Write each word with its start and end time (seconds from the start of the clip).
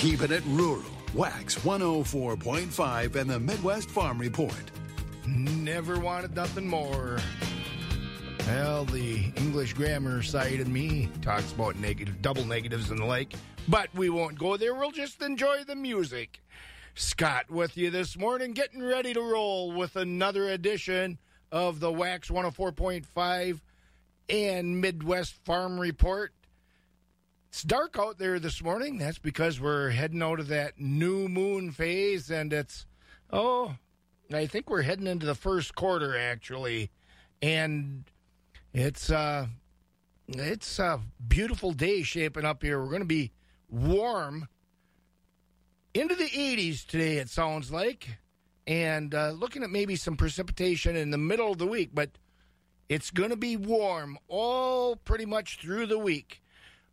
Keeping 0.00 0.32
it 0.32 0.42
rural. 0.46 0.82
Wax 1.12 1.56
104.5 1.56 3.16
and 3.16 3.28
the 3.28 3.38
Midwest 3.38 3.90
Farm 3.90 4.18
Report. 4.18 4.54
Never 5.26 6.00
wanted 6.00 6.34
nothing 6.34 6.66
more. 6.66 7.18
Well, 8.46 8.86
the 8.86 9.30
English 9.36 9.74
grammar 9.74 10.22
side 10.22 10.60
of 10.60 10.68
me 10.68 11.10
talks 11.20 11.52
about 11.52 11.76
negative, 11.76 12.22
double 12.22 12.46
negatives 12.46 12.90
and 12.90 12.98
the 12.98 13.04
like, 13.04 13.34
but 13.68 13.90
we 13.94 14.08
won't 14.08 14.38
go 14.38 14.56
there. 14.56 14.74
We'll 14.74 14.90
just 14.90 15.20
enjoy 15.20 15.64
the 15.64 15.76
music. 15.76 16.40
Scott 16.94 17.50
with 17.50 17.76
you 17.76 17.90
this 17.90 18.16
morning, 18.16 18.52
getting 18.52 18.82
ready 18.82 19.12
to 19.12 19.20
roll 19.20 19.70
with 19.70 19.96
another 19.96 20.48
edition 20.48 21.18
of 21.52 21.78
the 21.78 21.92
Wax 21.92 22.30
104.5 22.30 23.60
and 24.30 24.80
Midwest 24.80 25.34
Farm 25.44 25.78
Report. 25.78 26.32
It's 27.50 27.64
dark 27.64 27.98
out 27.98 28.16
there 28.16 28.38
this 28.38 28.62
morning. 28.62 28.96
That's 28.98 29.18
because 29.18 29.60
we're 29.60 29.90
heading 29.90 30.22
out 30.22 30.38
of 30.38 30.46
that 30.48 30.78
new 30.78 31.28
moon 31.28 31.72
phase, 31.72 32.30
and 32.30 32.52
it's, 32.52 32.86
oh, 33.32 33.74
I 34.32 34.46
think 34.46 34.70
we're 34.70 34.82
heading 34.82 35.08
into 35.08 35.26
the 35.26 35.34
first 35.34 35.74
quarter, 35.74 36.16
actually. 36.16 36.92
And 37.42 38.04
it's, 38.72 39.10
uh, 39.10 39.48
it's 40.28 40.78
a 40.78 41.00
beautiful 41.26 41.72
day 41.72 42.04
shaping 42.04 42.44
up 42.44 42.62
here. 42.62 42.78
We're 42.78 42.88
going 42.88 43.00
to 43.00 43.04
be 43.04 43.32
warm 43.68 44.46
into 45.92 46.14
the 46.14 46.28
80s 46.28 46.86
today, 46.86 47.16
it 47.16 47.30
sounds 47.30 47.72
like. 47.72 48.18
And 48.68 49.12
uh, 49.12 49.30
looking 49.32 49.64
at 49.64 49.70
maybe 49.70 49.96
some 49.96 50.16
precipitation 50.16 50.94
in 50.94 51.10
the 51.10 51.18
middle 51.18 51.50
of 51.50 51.58
the 51.58 51.66
week, 51.66 51.90
but 51.92 52.10
it's 52.88 53.10
going 53.10 53.30
to 53.30 53.36
be 53.36 53.56
warm 53.56 54.18
all 54.28 54.94
pretty 54.94 55.26
much 55.26 55.58
through 55.60 55.86
the 55.86 55.98
week. 55.98 56.42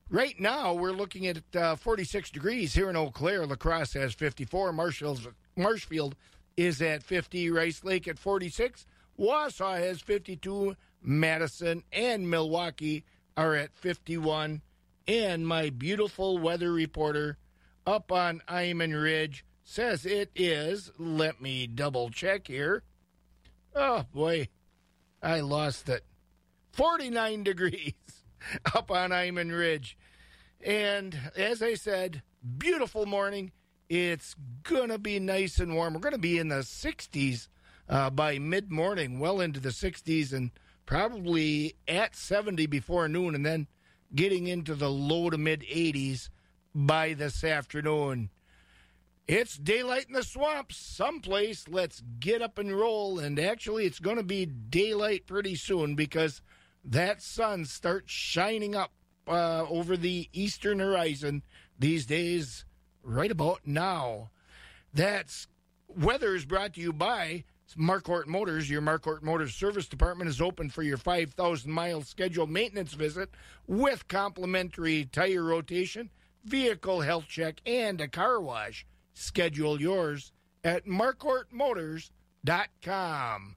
Right 0.10 0.40
now, 0.40 0.74
we're 0.74 0.94
looking 0.94 1.28
at 1.28 1.54
uh, 1.54 1.76
46 1.76 2.32
degrees 2.32 2.74
here 2.74 2.90
in 2.90 2.96
Eau 2.96 3.12
Claire. 3.12 3.46
Lacrosse 3.46 3.94
has 3.94 4.14
54. 4.14 4.72
Marshall's, 4.72 5.28
Marshfield 5.58 6.16
is 6.56 6.82
at 6.82 7.04
50. 7.04 7.52
Rice 7.52 7.84
Lake 7.84 8.08
at 8.08 8.18
46. 8.18 8.86
Wausau 9.20 9.78
has 9.78 10.00
52. 10.00 10.78
Madison 11.02 11.84
and 11.92 12.30
Milwaukee 12.30 13.04
are 13.36 13.54
at 13.54 13.76
51. 13.76 14.62
And 15.10 15.46
my 15.46 15.70
beautiful 15.72 16.38
weather 16.38 16.72
reporter 16.72 17.38
up 17.86 18.10
on 18.10 18.42
Iman 18.48 18.94
Ridge 18.94 19.44
says 19.66 20.06
it 20.06 20.32
is. 20.36 20.90
Let 20.98 21.42
me 21.42 21.68
double 21.68 22.10
check 22.12 22.48
here. 22.48 22.84
Oh, 23.76 24.06
boy. 24.14 24.48
I 25.22 25.42
lost 25.42 25.90
it. 25.90 26.06
49 26.72 27.44
degrees 27.44 28.17
up 28.76 28.92
on 28.92 29.12
Iman 29.12 29.52
Ridge. 29.52 29.98
And 30.64 31.18
as 31.36 31.62
I 31.62 31.76
said, 31.76 32.22
beautiful 32.58 33.06
morning. 33.06 33.52
It's 33.90 34.36
going 34.64 34.90
to 34.90 34.98
be 34.98 35.20
nice 35.20 35.60
and 35.60 35.74
warm. 35.74 35.94
We're 35.94 36.02
going 36.02 36.14
to 36.14 36.20
be 36.20 36.38
in 36.38 36.50
the 36.50 36.58
60s 36.58 37.48
uh, 37.88 38.10
by 38.10 38.38
mid 38.38 38.70
morning, 38.70 39.20
well 39.20 39.40
into 39.40 39.62
the 39.62 39.70
60s, 39.70 40.34
and 40.34 40.52
probably 40.86 41.76
at 41.88 42.16
70 42.16 42.66
before 42.66 43.08
noon, 43.08 43.34
and 43.34 43.46
then 43.46 43.68
getting 44.14 44.48
into 44.48 44.76
the 44.76 44.90
low 44.90 45.30
to 45.30 45.38
mid 45.38 45.62
80s 45.62 46.30
by 46.76 47.14
this 47.14 47.44
afternoon. 47.44 48.30
It's 49.28 49.58
daylight 49.58 50.08
in 50.08 50.14
the 50.14 50.24
swamps 50.24 50.78
someplace. 50.78 51.68
Let's 51.68 52.02
get 52.20 52.42
up 52.42 52.58
and 52.58 52.72
roll. 52.72 53.20
And 53.20 53.38
actually, 53.38 53.86
it's 53.86 54.00
going 54.00 54.16
to 54.16 54.24
be 54.24 54.46
daylight 54.46 55.28
pretty 55.28 55.56
soon 55.56 55.96
because 55.96 56.42
that 56.88 57.22
sun 57.22 57.66
starts 57.66 58.12
shining 58.12 58.74
up 58.74 58.94
uh, 59.28 59.66
over 59.70 59.98
the 59.98 60.30
eastern 60.32 60.80
horizon 60.80 61.44
these 61.78 62.06
days, 62.06 62.64
right 63.04 63.30
about 63.30 63.60
now. 63.66 64.32
That's 64.94 65.48
weather 65.88 66.36
is 66.36 66.46
brought 66.46 66.74
to 66.76 66.82
you 66.82 66.94
by 66.94 67.44
Marquardt 67.78 68.28
Motors. 68.28 68.70
Your 68.70 68.82
Marquardt 68.82 69.22
Motors 69.22 69.54
service 69.54 69.88
department 69.88 70.30
is 70.30 70.40
open 70.40 70.70
for 70.70 70.82
your 70.82 70.96
5,000 70.98 71.70
mile 71.72 72.02
scheduled 72.02 72.50
maintenance 72.50 72.94
visit 72.94 73.30
with 73.68 74.08
complimentary 74.08 75.04
tire 75.06 75.44
rotation, 75.44 76.10
vehicle 76.46 77.02
health 77.02 77.28
check, 77.28 77.60
and 77.66 78.00
a 78.00 78.08
car 78.08 78.40
wash. 78.40 78.86
Schedule 79.14 79.82
yours 79.82 80.32
at 80.64 80.86
marquardtmotors.com. 80.86 83.56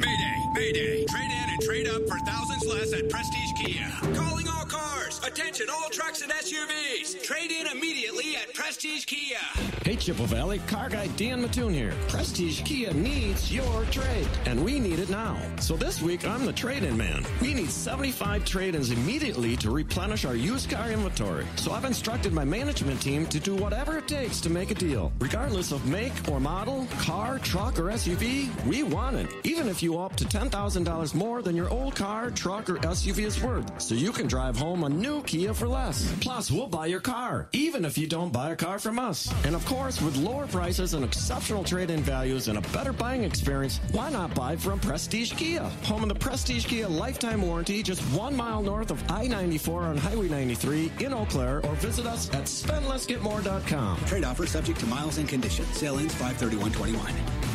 Mayday, 0.00 0.36
Mayday. 0.54 1.04
Trade 1.06 1.30
in 1.30 1.50
and 1.50 1.60
trade 1.62 1.88
up 1.88 2.02
for 2.08 2.18
thousands 2.20 2.64
less 2.66 2.92
at 2.92 3.10
Prestige 3.10 3.52
Kia. 3.54 3.88
Calling 4.14 4.48
all 4.48 4.64
cars. 4.64 4.77
Attention, 5.26 5.66
all 5.68 5.88
trucks 5.90 6.22
and 6.22 6.30
SUVs. 6.30 7.22
Trade 7.22 7.50
in 7.50 7.66
immediately 7.66 8.36
at 8.36 8.54
Prestige 8.54 9.04
Kia. 9.04 9.38
Hey, 9.82 9.96
Chippewa 9.96 10.26
Valley, 10.26 10.58
car 10.66 10.88
guy 10.88 11.08
Dan 11.16 11.42
Mattoon 11.42 11.72
here. 11.72 11.92
Prestige 12.08 12.62
Kia 12.62 12.92
needs 12.92 13.52
your 13.52 13.84
trade, 13.86 14.28
and 14.46 14.62
we 14.64 14.78
need 14.78 14.98
it 14.98 15.08
now. 15.10 15.40
So 15.60 15.76
this 15.76 16.00
week, 16.00 16.26
I'm 16.26 16.46
the 16.46 16.52
trade-in 16.52 16.96
man. 16.96 17.24
We 17.40 17.52
need 17.54 17.70
75 17.70 18.44
trade-ins 18.44 18.90
immediately 18.90 19.56
to 19.56 19.70
replenish 19.70 20.24
our 20.24 20.36
used 20.36 20.70
car 20.70 20.90
inventory. 20.90 21.46
So 21.56 21.72
I've 21.72 21.84
instructed 21.84 22.32
my 22.32 22.44
management 22.44 23.00
team 23.00 23.26
to 23.26 23.40
do 23.40 23.56
whatever 23.56 23.98
it 23.98 24.08
takes 24.08 24.40
to 24.42 24.50
make 24.50 24.70
a 24.70 24.74
deal. 24.74 25.10
Regardless 25.18 25.72
of 25.72 25.84
make 25.86 26.12
or 26.28 26.38
model, 26.38 26.86
car, 26.98 27.38
truck, 27.38 27.78
or 27.78 27.84
SUV, 27.84 28.48
we 28.66 28.82
want 28.82 29.16
it. 29.16 29.30
Even 29.44 29.68
if 29.68 29.82
you 29.82 29.98
up 29.98 30.14
to 30.16 30.24
$10,000 30.24 31.14
more 31.14 31.42
than 31.42 31.56
your 31.56 31.70
old 31.70 31.96
car, 31.96 32.30
truck, 32.30 32.68
or 32.68 32.76
SUV 32.76 33.24
is 33.24 33.42
worth, 33.42 33.80
so 33.80 33.94
you 33.94 34.12
can 34.12 34.26
drive 34.26 34.56
home 34.56 34.84
a 34.84 34.88
new 34.88 35.07
Kia 35.26 35.54
for 35.54 35.66
less. 35.66 36.12
Plus, 36.20 36.50
we'll 36.50 36.66
buy 36.66 36.86
your 36.86 37.00
car, 37.00 37.48
even 37.52 37.84
if 37.84 37.96
you 37.96 38.06
don't 38.06 38.32
buy 38.32 38.50
a 38.50 38.56
car 38.56 38.78
from 38.78 38.98
us. 38.98 39.32
And 39.44 39.54
of 39.54 39.64
course, 39.66 40.00
with 40.00 40.16
lower 40.16 40.46
prices 40.46 40.94
and 40.94 41.04
exceptional 41.04 41.64
trade-in 41.64 42.00
values 42.00 42.48
and 42.48 42.58
a 42.58 42.60
better 42.72 42.92
buying 42.92 43.24
experience, 43.24 43.80
why 43.92 44.10
not 44.10 44.34
buy 44.34 44.56
from 44.56 44.78
Prestige 44.80 45.32
Kia? 45.32 45.62
Home 45.84 46.02
of 46.02 46.08
the 46.08 46.14
Prestige 46.14 46.66
Kia 46.66 46.86
lifetime 46.88 47.42
warranty, 47.42 47.82
just 47.82 48.02
one 48.14 48.36
mile 48.36 48.62
north 48.62 48.90
of 48.90 49.02
I-94 49.10 49.82
on 49.82 49.96
Highway 49.96 50.28
93 50.28 50.92
in 51.00 51.12
Eau 51.12 51.26
Claire, 51.26 51.64
or 51.64 51.74
visit 51.76 52.06
us 52.06 52.28
at 52.34 52.44
spendlessgetmore.com. 52.44 54.04
Trade 54.04 54.24
offer 54.24 54.46
subject 54.46 54.78
to 54.80 54.86
miles 54.86 55.18
and 55.18 55.28
conditions. 55.28 55.68
Sale 55.76 55.98
ends 55.98 56.14
531.21. 56.14 57.48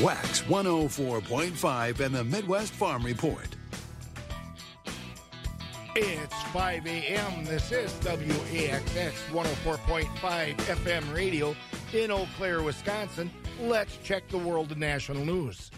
Wax 0.00 0.42
104.5 0.42 2.00
and 2.00 2.14
the 2.14 2.22
Midwest 2.22 2.72
Farm 2.72 3.04
Report. 3.04 3.57
It's 5.96 6.42
5 6.42 6.86
a.m. 6.86 7.44
This 7.44 7.72
is 7.72 7.92
WAXX 8.00 9.12
104.5 9.32 10.54
FM 10.56 11.14
radio 11.14 11.56
in 11.92 12.10
Eau 12.10 12.28
Claire, 12.36 12.62
Wisconsin. 12.62 13.30
Let's 13.60 13.96
check 13.98 14.28
the 14.28 14.38
world 14.38 14.70
of 14.70 14.78
national 14.78 15.24
news. 15.24 15.70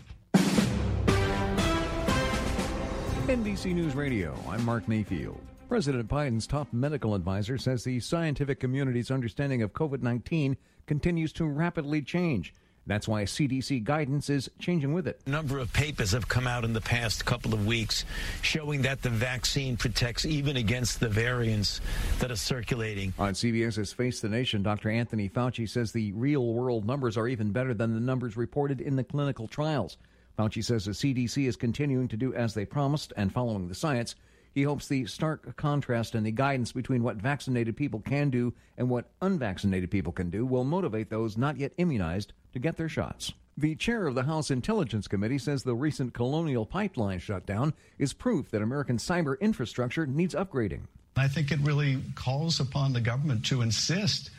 NBC 3.27 3.73
News 3.75 3.95
Radio, 3.95 4.35
I'm 4.49 4.65
Mark 4.65 4.89
Mayfield. 4.89 5.41
President 5.69 6.09
Biden's 6.09 6.49
top 6.49 6.67
medical 6.73 7.15
advisor 7.15 7.57
says 7.57 7.85
the 7.85 8.01
scientific 8.01 8.59
community's 8.59 9.13
understanding 9.13 9.63
of 9.63 9.73
COVID 9.73 10.03
19 10.03 10.57
continues 10.87 11.33
to 11.35 11.45
rapidly 11.45 12.03
change. 12.03 12.53
That's 12.87 13.07
why 13.07 13.25
CDC 13.25 13.85
guidance 13.85 14.31
is 14.31 14.51
changing 14.59 14.93
with 14.93 15.07
it. 15.07 15.21
A 15.27 15.31
number 15.31 15.59
of 15.59 15.73
papers 15.73 16.13
have 16.13 16.29
come 16.29 16.47
out 16.47 16.65
in 16.65 16.73
the 16.73 16.81
past 16.81 17.25
couple 17.25 17.55
of 17.55 17.67
weeks 17.67 18.05
showing 18.43 18.83
that 18.83 19.03
the 19.03 19.11
vaccine 19.11 19.77
protects 19.77 20.25
even 20.25 20.57
against 20.57 20.99
the 20.99 21.09
variants 21.09 21.81
that 22.19 22.31
are 22.31 22.37
circulating. 22.37 23.13
On 23.19 23.33
CBS's 23.33 23.93
Face 23.93 24.21
the 24.21 24.29
Nation, 24.29 24.63
Dr. 24.63 24.91
Anthony 24.91 25.29
Fauci 25.29 25.69
says 25.69 25.93
the 25.93 26.13
real 26.13 26.53
world 26.53 26.87
numbers 26.87 27.17
are 27.17 27.29
even 27.29 27.53
better 27.53 27.75
than 27.75 27.95
the 27.95 28.01
numbers 28.01 28.37
reported 28.37 28.81
in 28.81 28.97
the 28.97 29.05
clinical 29.05 29.47
trials. 29.47 29.99
Fauci 30.39 30.65
says 30.65 30.87
the 30.87 30.93
CDC 30.93 31.47
is 31.47 31.57
continuing 31.57 32.09
to 32.09 32.17
do 32.17 32.35
as 32.35 32.55
they 32.55 32.65
promised 32.65 33.13
and 33.17 33.33
following 33.33 33.69
the 33.69 33.75
science. 33.75 34.15
He 34.53 34.63
hopes 34.65 34.89
the 34.89 35.07
stark 35.07 35.55
contrast 35.57 36.15
in 36.15 36.25
the 36.25 36.33
guidance 36.33 36.73
between 36.73 37.05
what 37.05 37.17
vaccinated 37.17 37.77
people 37.77 38.01
can 38.01 38.31
do 38.31 38.53
and 38.77 38.89
what 38.89 39.11
unvaccinated 39.21 39.91
people 39.91 40.13
can 40.13 40.31
do 40.31 40.45
will 40.45 40.65
motivate 40.65 41.09
those 41.09 41.37
not 41.37 41.57
yet 41.57 41.73
immunized 41.77 42.33
to 42.53 42.59
get 42.59 42.77
their 42.77 42.89
shots. 42.89 43.33
The 43.57 43.75
chair 43.75 44.07
of 44.07 44.15
the 44.15 44.23
House 44.23 44.51
Intelligence 44.51 45.07
Committee 45.07 45.39
says 45.39 45.63
the 45.63 45.75
recent 45.75 46.15
Colonial 46.15 46.65
Pipeline 46.65 47.19
shutdown 47.19 47.75
is 47.99 48.13
proof 48.13 48.51
that 48.51 48.63
American 48.63 48.97
cyber 48.97 49.39
infrastructure 49.41 50.07
needs 50.07 50.35
upgrading. 50.35 50.83
I 51.17 51.29
think 51.29 51.51
it 51.51 51.59
really 51.61 51.99
calls 52.15 52.61
upon 52.61 52.93
the 52.93 53.01
government 53.01 53.45
to 53.47 53.61
insist 53.61 54.31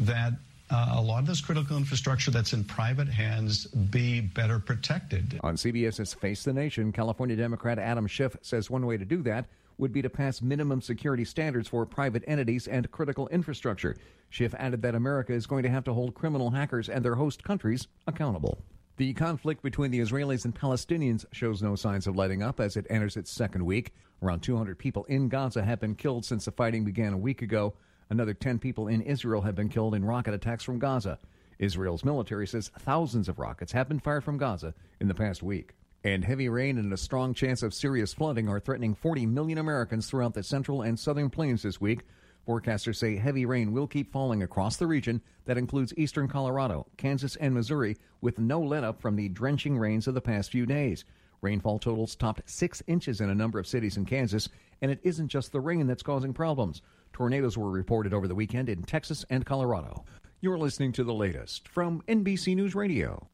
that 0.00 0.34
uh, 0.70 0.94
a 0.96 1.00
lot 1.00 1.20
of 1.20 1.26
this 1.26 1.40
critical 1.40 1.76
infrastructure 1.76 2.30
that's 2.30 2.52
in 2.52 2.64
private 2.64 3.08
hands 3.08 3.66
be 3.66 4.20
better 4.20 4.58
protected. 4.58 5.38
On 5.42 5.54
CBS's 5.54 6.12
Face 6.12 6.44
the 6.44 6.52
Nation, 6.52 6.92
California 6.92 7.36
Democrat 7.36 7.78
Adam 7.78 8.06
Schiff 8.06 8.36
says 8.42 8.68
one 8.68 8.84
way 8.84 8.96
to 8.96 9.04
do 9.04 9.22
that 9.22 9.46
would 9.78 9.92
be 9.92 10.02
to 10.02 10.10
pass 10.10 10.42
minimum 10.42 10.80
security 10.80 11.24
standards 11.24 11.68
for 11.68 11.84
private 11.86 12.24
entities 12.26 12.66
and 12.66 12.90
critical 12.90 13.28
infrastructure. 13.28 13.96
Schiff 14.36 14.54
added 14.58 14.82
that 14.82 14.94
America 14.94 15.32
is 15.32 15.46
going 15.46 15.62
to 15.62 15.70
have 15.70 15.84
to 15.84 15.94
hold 15.94 16.14
criminal 16.14 16.50
hackers 16.50 16.90
and 16.90 17.02
their 17.02 17.14
host 17.14 17.42
countries 17.42 17.88
accountable. 18.06 18.58
The 18.98 19.14
conflict 19.14 19.62
between 19.62 19.90
the 19.90 20.00
Israelis 20.00 20.44
and 20.44 20.54
Palestinians 20.54 21.24
shows 21.32 21.62
no 21.62 21.74
signs 21.74 22.06
of 22.06 22.16
letting 22.16 22.42
up 22.42 22.60
as 22.60 22.76
it 22.76 22.86
enters 22.90 23.16
its 23.16 23.30
second 23.30 23.64
week. 23.64 23.94
Around 24.22 24.40
200 24.40 24.78
people 24.78 25.04
in 25.04 25.30
Gaza 25.30 25.64
have 25.64 25.80
been 25.80 25.94
killed 25.94 26.26
since 26.26 26.44
the 26.44 26.50
fighting 26.50 26.84
began 26.84 27.14
a 27.14 27.18
week 27.18 27.40
ago. 27.40 27.76
Another 28.10 28.34
10 28.34 28.58
people 28.58 28.88
in 28.88 29.00
Israel 29.00 29.40
have 29.40 29.54
been 29.54 29.70
killed 29.70 29.94
in 29.94 30.04
rocket 30.04 30.34
attacks 30.34 30.64
from 30.64 30.78
Gaza. 30.78 31.18
Israel's 31.58 32.04
military 32.04 32.46
says 32.46 32.70
thousands 32.80 33.30
of 33.30 33.38
rockets 33.38 33.72
have 33.72 33.88
been 33.88 34.00
fired 34.00 34.22
from 34.22 34.36
Gaza 34.36 34.74
in 35.00 35.08
the 35.08 35.14
past 35.14 35.42
week. 35.42 35.72
And 36.04 36.22
heavy 36.22 36.50
rain 36.50 36.76
and 36.76 36.92
a 36.92 36.98
strong 36.98 37.32
chance 37.32 37.62
of 37.62 37.72
serious 37.72 38.12
flooding 38.12 38.50
are 38.50 38.60
threatening 38.60 38.96
40 38.96 39.24
million 39.24 39.56
Americans 39.56 40.10
throughout 40.10 40.34
the 40.34 40.42
central 40.42 40.82
and 40.82 40.98
southern 40.98 41.30
plains 41.30 41.62
this 41.62 41.80
week. 41.80 42.02
Forecasters 42.46 42.96
say 42.96 43.16
heavy 43.16 43.44
rain 43.44 43.72
will 43.72 43.88
keep 43.88 44.12
falling 44.12 44.42
across 44.42 44.76
the 44.76 44.86
region 44.86 45.20
that 45.46 45.58
includes 45.58 45.92
eastern 45.96 46.28
Colorado, 46.28 46.86
Kansas, 46.96 47.34
and 47.36 47.52
Missouri, 47.52 47.96
with 48.20 48.38
no 48.38 48.60
let 48.60 48.84
up 48.84 49.00
from 49.00 49.16
the 49.16 49.28
drenching 49.28 49.76
rains 49.76 50.06
of 50.06 50.14
the 50.14 50.20
past 50.20 50.52
few 50.52 50.64
days. 50.64 51.04
Rainfall 51.42 51.80
totals 51.80 52.14
topped 52.14 52.42
six 52.48 52.82
inches 52.86 53.20
in 53.20 53.30
a 53.30 53.34
number 53.34 53.58
of 53.58 53.66
cities 53.66 53.96
in 53.96 54.04
Kansas, 54.04 54.48
and 54.80 54.90
it 54.90 55.00
isn't 55.02 55.28
just 55.28 55.50
the 55.50 55.60
rain 55.60 55.86
that's 55.86 56.02
causing 56.02 56.32
problems. 56.32 56.82
Tornadoes 57.12 57.58
were 57.58 57.70
reported 57.70 58.14
over 58.14 58.28
the 58.28 58.34
weekend 58.34 58.68
in 58.68 58.82
Texas 58.82 59.24
and 59.28 59.44
Colorado. 59.44 60.04
You're 60.40 60.58
listening 60.58 60.92
to 60.92 61.04
the 61.04 61.14
latest 61.14 61.66
from 61.68 62.02
NBC 62.08 62.54
News 62.54 62.74
Radio. 62.74 63.28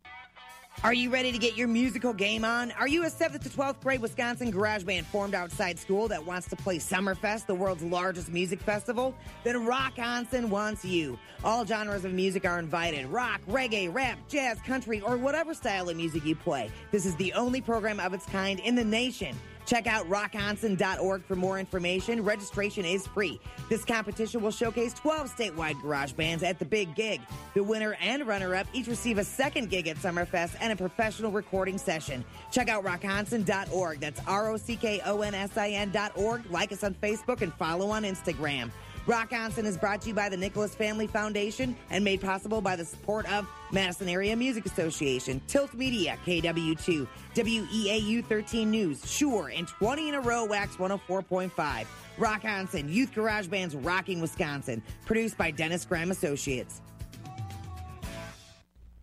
Are 0.85 0.93
you 0.93 1.11
ready 1.11 1.31
to 1.31 1.39
get 1.39 1.57
your 1.57 1.69
musical 1.69 2.13
game 2.13 2.45
on? 2.45 2.73
Are 2.73 2.89
you 2.89 3.05
a 3.05 3.07
7th 3.07 3.43
to 3.43 3.49
12th 3.49 3.81
grade 3.83 4.01
Wisconsin 4.01 4.51
garage 4.51 4.83
band 4.83 5.07
formed 5.07 5.33
outside 5.33 5.79
school 5.79 6.09
that 6.09 6.27
wants 6.27 6.49
to 6.49 6.57
play 6.57 6.79
Summerfest, 6.79 7.47
the 7.47 7.55
world's 7.55 7.85
largest 7.85 8.31
music 8.31 8.61
festival? 8.61 9.15
Then 9.45 9.65
Rockonsin 9.65 10.49
wants 10.49 10.85
you. 10.85 11.21
All 11.45 11.65
genres 11.65 12.05
of 12.05 12.13
music 12.13 12.45
are 12.45 12.59
invited 12.59 13.07
rock, 13.07 13.41
reggae, 13.49 13.95
rap, 13.95 14.19
jazz, 14.29 14.59
country, 14.63 15.01
or 15.03 15.17
whatever 15.17 15.55
style 15.55 15.89
of 15.89 15.97
music 15.97 16.25
you 16.25 16.35
play. 16.35 16.69
This 16.91 17.07
is 17.07 17.15
the 17.15 17.33
only 17.35 17.61
program 17.61 18.01
of 18.01 18.13
its 18.13 18.27
kind 18.27 18.59
in 18.59 18.75
the 18.75 18.85
nation. 18.85 19.37
Check 19.67 19.87
out 19.87 20.09
rockonsin.org 20.09 21.25
for 21.25 21.37
more 21.37 21.59
information. 21.59 22.25
Registration 22.25 22.85
is 22.85 23.07
free. 23.07 23.41
This 23.69 23.85
competition 23.85 24.43
will 24.43 24.51
showcase 24.51 24.95
12 24.95 25.35
statewide 25.35 25.81
garage 25.81 26.13
bands 26.13 26.43
at 26.43 26.59
the 26.59 26.65
big 26.65 26.95
gig. 26.95 27.21
The 27.55 27.63
winner 27.63 27.97
and 28.01 28.27
runner 28.27 28.55
up 28.55 28.67
each 28.73 28.87
receive 28.87 29.19
a 29.19 29.25
second 29.25 29.71
gig 29.71 29.89
at 29.89 29.97
Summerfest 29.97 30.57
and 30.61 30.73
a 30.73 30.77
professional 30.77 31.31
recording 31.31 31.79
session. 31.79 32.25
Check 32.51 32.69
out 32.69 32.85
rockonsin.org. 32.85 34.01
That's 34.01 34.21
R 34.27 34.51
O 34.51 34.57
C 34.57 34.77
K 34.77 35.01
O 35.05 35.23
N 35.23 35.35
S 35.35 35.57
I 35.57 35.71
N.org. 35.71 36.51
Like 36.51 36.73
us 36.73 36.85
on 36.85 36.95
Facebook 36.95 37.43
and 37.43 37.53
follow 37.55 37.91
on 37.91 38.03
Instagram. 38.03 38.71
Rockonsin 39.07 39.65
is 39.65 39.77
brought 39.77 40.01
to 40.03 40.09
you 40.09 40.15
by 40.15 40.29
the 40.29 40.37
Nicholas 40.37 40.77
Family 40.77 41.09
Foundation 41.09 41.75
and 41.91 42.05
made 42.05 42.21
possible 42.21 42.61
by 42.61 42.77
the 42.77 42.85
support 42.85 43.31
of 43.33 43.49
Madison 43.73 44.09
Area 44.09 44.37
Music 44.37 44.65
Association, 44.65 45.41
Tilt 45.49 45.75
Media, 45.75 46.17
KW2, 46.25 47.09
WEAU 47.35 48.25
13 48.25 48.71
News, 48.71 49.05
Sure, 49.11 49.49
and 49.49 49.67
20 49.67 50.11
in 50.11 50.15
a 50.15 50.21
row, 50.21 50.45
Wax 50.45 50.77
104.5. 50.77 51.87
Rockonsin, 52.17 52.93
Youth 52.93 53.13
Garage 53.13 53.49
Bands 53.49 53.75
Rocking 53.75 54.21
Wisconsin, 54.21 54.81
produced 55.05 55.37
by 55.37 55.51
Dennis 55.51 55.85
Graham 55.85 56.13
Associates. 56.13 56.81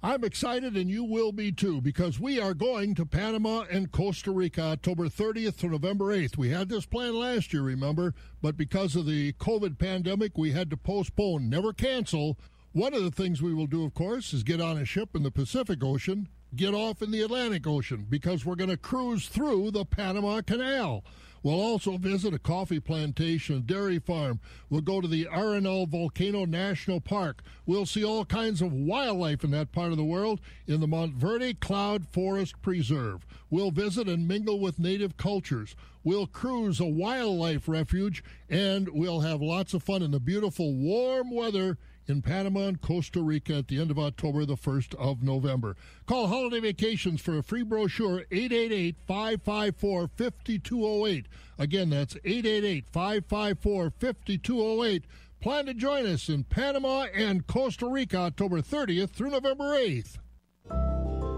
I'm 0.02 0.24
excited, 0.24 0.78
and 0.78 0.90
you 0.90 1.04
will 1.04 1.34
be 1.34 1.52
too, 1.52 1.82
because 1.82 2.22
we 2.22 2.40
are 2.40 2.54
going 2.54 2.96
to 2.96 3.06
Panama 3.06 3.66
and 3.70 3.92
Costa 3.92 4.32
Rica 4.32 4.62
October 4.62 5.10
30th 5.10 5.58
to 5.58 5.68
November 5.68 6.06
8th. 6.16 6.38
We 6.38 6.52
had 6.52 6.70
this 6.70 6.86
plan 6.86 7.16
last 7.16 7.52
year, 7.52 7.64
remember, 7.64 8.14
but 8.42 8.56
because 8.56 8.96
of 8.96 9.06
the 9.06 9.34
COVID 9.34 9.78
pandemic, 9.78 10.38
we 10.38 10.54
had 10.54 10.70
to 10.70 10.78
postpone, 10.78 11.50
never 11.50 11.74
cancel. 11.74 12.40
One 12.72 12.94
of 12.94 13.04
the 13.04 13.12
things 13.12 13.42
we 13.42 13.54
will 13.54 13.68
do, 13.68 13.84
of 13.84 13.94
course, 13.94 14.34
is 14.34 14.44
get 14.44 14.62
on 14.62 14.78
a 14.78 14.86
ship 14.86 15.18
in 15.18 15.24
the 15.24 15.32
Pacific 15.32 15.84
Ocean, 15.84 16.30
get 16.56 16.74
off 16.74 17.02
in 17.02 17.12
the 17.12 17.22
Atlantic 17.22 17.68
Ocean, 17.68 18.06
because 18.08 18.46
we're 18.46 18.56
going 18.56 18.70
to 18.70 18.78
cruise 18.78 19.28
through 19.28 19.72
the 19.72 19.84
Panama 19.84 20.40
Canal. 20.40 21.04
We'll 21.42 21.60
also 21.60 21.98
visit 21.98 22.34
a 22.34 22.40
coffee 22.40 22.80
plantation, 22.80 23.62
dairy 23.66 24.00
farm. 24.00 24.40
We'll 24.70 24.82
go 24.82 25.02
to 25.02 25.08
the 25.08 25.26
Arenal 25.26 25.88
Volcano 25.88 26.46
National 26.46 27.00
Park. 27.00 27.42
We'll 27.66 27.86
see 27.86 28.04
all 28.04 28.26
kinds 28.26 28.62
of 28.62 28.74
wildlife 28.74 29.44
in 29.44 29.52
that 29.52 29.72
part 29.72 29.92
of 29.92 29.98
the 29.98 30.04
world 30.04 30.42
in 30.68 30.82
the 30.82 30.88
Monteverde 30.88 31.56
Cloud 31.56 32.08
Forest 32.08 32.62
Preserve. 32.62 33.26
We'll 33.50 33.72
visit 33.72 34.08
and 34.08 34.28
mingle 34.28 34.60
with 34.60 34.80
native 34.80 35.18
cultures. 35.18 35.76
We'll 36.04 36.28
cruise 36.28 36.80
a 36.80 36.86
wildlife 36.86 37.68
refuge, 37.68 38.24
and 38.50 38.90
we'll 38.90 39.22
have 39.22 39.42
lots 39.42 39.74
of 39.74 39.84
fun 39.84 40.02
in 40.02 40.12
the 40.12 40.20
beautiful 40.20 40.74
warm 40.74 41.32
weather 41.32 41.78
in 42.10 42.22
Panama 42.22 42.68
and 42.68 42.82
Costa 42.82 43.22
Rica 43.22 43.56
at 43.56 43.68
the 43.68 43.80
end 43.80 43.92
of 43.92 44.00
October, 44.00 44.46
the 44.46 44.56
1st 44.56 44.96
of 44.96 45.24
November. 45.24 45.76
Call 46.06 46.28
Holiday 46.28 46.60
Vacations 46.60 47.22
for 47.22 47.38
a 47.38 47.44
free 47.44 47.64
brochure, 47.64 48.26
888 48.32 48.96
554 49.06 50.10
5208. 50.16 51.28
Again, 51.58 51.90
that's 51.90 52.16
888 52.26 52.86
554 52.90 53.94
5208. 54.00 55.06
Plan 55.42 55.66
to 55.68 55.74
join 55.74 56.06
us 56.06 56.28
in 56.28 56.44
Panama 56.44 57.06
and 57.14 57.48
Costa 57.48 57.88
Rica 57.88 58.18
October 58.18 58.62
30th 58.62 59.12
through 59.12 59.30
November 59.30 59.76
8th. 59.76 60.18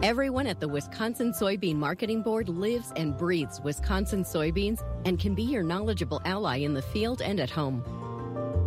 Everyone 0.03 0.47
at 0.47 0.59
the 0.59 0.67
Wisconsin 0.67 1.31
Soybean 1.31 1.75
Marketing 1.75 2.23
Board 2.23 2.49
lives 2.49 2.91
and 2.95 3.15
breathes 3.15 3.61
Wisconsin 3.61 4.23
soybeans 4.23 4.83
and 5.05 5.19
can 5.19 5.35
be 5.35 5.43
your 5.43 5.61
knowledgeable 5.61 6.19
ally 6.25 6.57
in 6.57 6.73
the 6.73 6.81
field 6.81 7.21
and 7.21 7.39
at 7.39 7.51
home. 7.51 7.83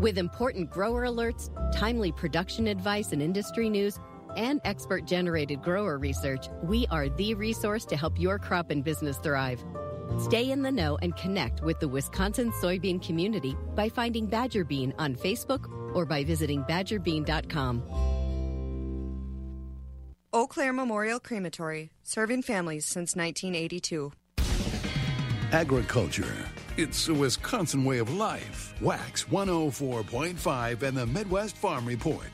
With 0.01 0.17
important 0.17 0.71
grower 0.71 1.07
alerts, 1.07 1.51
timely 1.75 2.13
production 2.13 2.69
advice 2.69 3.13
and 3.13 3.21
industry 3.21 3.69
news, 3.69 3.99
and 4.37 4.61
expert 4.65 5.05
generated 5.05 5.63
grower 5.63 5.99
research, 5.99 6.47
we 6.63 6.87
are 6.91 7.09
the 7.09 7.35
resource 7.35 7.85
to 7.87 7.97
help 7.97 8.19
your 8.19 8.39
crop 8.39 8.71
and 8.71 8.85
business 8.85 9.19
thrive. 9.19 9.63
Stay 10.19 10.51
in 10.51 10.63
the 10.63 10.71
know 10.71 10.97
and 11.03 11.17
connect 11.17 11.63
with 11.63 11.81
the 11.81 11.89
Wisconsin 11.89 12.53
soybean 12.53 13.05
community 13.05 13.57
by 13.75 13.89
finding 13.89 14.27
Badger 14.27 14.65
Bean 14.65 14.95
on 14.99 15.17
Facebook 15.17 15.69
or 15.95 16.07
by 16.07 16.25
visiting 16.25 16.63
badgerbean.com. 16.65 17.83
Eau 20.33 20.47
Claire 20.47 20.73
Memorial 20.73 21.21
Crematory, 21.21 21.91
serving 22.03 22.43
families 22.43 22.85
since 22.85 23.15
1982. 23.15 24.13
Agriculture. 25.53 26.35
It's 26.77 27.07
a 27.07 27.15
Wisconsin 27.15 27.85
way 27.85 27.99
of 27.99 28.13
life. 28.13 28.75
Wax 28.81 29.25
104.5 29.25 30.83
and 30.83 30.97
the 30.97 31.07
Midwest 31.07 31.57
Farm 31.57 31.87
Report. 31.87 32.27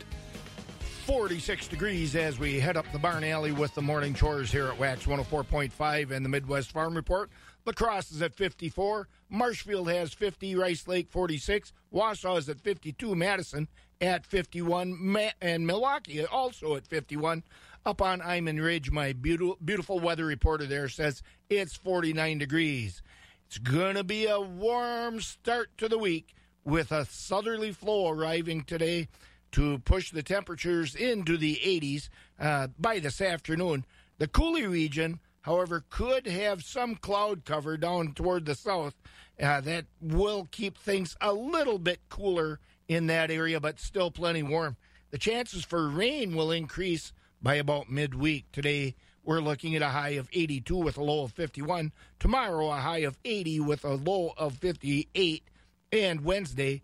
46 1.04 1.68
degrees 1.68 2.16
as 2.16 2.38
we 2.38 2.58
head 2.58 2.78
up 2.78 2.86
the 2.90 2.98
barn 2.98 3.22
alley 3.22 3.52
with 3.52 3.74
the 3.74 3.82
morning 3.82 4.14
chores 4.14 4.50
here 4.50 4.68
at 4.68 4.78
Wax 4.78 5.04
104.5 5.04 6.10
and 6.10 6.24
the 6.24 6.28
Midwest 6.30 6.72
Farm 6.72 6.94
Report. 6.94 7.28
Lacrosse 7.66 8.12
is 8.12 8.22
at 8.22 8.34
54. 8.34 9.08
Marshfield 9.28 9.90
has 9.90 10.14
50. 10.14 10.54
Rice 10.56 10.88
Lake 10.88 11.10
46. 11.10 11.74
Wausau 11.92 12.38
is 12.38 12.48
at 12.48 12.60
52. 12.60 13.14
Madison 13.14 13.68
at 14.00 14.24
51. 14.24 14.96
Ma- 14.98 15.30
and 15.42 15.66
Milwaukee 15.66 16.24
also 16.24 16.76
at 16.76 16.86
51. 16.86 17.42
Up 17.84 18.00
on 18.00 18.22
Iman 18.22 18.58
Ridge, 18.58 18.90
my 18.90 19.12
beautiful, 19.12 19.58
beautiful 19.62 20.00
weather 20.00 20.24
reporter 20.24 20.64
there 20.66 20.88
says 20.88 21.22
it's 21.50 21.76
49 21.76 22.38
degrees. 22.38 23.02
It's 23.50 23.58
going 23.58 23.96
to 23.96 24.04
be 24.04 24.26
a 24.26 24.40
warm 24.40 25.20
start 25.20 25.76
to 25.78 25.88
the 25.88 25.98
week 25.98 26.36
with 26.64 26.92
a 26.92 27.04
southerly 27.04 27.72
flow 27.72 28.08
arriving 28.08 28.62
today 28.62 29.08
to 29.50 29.80
push 29.80 30.12
the 30.12 30.22
temperatures 30.22 30.94
into 30.94 31.36
the 31.36 31.56
80s 31.56 32.10
uh, 32.38 32.68
by 32.78 33.00
this 33.00 33.20
afternoon. 33.20 33.84
The 34.18 34.28
Coulee 34.28 34.66
region, 34.66 35.18
however, 35.40 35.84
could 35.90 36.28
have 36.28 36.62
some 36.62 36.94
cloud 36.94 37.44
cover 37.44 37.76
down 37.76 38.12
toward 38.12 38.46
the 38.46 38.54
south. 38.54 38.94
Uh, 39.42 39.60
that 39.62 39.86
will 40.00 40.46
keep 40.52 40.78
things 40.78 41.16
a 41.20 41.32
little 41.32 41.80
bit 41.80 41.98
cooler 42.08 42.60
in 42.86 43.08
that 43.08 43.32
area, 43.32 43.58
but 43.58 43.80
still 43.80 44.12
plenty 44.12 44.44
warm. 44.44 44.76
The 45.10 45.18
chances 45.18 45.64
for 45.64 45.88
rain 45.88 46.36
will 46.36 46.52
increase 46.52 47.12
by 47.42 47.56
about 47.56 47.90
midweek. 47.90 48.44
Today, 48.52 48.94
we're 49.24 49.40
looking 49.40 49.76
at 49.76 49.82
a 49.82 49.88
high 49.88 50.10
of 50.10 50.28
82 50.32 50.76
with 50.76 50.96
a 50.96 51.02
low 51.02 51.24
of 51.24 51.32
51. 51.32 51.92
Tomorrow, 52.18 52.70
a 52.70 52.76
high 52.76 52.98
of 52.98 53.18
80 53.24 53.60
with 53.60 53.84
a 53.84 53.94
low 53.94 54.32
of 54.36 54.56
58. 54.56 55.44
And 55.92 56.24
Wednesday, 56.24 56.82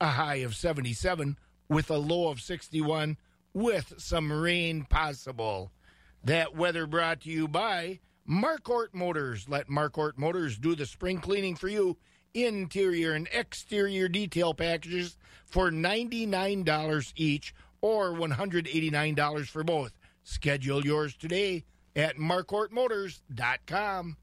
a 0.00 0.08
high 0.08 0.36
of 0.36 0.54
77 0.54 1.38
with 1.68 1.90
a 1.90 1.98
low 1.98 2.28
of 2.28 2.40
61 2.40 3.16
with 3.52 3.94
some 3.98 4.32
rain 4.32 4.84
possible. 4.84 5.72
That 6.22 6.56
weather 6.56 6.86
brought 6.86 7.20
to 7.22 7.30
you 7.30 7.48
by 7.48 8.00
Marquardt 8.28 8.94
Motors. 8.94 9.48
Let 9.48 9.68
Marquardt 9.68 10.16
Motors 10.16 10.56
do 10.58 10.74
the 10.74 10.86
spring 10.86 11.20
cleaning 11.20 11.54
for 11.54 11.68
you. 11.68 11.98
Interior 12.32 13.12
and 13.12 13.28
exterior 13.32 14.08
detail 14.08 14.54
packages 14.54 15.16
for 15.46 15.70
$99 15.70 17.12
each 17.14 17.54
or 17.80 18.12
$189 18.12 19.46
for 19.46 19.62
both. 19.62 19.92
Schedule 20.24 20.82
yours 20.84 21.14
today 21.14 21.64
at 21.96 22.16
marquardtmotors.com. 22.16 24.16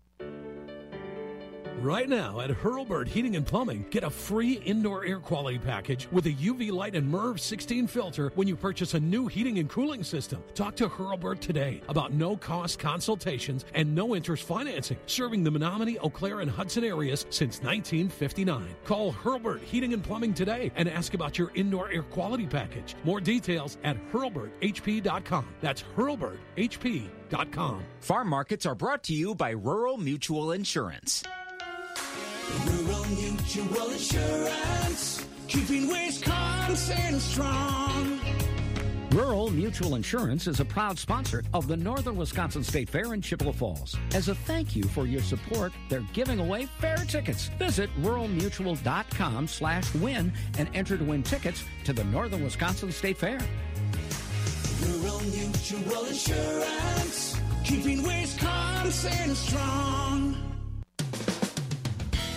Right 1.82 2.08
now 2.08 2.42
at 2.42 2.52
Hurlburt 2.52 3.08
Heating 3.08 3.36
and 3.36 3.44
Plumbing, 3.44 3.88
get 3.90 4.04
a 4.04 4.10
free 4.12 4.62
indoor 4.66 5.04
air 5.04 5.18
quality 5.18 5.58
package 5.58 6.08
with 6.12 6.28
a 6.28 6.32
UV 6.32 6.72
light 6.72 6.94
and 6.94 7.12
MERV 7.12 7.40
16 7.40 7.88
filter 7.88 8.32
when 8.36 8.48
you 8.48 8.56
purchase 8.56 8.94
a 8.94 9.00
new 9.00 9.26
heating 9.26 9.58
and 9.58 9.68
cooling 9.68 10.04
system. 10.04 10.44
Talk 10.54 10.76
to 10.76 10.88
Hurlburt 10.88 11.40
today 11.40 11.82
about 11.90 12.14
no 12.14 12.38
cost 12.38 12.78
consultations 12.78 13.66
and 13.74 13.96
no 13.96 14.16
interest 14.16 14.44
financing, 14.44 15.00
serving 15.08 15.44
the 15.44 15.50
Menomonie, 15.50 15.98
Eau 16.04 16.12
Claire, 16.12 16.42
and 16.42 16.52
Hudson 16.52 16.84
areas 16.84 17.26
since 17.32 17.64
1959. 17.64 18.76
Call 18.86 19.12
Hurlburt 19.12 19.62
Heating 19.64 19.94
and 19.94 20.04
Plumbing 20.04 20.36
today 20.36 20.72
and 20.76 20.88
ask 20.88 21.16
about 21.16 21.40
your 21.40 21.52
indoor 21.56 21.92
air 21.92 22.04
quality 22.04 22.46
package. 22.46 22.96
More 23.04 23.20
details 23.20 23.80
at 23.84 23.98
hurlburthp.com. 24.12 25.48
That's 25.62 25.84
hurlburthp.com. 25.98 27.84
Farm 28.02 28.28
markets 28.28 28.68
are 28.68 28.76
brought 28.76 29.02
to 29.06 29.16
you 29.16 29.34
by 29.34 29.50
Rural 29.50 29.98
Mutual 29.98 30.52
Insurance. 30.52 31.24
Rural 32.66 33.06
Mutual 33.06 33.90
Insurance, 33.92 35.26
keeping 35.48 35.88
Wisconsin 35.88 37.20
strong. 37.20 38.20
Rural 39.12 39.52
Mutual 39.52 39.96
Insurance 39.96 40.48
is 40.48 40.62
a 40.62 40.66
proud 40.66 40.98
sponsor 40.98 41.44
of 41.54 41.68
the 41.68 41.76
Northern 41.76 42.16
Wisconsin 42.16 42.64
State 42.64 42.90
Fair 42.90 43.14
in 43.14 43.22
Chippewa 43.22 43.52
Falls. 43.52 43.98
As 44.14 44.30
a 44.30 44.36
thank 44.36 44.74
you 44.74 44.84
for 44.84 45.06
your 45.06 45.22
support, 45.22 45.74
they're 45.90 46.06
giving 46.14 46.40
away 46.40 46.66
fair 46.80 46.96
tickets. 46.96 47.50
Visit 47.60 47.90
ruralmutual.com 48.02 49.48
slash 49.48 49.94
win 49.96 50.32
and 50.58 50.70
enter 50.74 50.98
to 50.98 51.04
win 51.04 51.24
tickets 51.24 51.66
to 51.84 51.92
the 51.92 52.06
Northern 52.06 52.42
Wisconsin 52.42 52.90
State 52.92 53.18
Fair. 53.18 53.40
Rural 54.86 55.20
Mutual 55.24 56.06
Insurance, 56.06 57.38
keeping 57.66 58.04
Wisconsin 58.04 59.36
strong. 59.36 60.51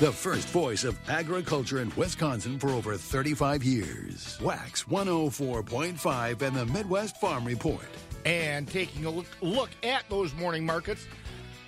The 0.05 0.13
first 0.13 0.49
voice 0.49 0.85
of 0.85 0.99
agriculture 1.09 1.81
in 1.81 1.91
Wisconsin 1.97 2.59
for 2.59 2.69
over 2.69 2.95
35 2.95 3.65
years. 3.65 4.39
Wax 4.43 4.83
104.5 4.85 6.43
and 6.43 6.55
the 6.55 6.67
Midwest 6.67 7.17
Farm 7.17 7.43
Report. 7.43 7.87
And 8.27 8.69
taking 8.69 9.07
a 9.07 9.11
look, 9.11 9.25
look 9.41 9.71
at 9.83 10.05
those 10.11 10.35
morning 10.35 10.67
markets 10.67 11.07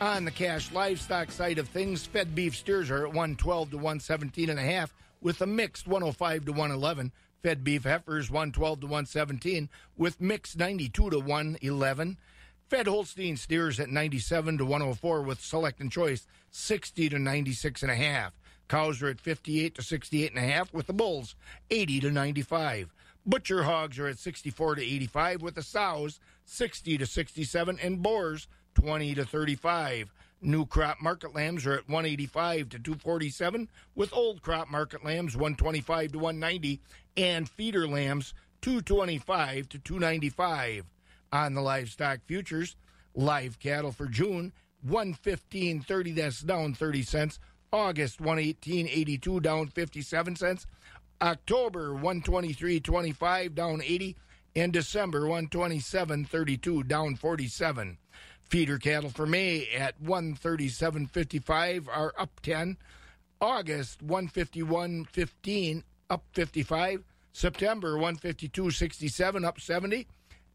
on 0.02 0.26
the 0.26 0.30
cash 0.30 0.70
livestock 0.70 1.30
side 1.30 1.56
of 1.56 1.66
things, 1.70 2.04
fed 2.04 2.34
beef 2.34 2.54
steers 2.54 2.90
are 2.90 3.06
at 3.06 3.14
112 3.14 3.70
to 3.70 3.76
117 3.76 4.50
and 4.50 4.58
a 4.58 4.62
half 4.62 4.92
with 5.22 5.40
a 5.40 5.46
mixed 5.46 5.86
105 5.86 6.44
to 6.44 6.52
111. 6.52 7.12
Fed 7.42 7.64
beef 7.64 7.84
heifers 7.84 8.30
112 8.30 8.80
to 8.80 8.86
117 8.86 9.70
with 9.96 10.20
mixed 10.20 10.58
92 10.58 11.08
to 11.08 11.18
111. 11.18 12.18
Fed 12.68 12.88
Holstein 12.88 13.36
steers 13.36 13.78
at 13.78 13.90
97 13.90 14.58
to 14.58 14.64
104 14.64 15.22
with 15.22 15.40
select 15.40 15.78
and 15.78 15.92
choice 15.92 16.26
60 16.50 17.08
to 17.10 17.18
96 17.18 17.82
and 17.82 17.92
a 17.92 17.94
half. 17.94 18.32
Cows 18.66 19.00
are 19.02 19.08
at 19.08 19.20
58 19.20 19.76
to 19.76 19.82
68 19.82 20.32
and 20.34 20.44
a 20.44 20.48
half 20.48 20.74
with 20.74 20.88
the 20.88 20.92
bulls 20.92 21.36
80 21.70 22.00
to 22.00 22.10
95. 22.10 22.92
Butcher 23.24 23.62
hogs 23.62 24.00
are 24.00 24.08
at 24.08 24.18
64 24.18 24.76
to 24.76 24.82
85 24.82 25.42
with 25.42 25.54
the 25.54 25.62
sows 25.62 26.18
60 26.44 26.98
to 26.98 27.06
67 27.06 27.78
and 27.80 28.02
boars 28.02 28.48
20 28.74 29.14
to 29.14 29.24
35. 29.24 30.12
New 30.42 30.66
crop 30.66 31.00
market 31.00 31.36
lambs 31.36 31.66
are 31.66 31.74
at 31.74 31.88
185 31.88 32.70
to 32.70 32.78
247 32.80 33.68
with 33.94 34.12
old 34.12 34.42
crop 34.42 34.68
market 34.68 35.04
lambs 35.04 35.36
125 35.36 36.12
to 36.12 36.18
190 36.18 36.80
and 37.16 37.48
feeder 37.48 37.86
lambs 37.86 38.34
225 38.60 39.68
to 39.68 39.78
295 39.78 40.84
on 41.44 41.54
the 41.54 41.60
livestock 41.60 42.20
futures. 42.24 42.76
Live 43.14 43.58
cattle 43.58 43.92
for 43.92 44.06
June, 44.06 44.52
115.30, 44.86 46.14
that's 46.14 46.40
down 46.40 46.74
30 46.74 47.02
cents. 47.02 47.38
August, 47.72 48.20
118.82, 48.20 49.42
down 49.42 49.66
57 49.68 50.36
cents. 50.36 50.66
October, 51.20 51.90
123.25, 51.90 53.54
down 53.54 53.82
80. 53.82 54.16
And 54.54 54.72
December, 54.72 55.22
127.32, 55.22 56.86
down 56.86 57.16
47. 57.16 57.98
Feeder 58.44 58.78
cattle 58.78 59.10
for 59.10 59.26
May 59.26 59.68
at 59.76 60.00
137.55 60.02 61.88
are 61.88 62.14
up 62.18 62.40
10. 62.42 62.76
August, 63.40 64.06
151.15, 64.06 65.82
up 66.08 66.24
55. 66.32 67.04
September, 67.32 67.96
152.67, 67.96 69.44
up 69.44 69.60
70 69.60 70.06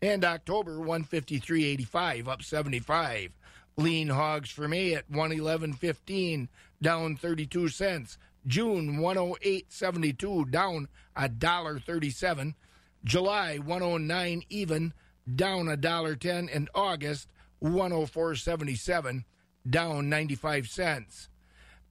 and 0.02 0.26
October 0.26 0.78
153.85 0.78 2.28
up 2.28 2.42
75. 2.42 3.32
Lean 3.78 4.10
hogs 4.10 4.50
for 4.50 4.68
May 4.68 4.94
at 4.94 5.10
111.15 5.12 6.48
down 6.82 7.16
32 7.16 7.70
cents. 7.70 8.18
June 8.48 8.98
108.72 8.98 10.50
down 10.50 10.88
a 11.16 11.30
dollar 11.30 11.80
37. 11.80 12.56
July 13.04 13.58
109 13.58 14.44
even 14.50 14.94
down 15.36 15.68
a 15.68 15.78
dollar 15.78 16.16
10 16.16 16.50
and 16.50 16.70
August 16.74 17.30
104.77 17.64 19.24
down 19.70 20.10
95 20.10 20.68
cents. 20.68 21.30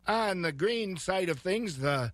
On 0.07 0.43
the 0.43 0.52
grain 0.52 0.97
side 0.97 1.29
of 1.29 1.38
things, 1.38 1.79
the 1.79 2.12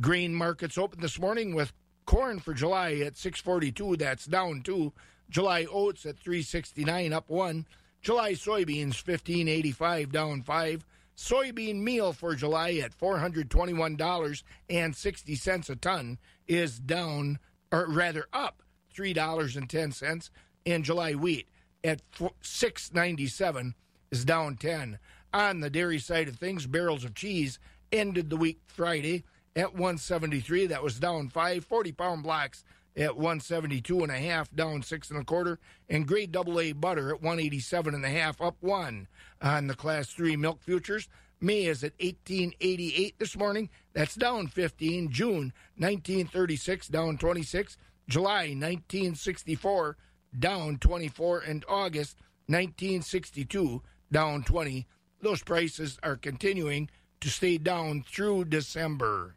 grain 0.00 0.34
markets 0.34 0.76
opened 0.76 1.02
this 1.02 1.18
morning 1.18 1.54
with 1.54 1.72
corn 2.04 2.38
for 2.38 2.54
July 2.54 2.94
at 2.96 3.16
642 3.16 3.96
that's 3.96 4.26
down 4.26 4.62
2 4.62 4.92
July 5.30 5.66
oats 5.70 6.04
at 6.06 6.18
369 6.18 7.12
up 7.12 7.28
1. 7.28 7.66
July 8.00 8.32
soybeans 8.32 9.06
1585 9.06 10.10
down 10.12 10.42
5. 10.42 10.86
Soybean 11.16 11.82
meal 11.82 12.12
for 12.12 12.34
July 12.34 12.74
at 12.74 12.96
$421.60 12.96 15.70
a 15.70 15.76
ton 15.76 16.18
is 16.46 16.78
down 16.78 17.38
or 17.72 17.86
rather 17.88 18.26
up 18.32 18.62
$3.10 18.94 20.30
and 20.64 20.84
July 20.84 21.14
wheat 21.14 21.48
at 21.82 22.02
697 22.40 23.74
is 24.10 24.24
down 24.24 24.56
10. 24.56 24.98
On 25.34 25.60
the 25.60 25.70
dairy 25.70 25.98
side 25.98 26.28
of 26.28 26.36
things, 26.36 26.66
barrels 26.66 27.04
of 27.04 27.14
cheese 27.14 27.58
ended 27.92 28.30
the 28.30 28.36
week 28.36 28.60
Friday 28.66 29.24
at 29.56 29.74
173 29.74 30.66
that 30.66 30.82
was 30.82 31.00
down 31.00 31.28
5 31.28 31.64
40 31.64 31.92
pound 31.92 32.22
blocks 32.22 32.64
at 32.98 33.16
172 33.16 34.02
and 34.02 34.10
a 34.10 34.18
half, 34.18 34.54
down 34.54 34.82
six 34.82 35.10
and 35.10 35.20
a 35.20 35.24
quarter, 35.24 35.58
and 35.88 36.06
grade 36.06 36.32
double 36.32 36.58
A 36.60 36.72
butter 36.72 37.10
at 37.10 37.22
187 37.22 37.94
and 37.94 38.04
a 38.04 38.08
half, 38.08 38.42
up 38.42 38.56
one. 38.60 39.06
On 39.40 39.68
the 39.68 39.74
class 39.74 40.08
three 40.08 40.36
milk 40.36 40.60
futures, 40.60 41.08
May 41.40 41.66
is 41.66 41.84
at 41.84 41.92
1888 42.00 43.18
this 43.18 43.36
morning. 43.36 43.70
That's 43.92 44.16
down 44.16 44.48
15. 44.48 45.10
June 45.10 45.52
1936 45.76 46.88
down 46.88 47.16
26. 47.16 47.78
July 48.08 48.48
1964 48.48 49.96
down 50.38 50.78
24, 50.78 51.40
and 51.40 51.64
August 51.68 52.16
1962 52.46 53.82
down 54.10 54.42
20. 54.42 54.86
Those 55.20 55.42
prices 55.42 55.98
are 56.02 56.16
continuing 56.16 56.90
to 57.20 57.28
stay 57.28 57.58
down 57.58 58.02
through 58.02 58.46
December. 58.46 59.36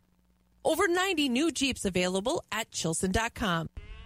Over 0.63 0.87
90 0.87 1.29
new 1.29 1.51
Jeeps 1.51 1.85
available 1.85 2.43
at 2.51 2.71
Chilson.com. 2.71 3.67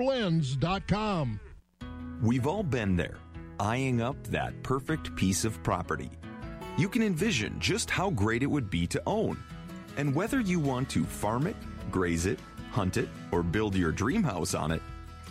blends.com. 0.00 1.38
We've 2.22 2.46
all 2.46 2.62
been 2.62 2.96
there, 2.96 3.18
eyeing 3.58 4.00
up 4.00 4.16
that 4.28 4.62
perfect 4.62 5.14
piece 5.14 5.44
of 5.44 5.62
property. 5.62 6.10
You 6.78 6.88
can 6.88 7.02
envision 7.02 7.60
just 7.60 7.90
how 7.90 8.08
great 8.08 8.42
it 8.42 8.46
would 8.46 8.70
be 8.70 8.86
to 8.86 9.02
own. 9.06 9.36
And 9.98 10.14
whether 10.14 10.40
you 10.40 10.58
want 10.58 10.88
to 10.90 11.04
farm 11.04 11.46
it, 11.46 11.56
graze 11.90 12.24
it, 12.24 12.38
hunt 12.70 12.96
it, 12.96 13.10
or 13.30 13.42
build 13.42 13.74
your 13.74 13.92
dream 13.92 14.22
house 14.22 14.54
on 14.54 14.70
it, 14.70 14.80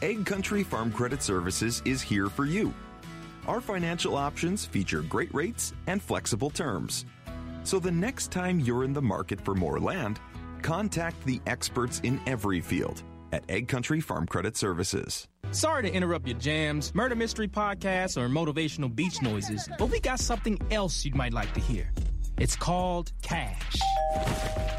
Ag 0.03 0.23
Country 0.23 0.61
Farm 0.61 0.91
Credit 0.91 1.23
Services 1.23 1.81
is 1.83 2.03
here 2.03 2.29
for 2.29 2.45
you. 2.45 2.71
Our 3.47 3.61
financial 3.61 4.15
options 4.15 4.67
feature 4.67 5.01
great 5.01 5.33
rates 5.33 5.73
and 5.87 5.99
flexible 5.99 6.51
terms. 6.51 7.07
So 7.63 7.79
the 7.79 7.89
next 7.89 8.29
time 8.31 8.59
you're 8.59 8.83
in 8.83 8.93
the 8.93 9.01
market 9.01 9.41
for 9.41 9.55
more 9.55 9.79
land, 9.79 10.19
contact 10.61 11.25
the 11.25 11.41
experts 11.47 12.01
in 12.03 12.21
every 12.27 12.61
field 12.61 13.01
at 13.31 13.43
Ag 13.49 13.67
Country 13.67 14.01
Farm 14.01 14.25
Credit 14.25 14.55
Services. 14.55 15.27
Sorry 15.51 15.83
to 15.83 15.93
interrupt 15.93 16.27
your 16.27 16.37
jams, 16.37 16.93
murder 16.93 17.15
mystery 17.15 17.47
podcasts, 17.47 18.17
or 18.17 18.29
motivational 18.29 18.93
beach 18.93 19.21
noises, 19.21 19.67
but 19.77 19.89
we 19.89 19.99
got 19.99 20.19
something 20.19 20.59
else 20.71 21.05
you 21.05 21.13
might 21.15 21.33
like 21.33 21.53
to 21.53 21.59
hear. 21.59 21.91
It's 22.39 22.55
called 22.55 23.11
cash. 23.21 23.75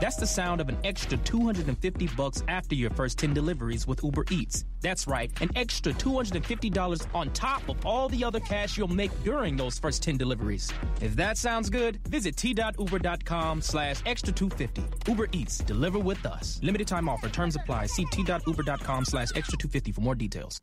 That's 0.01 0.17
the 0.17 0.27
sound 0.27 0.63
of 0.63 0.71
an 0.71 0.79
extra 0.83 1.19
250 1.19 2.07
bucks 2.17 2.43
after 2.49 2.75
your 2.75 2.89
first 2.89 3.19
10 3.19 3.35
deliveries 3.35 3.87
with 3.87 4.03
Uber 4.03 4.25
Eats. 4.31 4.65
That's 4.81 5.07
right, 5.07 5.31
an 5.43 5.51
extra 5.57 5.93
$250 5.93 7.15
on 7.15 7.31
top 7.33 7.69
of 7.69 7.85
all 7.85 8.09
the 8.09 8.25
other 8.25 8.41
cash 8.41 8.79
you'll 8.79 8.89
make 8.89 9.11
during 9.25 9.57
those 9.57 9.79
first 9.79 10.03
10 10.03 10.17
deliveries. 10.17 10.73
If 11.03 11.15
that 11.17 11.37
sounds 11.37 11.69
good, 11.69 12.01
visit 12.09 12.37
t.uber.com 12.39 13.61
slash 13.61 14.01
extra 14.07 14.33
250. 14.33 15.11
Uber 15.11 15.29
Eats, 15.33 15.59
deliver 15.59 15.99
with 15.99 16.25
us. 16.25 16.61
Limited 16.63 16.89
time 16.89 17.11
offer, 17.11 17.29
terms 17.29 17.57
apply. 17.57 17.87
See 17.87 18.07
t.uber.com 18.07 19.05
slash 19.05 19.29
extra 19.37 19.59
250 19.59 19.93
for 19.93 20.01
more 20.01 20.15
details. 20.15 20.63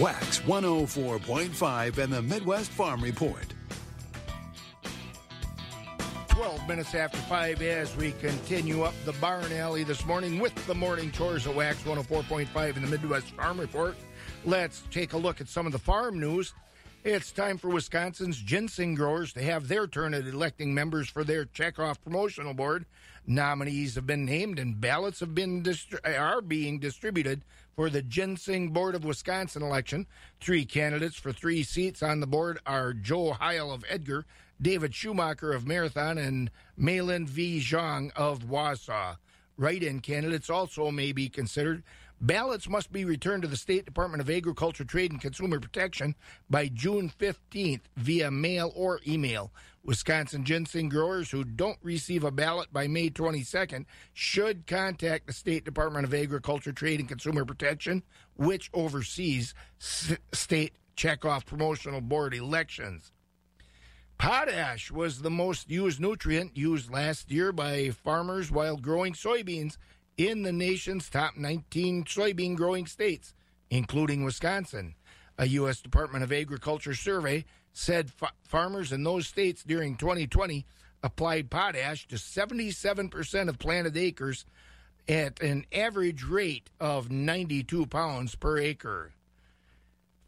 Wax 0.00 0.40
104.5 0.40 1.98
and 1.98 2.12
the 2.12 2.22
Midwest 2.22 2.70
Farm 2.72 3.00
Report. 3.00 3.54
12 6.38 6.68
minutes 6.68 6.94
after 6.94 7.18
5 7.18 7.62
as 7.62 7.96
we 7.96 8.12
continue 8.12 8.82
up 8.82 8.94
the 9.04 9.12
barn 9.14 9.52
alley 9.54 9.82
this 9.82 10.06
morning 10.06 10.38
with 10.38 10.54
the 10.68 10.74
morning 10.74 11.10
chores 11.10 11.48
at 11.48 11.52
Wax 11.56 11.82
104.5 11.82 12.76
in 12.76 12.82
the 12.82 12.86
Midwest 12.86 13.32
Farm 13.32 13.58
Report. 13.58 13.96
Let's 14.44 14.84
take 14.92 15.14
a 15.14 15.16
look 15.16 15.40
at 15.40 15.48
some 15.48 15.66
of 15.66 15.72
the 15.72 15.80
farm 15.80 16.20
news. 16.20 16.54
It's 17.02 17.32
time 17.32 17.58
for 17.58 17.70
Wisconsin's 17.70 18.40
ginseng 18.40 18.94
growers 18.94 19.32
to 19.32 19.42
have 19.42 19.66
their 19.66 19.88
turn 19.88 20.14
at 20.14 20.28
electing 20.28 20.72
members 20.72 21.08
for 21.08 21.24
their 21.24 21.44
checkoff 21.44 22.00
promotional 22.04 22.54
board. 22.54 22.86
Nominees 23.26 23.96
have 23.96 24.06
been 24.06 24.24
named 24.24 24.60
and 24.60 24.80
ballots 24.80 25.18
have 25.18 25.34
been 25.34 25.64
distri- 25.64 25.98
are 26.16 26.40
being 26.40 26.78
distributed 26.78 27.42
for 27.74 27.90
the 27.90 28.02
Ginseng 28.02 28.70
Board 28.70 28.94
of 28.94 29.04
Wisconsin 29.04 29.62
election. 29.62 30.06
Three 30.40 30.64
candidates 30.64 31.16
for 31.16 31.32
three 31.32 31.64
seats 31.64 32.00
on 32.00 32.20
the 32.20 32.28
board 32.28 32.60
are 32.64 32.92
Joe 32.92 33.32
Heil 33.32 33.72
of 33.72 33.84
Edgar, 33.88 34.24
David 34.60 34.94
Schumacher 34.94 35.52
of 35.52 35.66
Marathon, 35.66 36.18
and 36.18 36.50
Malin 36.76 37.26
V. 37.26 37.60
Zhang 37.60 38.10
of 38.16 38.40
Wausau. 38.40 39.16
Write 39.56 39.82
in 39.82 40.00
candidates 40.00 40.50
also 40.50 40.90
may 40.90 41.12
be 41.12 41.28
considered. 41.28 41.82
Ballots 42.20 42.68
must 42.68 42.90
be 42.90 43.04
returned 43.04 43.42
to 43.42 43.48
the 43.48 43.56
State 43.56 43.84
Department 43.84 44.20
of 44.20 44.28
Agriculture, 44.28 44.84
Trade, 44.84 45.12
and 45.12 45.20
Consumer 45.20 45.60
Protection 45.60 46.16
by 46.50 46.66
June 46.66 47.12
15th 47.16 47.82
via 47.96 48.30
mail 48.30 48.72
or 48.74 49.00
email. 49.06 49.52
Wisconsin 49.84 50.44
ginseng 50.44 50.88
growers 50.88 51.30
who 51.30 51.44
don't 51.44 51.78
receive 51.80 52.24
a 52.24 52.32
ballot 52.32 52.72
by 52.72 52.88
May 52.88 53.10
22nd 53.10 53.84
should 54.14 54.66
contact 54.66 55.28
the 55.28 55.32
State 55.32 55.64
Department 55.64 56.04
of 56.04 56.12
Agriculture, 56.12 56.72
Trade, 56.72 56.98
and 56.98 57.08
Consumer 57.08 57.44
Protection, 57.44 58.02
which 58.34 58.68
oversees 58.74 59.54
state 59.78 60.72
checkoff 60.96 61.46
promotional 61.46 62.00
board 62.00 62.34
elections. 62.34 63.12
Potash 64.18 64.90
was 64.90 65.22
the 65.22 65.30
most 65.30 65.70
used 65.70 66.00
nutrient 66.00 66.56
used 66.56 66.90
last 66.90 67.30
year 67.30 67.52
by 67.52 67.90
farmers 67.90 68.50
while 68.50 68.76
growing 68.76 69.12
soybeans 69.12 69.76
in 70.16 70.42
the 70.42 70.52
nation's 70.52 71.08
top 71.08 71.36
19 71.36 72.04
soybean 72.04 72.56
growing 72.56 72.86
states, 72.86 73.32
including 73.70 74.24
Wisconsin. 74.24 74.96
A 75.38 75.46
U.S. 75.46 75.80
Department 75.80 76.24
of 76.24 76.32
Agriculture 76.32 76.94
survey 76.94 77.44
said 77.72 78.10
fa- 78.10 78.32
farmers 78.42 78.90
in 78.90 79.04
those 79.04 79.28
states 79.28 79.62
during 79.62 79.96
2020 79.96 80.66
applied 81.04 81.48
potash 81.48 82.08
to 82.08 82.16
77% 82.16 83.48
of 83.48 83.58
planted 83.60 83.96
acres 83.96 84.44
at 85.08 85.40
an 85.40 85.64
average 85.72 86.24
rate 86.24 86.70
of 86.80 87.08
92 87.08 87.86
pounds 87.86 88.34
per 88.34 88.58
acre. 88.58 89.12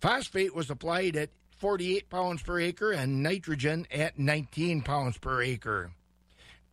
Phosphate 0.00 0.54
was 0.54 0.70
applied 0.70 1.16
at 1.16 1.30
48 1.60 2.08
pounds 2.08 2.42
per 2.42 2.58
acre 2.58 2.90
and 2.90 3.22
nitrogen 3.22 3.86
at 3.90 4.18
19 4.18 4.80
pounds 4.80 5.18
per 5.18 5.42
acre. 5.42 5.92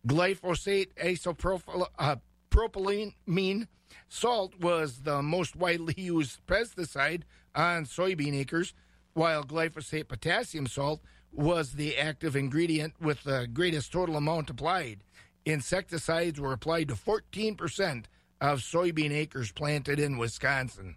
Glyphosate 0.06 0.94
isopropylamine 0.94 3.62
uh, 3.62 3.66
salt 4.08 4.58
was 4.58 5.00
the 5.00 5.22
most 5.22 5.54
widely 5.54 5.92
used 5.98 6.40
pesticide 6.46 7.24
on 7.54 7.84
soybean 7.84 8.34
acres, 8.34 8.72
while 9.12 9.44
glyphosate 9.44 10.08
potassium 10.08 10.66
salt 10.66 11.02
was 11.30 11.72
the 11.72 11.98
active 11.98 12.34
ingredient 12.34 12.94
with 12.98 13.22
the 13.24 13.46
greatest 13.52 13.92
total 13.92 14.16
amount 14.16 14.48
applied. 14.48 15.00
Insecticides 15.44 16.40
were 16.40 16.54
applied 16.54 16.88
to 16.88 16.94
14% 16.94 18.06
of 18.40 18.60
soybean 18.60 19.12
acres 19.12 19.52
planted 19.52 20.00
in 20.00 20.16
Wisconsin. 20.16 20.96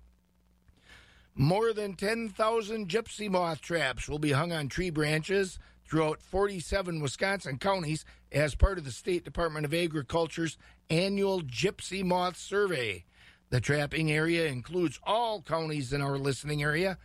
More 1.35 1.71
than 1.71 1.93
10,000 1.93 2.89
gypsy 2.89 3.29
moth 3.29 3.61
traps 3.61 4.09
will 4.09 4.19
be 4.19 4.33
hung 4.33 4.51
on 4.51 4.67
tree 4.67 4.89
branches 4.89 5.59
throughout 5.85 6.21
47 6.21 7.01
Wisconsin 7.01 7.57
counties 7.57 8.03
as 8.33 8.53
part 8.53 8.77
of 8.77 8.83
the 8.83 8.91
State 8.91 9.23
Department 9.23 9.65
of 9.65 9.73
Agriculture's 9.73 10.57
annual 10.89 11.41
Gypsy 11.41 12.03
Moth 12.03 12.35
Survey. 12.35 13.05
The 13.49 13.61
trapping 13.61 14.11
area 14.11 14.47
includes 14.47 14.99
all 15.03 15.41
counties 15.41 15.93
in 15.93 16.01
our 16.01 16.17
listening 16.17 16.63
area. 16.63 16.97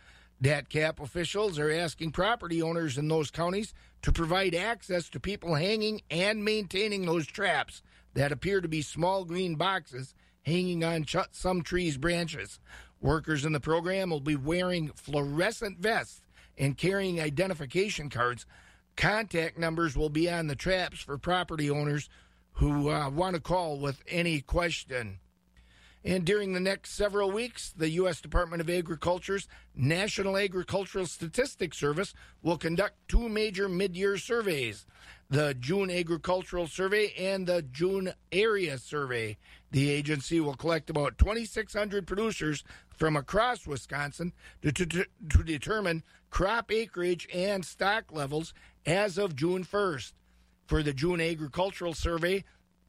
DATCAP 0.43 0.99
officials 0.99 1.57
are 1.57 1.71
asking 1.71 2.11
property 2.11 2.61
owners 2.61 2.97
in 2.97 3.07
those 3.07 3.31
counties 3.31 3.73
to 4.01 4.11
provide 4.11 4.53
access 4.53 5.09
to 5.09 5.19
people 5.21 5.55
hanging 5.55 6.01
and 6.11 6.43
maintaining 6.43 7.05
those 7.05 7.27
traps 7.27 7.81
that 8.13 8.31
appear 8.33 8.59
to 8.59 8.67
be 8.67 8.81
small 8.81 9.23
green 9.23 9.55
boxes 9.55 10.13
hanging 10.43 10.83
on 10.83 11.03
ch- 11.03 11.17
some 11.31 11.61
trees' 11.61 11.97
branches. 11.97 12.59
Workers 13.01 13.45
in 13.45 13.53
the 13.53 13.59
program 13.59 14.09
will 14.09 14.19
be 14.19 14.35
wearing 14.35 14.89
fluorescent 14.89 15.79
vests 15.79 16.21
and 16.57 16.77
carrying 16.77 17.21
identification 17.21 18.09
cards. 18.09 18.45
Contact 18.95 19.57
numbers 19.57 19.95
will 19.95 20.09
be 20.09 20.29
on 20.29 20.47
the 20.47 20.55
traps 20.55 20.99
for 20.99 21.17
property 21.17 21.69
owners 21.69 22.09
who 22.53 22.89
uh, 22.89 23.09
want 23.09 23.35
to 23.35 23.41
call 23.41 23.77
with 23.77 24.01
any 24.07 24.41
question. 24.41 25.19
And 26.03 26.25
during 26.25 26.53
the 26.53 26.59
next 26.59 26.91
several 26.91 27.31
weeks, 27.31 27.73
the 27.75 27.89
U.S. 27.89 28.21
Department 28.21 28.61
of 28.61 28.69
Agriculture's 28.69 29.47
National 29.75 30.37
Agricultural 30.37 31.05
Statistics 31.05 31.77
Service 31.77 32.13
will 32.41 32.57
conduct 32.57 32.95
two 33.07 33.27
major 33.27 33.67
mid 33.67 33.95
year 33.95 34.17
surveys 34.17 34.85
the 35.29 35.53
June 35.55 35.91
Agricultural 35.91 36.67
Survey 36.67 37.13
and 37.17 37.45
the 37.45 37.61
June 37.61 38.13
Area 38.31 38.77
Survey. 38.77 39.37
The 39.71 39.89
agency 39.89 40.39
will 40.39 40.55
collect 40.55 40.89
about 40.89 41.17
2,600 41.17 42.07
producers 42.07 42.63
from 42.97 43.15
across 43.15 43.65
Wisconsin 43.65 44.33
to, 44.61 44.71
to, 44.71 44.85
to 44.85 45.43
determine 45.43 46.03
crop 46.29 46.71
acreage 46.71 47.27
and 47.33 47.63
stock 47.63 48.11
levels 48.11 48.53
as 48.85 49.17
of 49.17 49.35
June 49.35 49.63
1st. 49.63 50.13
For 50.65 50.83
the 50.83 50.93
June 50.93 51.21
Agricultural 51.21 51.93
Survey, 51.93 52.43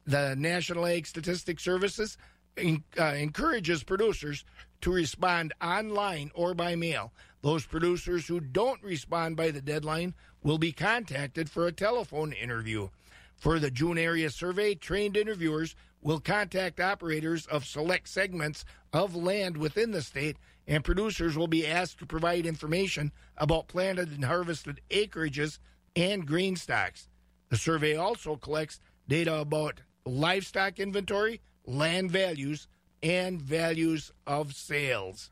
the 0.05 0.35
National 0.35 0.85
Ag 0.85 1.07
Statistics 1.07 1.63
Services 1.63 2.17
in, 2.57 2.83
uh, 2.99 3.13
encourages 3.13 3.83
producers 3.83 4.43
to 4.81 4.91
respond 4.91 5.53
online 5.61 6.31
or 6.33 6.53
by 6.53 6.75
mail. 6.75 7.13
Those 7.41 7.65
producers 7.65 8.27
who 8.27 8.39
don't 8.39 8.83
respond 8.83 9.37
by 9.37 9.51
the 9.51 9.61
deadline 9.61 10.13
will 10.43 10.57
be 10.57 10.71
contacted 10.71 11.49
for 11.49 11.67
a 11.67 11.71
telephone 11.71 12.33
interview. 12.33 12.89
For 13.37 13.59
the 13.59 13.71
June 13.71 13.97
area 13.97 14.29
survey, 14.29 14.75
trained 14.75 15.15
interviewers 15.15 15.75
will 16.01 16.19
contact 16.19 16.79
operators 16.79 17.45
of 17.47 17.65
select 17.65 18.07
segments 18.07 18.65
of 18.93 19.15
land 19.15 19.57
within 19.57 19.91
the 19.91 20.01
state, 20.01 20.37
and 20.67 20.83
producers 20.83 21.37
will 21.37 21.47
be 21.47 21.67
asked 21.67 21.99
to 21.99 22.05
provide 22.05 22.45
information 22.45 23.11
about 23.37 23.67
planted 23.67 24.11
and 24.11 24.25
harvested 24.25 24.81
acreages 24.89 25.59
and 25.95 26.25
grain 26.25 26.55
stocks. 26.55 27.07
The 27.49 27.57
survey 27.57 27.95
also 27.95 28.35
collects 28.35 28.79
data 29.07 29.35
about 29.35 29.81
livestock 30.05 30.79
inventory, 30.79 31.41
land 31.65 32.11
values, 32.11 32.67
and 33.01 33.41
values 33.41 34.11
of 34.27 34.53
sales. 34.53 35.31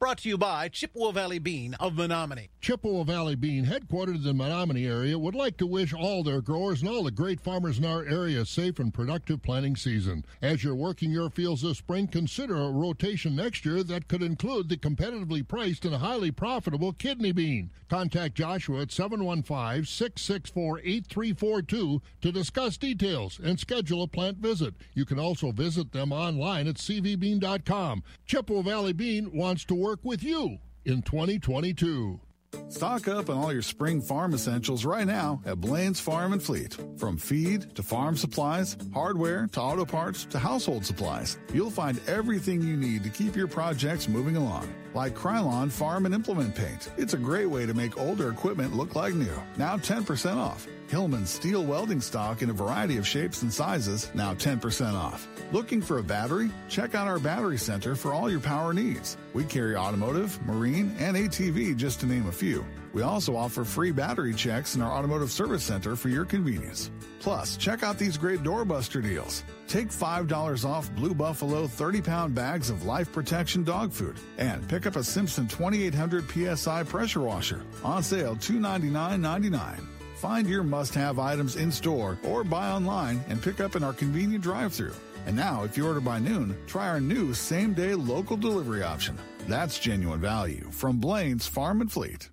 Brought 0.00 0.16
to 0.20 0.30
you 0.30 0.38
by 0.38 0.70
Chippewa 0.70 1.12
Valley 1.12 1.38
Bean 1.38 1.74
of 1.74 1.92
Menomonie. 1.92 2.48
Chippewa 2.62 3.04
Valley 3.04 3.34
Bean, 3.34 3.66
headquartered 3.66 4.14
in 4.14 4.22
the 4.22 4.32
Menomonie 4.32 4.88
area, 4.88 5.18
would 5.18 5.34
like 5.34 5.58
to 5.58 5.66
wish 5.66 5.92
all 5.92 6.22
their 6.22 6.40
growers 6.40 6.80
and 6.80 6.88
all 6.88 7.02
the 7.02 7.10
great 7.10 7.38
farmers 7.38 7.76
in 7.76 7.84
our 7.84 8.02
area 8.06 8.40
a 8.40 8.46
safe 8.46 8.78
and 8.78 8.94
productive 8.94 9.42
planting 9.42 9.76
season. 9.76 10.24
As 10.40 10.64
you're 10.64 10.74
working 10.74 11.10
your 11.10 11.28
fields 11.28 11.60
this 11.60 11.76
spring, 11.76 12.06
consider 12.06 12.56
a 12.56 12.70
rotation 12.70 13.36
next 13.36 13.66
year 13.66 13.82
that 13.82 14.08
could 14.08 14.22
include 14.22 14.70
the 14.70 14.78
competitively 14.78 15.46
priced 15.46 15.84
and 15.84 15.94
highly 15.94 16.30
profitable 16.30 16.94
kidney 16.94 17.32
bean. 17.32 17.70
Contact 17.90 18.34
Joshua 18.34 18.80
at 18.80 18.92
715 18.92 19.84
664 19.84 20.78
8342 20.78 22.00
to 22.22 22.32
discuss 22.32 22.78
details 22.78 23.38
and 23.42 23.60
schedule 23.60 24.04
a 24.04 24.08
plant 24.08 24.38
visit. 24.38 24.72
You 24.94 25.04
can 25.04 25.18
also 25.18 25.52
visit 25.52 25.92
them 25.92 26.10
online 26.10 26.68
at 26.68 26.76
cvbean.com. 26.76 28.02
Chippewa 28.24 28.62
Valley 28.62 28.94
Bean 28.94 29.30
wants 29.36 29.64
to 29.66 29.74
work 29.74 29.89
with 30.02 30.22
you 30.22 30.58
in 30.84 31.02
2022. 31.02 32.20
Stock 32.68 33.08
up 33.08 33.28
on 33.28 33.36
all 33.36 33.52
your 33.52 33.62
spring 33.62 34.00
farm 34.00 34.34
essentials 34.34 34.84
right 34.84 35.06
now 35.06 35.40
at 35.44 35.60
Blaine's 35.60 36.00
Farm 36.00 36.32
and 36.32 36.42
Fleet. 36.42 36.76
From 36.96 37.16
feed 37.16 37.74
to 37.74 37.82
farm 37.82 38.16
supplies, 38.16 38.76
hardware 38.94 39.48
to 39.52 39.60
auto 39.60 39.84
parts 39.84 40.24
to 40.26 40.38
household 40.38 40.84
supplies, 40.84 41.38
you'll 41.52 41.70
find 41.70 42.00
everything 42.06 42.62
you 42.62 42.76
need 42.76 43.02
to 43.02 43.10
keep 43.10 43.36
your 43.36 43.48
projects 43.48 44.08
moving 44.08 44.36
along. 44.36 44.72
Like 44.94 45.14
Krylon 45.14 45.70
Farm 45.70 46.06
and 46.06 46.14
Implement 46.14 46.54
Paint. 46.54 46.90
It's 46.96 47.14
a 47.14 47.18
great 47.18 47.46
way 47.46 47.66
to 47.66 47.74
make 47.74 47.98
older 47.98 48.30
equipment 48.30 48.74
look 48.74 48.94
like 48.94 49.14
new. 49.14 49.42
Now 49.56 49.76
10% 49.76 50.36
off. 50.36 50.66
Hillman 50.90 51.24
steel 51.24 51.62
welding 51.62 52.00
stock 52.00 52.42
in 52.42 52.50
a 52.50 52.52
variety 52.52 52.96
of 52.96 53.06
shapes 53.06 53.42
and 53.42 53.52
sizes, 53.52 54.10
now 54.12 54.34
10% 54.34 54.94
off. 54.94 55.28
Looking 55.52 55.80
for 55.80 55.98
a 55.98 56.02
battery? 56.02 56.50
Check 56.68 56.96
out 56.96 57.06
our 57.06 57.20
battery 57.20 57.58
center 57.58 57.94
for 57.94 58.12
all 58.12 58.28
your 58.28 58.40
power 58.40 58.74
needs. 58.74 59.16
We 59.32 59.44
carry 59.44 59.76
automotive, 59.76 60.44
marine, 60.44 60.96
and 60.98 61.16
ATV, 61.16 61.76
just 61.76 62.00
to 62.00 62.06
name 62.06 62.26
a 62.26 62.32
few. 62.32 62.66
We 62.92 63.02
also 63.02 63.36
offer 63.36 63.62
free 63.62 63.92
battery 63.92 64.34
checks 64.34 64.74
in 64.74 64.82
our 64.82 64.90
automotive 64.90 65.30
service 65.30 65.62
center 65.62 65.94
for 65.94 66.08
your 66.08 66.24
convenience. 66.24 66.90
Plus, 67.20 67.56
check 67.56 67.84
out 67.84 67.96
these 67.96 68.18
great 68.18 68.42
doorbuster 68.42 69.00
deals. 69.00 69.44
Take 69.68 69.90
$5 69.90 70.64
off 70.64 70.92
Blue 70.96 71.14
Buffalo 71.14 71.68
30 71.68 72.02
pound 72.02 72.34
bags 72.34 72.68
of 72.68 72.84
life 72.84 73.12
protection 73.12 73.62
dog 73.62 73.92
food 73.92 74.16
and 74.38 74.66
pick 74.68 74.86
up 74.86 74.96
a 74.96 75.04
Simpson 75.04 75.46
2800 75.46 76.28
PSI 76.28 76.82
pressure 76.82 77.20
washer 77.20 77.62
on 77.84 78.02
sale 78.02 78.34
$299.99. 78.34 79.89
Find 80.20 80.46
your 80.46 80.62
must 80.62 80.94
have 80.96 81.18
items 81.18 81.56
in 81.56 81.72
store 81.72 82.18
or 82.24 82.44
buy 82.44 82.72
online 82.72 83.24
and 83.30 83.40
pick 83.42 83.58
up 83.58 83.74
in 83.74 83.82
our 83.82 83.94
convenient 83.94 84.44
drive 84.44 84.70
through. 84.70 84.92
And 85.24 85.34
now, 85.34 85.64
if 85.64 85.78
you 85.78 85.86
order 85.86 86.02
by 86.02 86.18
noon, 86.18 86.54
try 86.66 86.88
our 86.88 87.00
new 87.00 87.32
same 87.32 87.72
day 87.72 87.94
local 87.94 88.36
delivery 88.36 88.82
option. 88.82 89.16
That's 89.48 89.78
genuine 89.78 90.20
value 90.20 90.68
from 90.72 90.98
Blaine's 90.98 91.46
Farm 91.46 91.80
and 91.80 91.90
Fleet. 91.90 92.28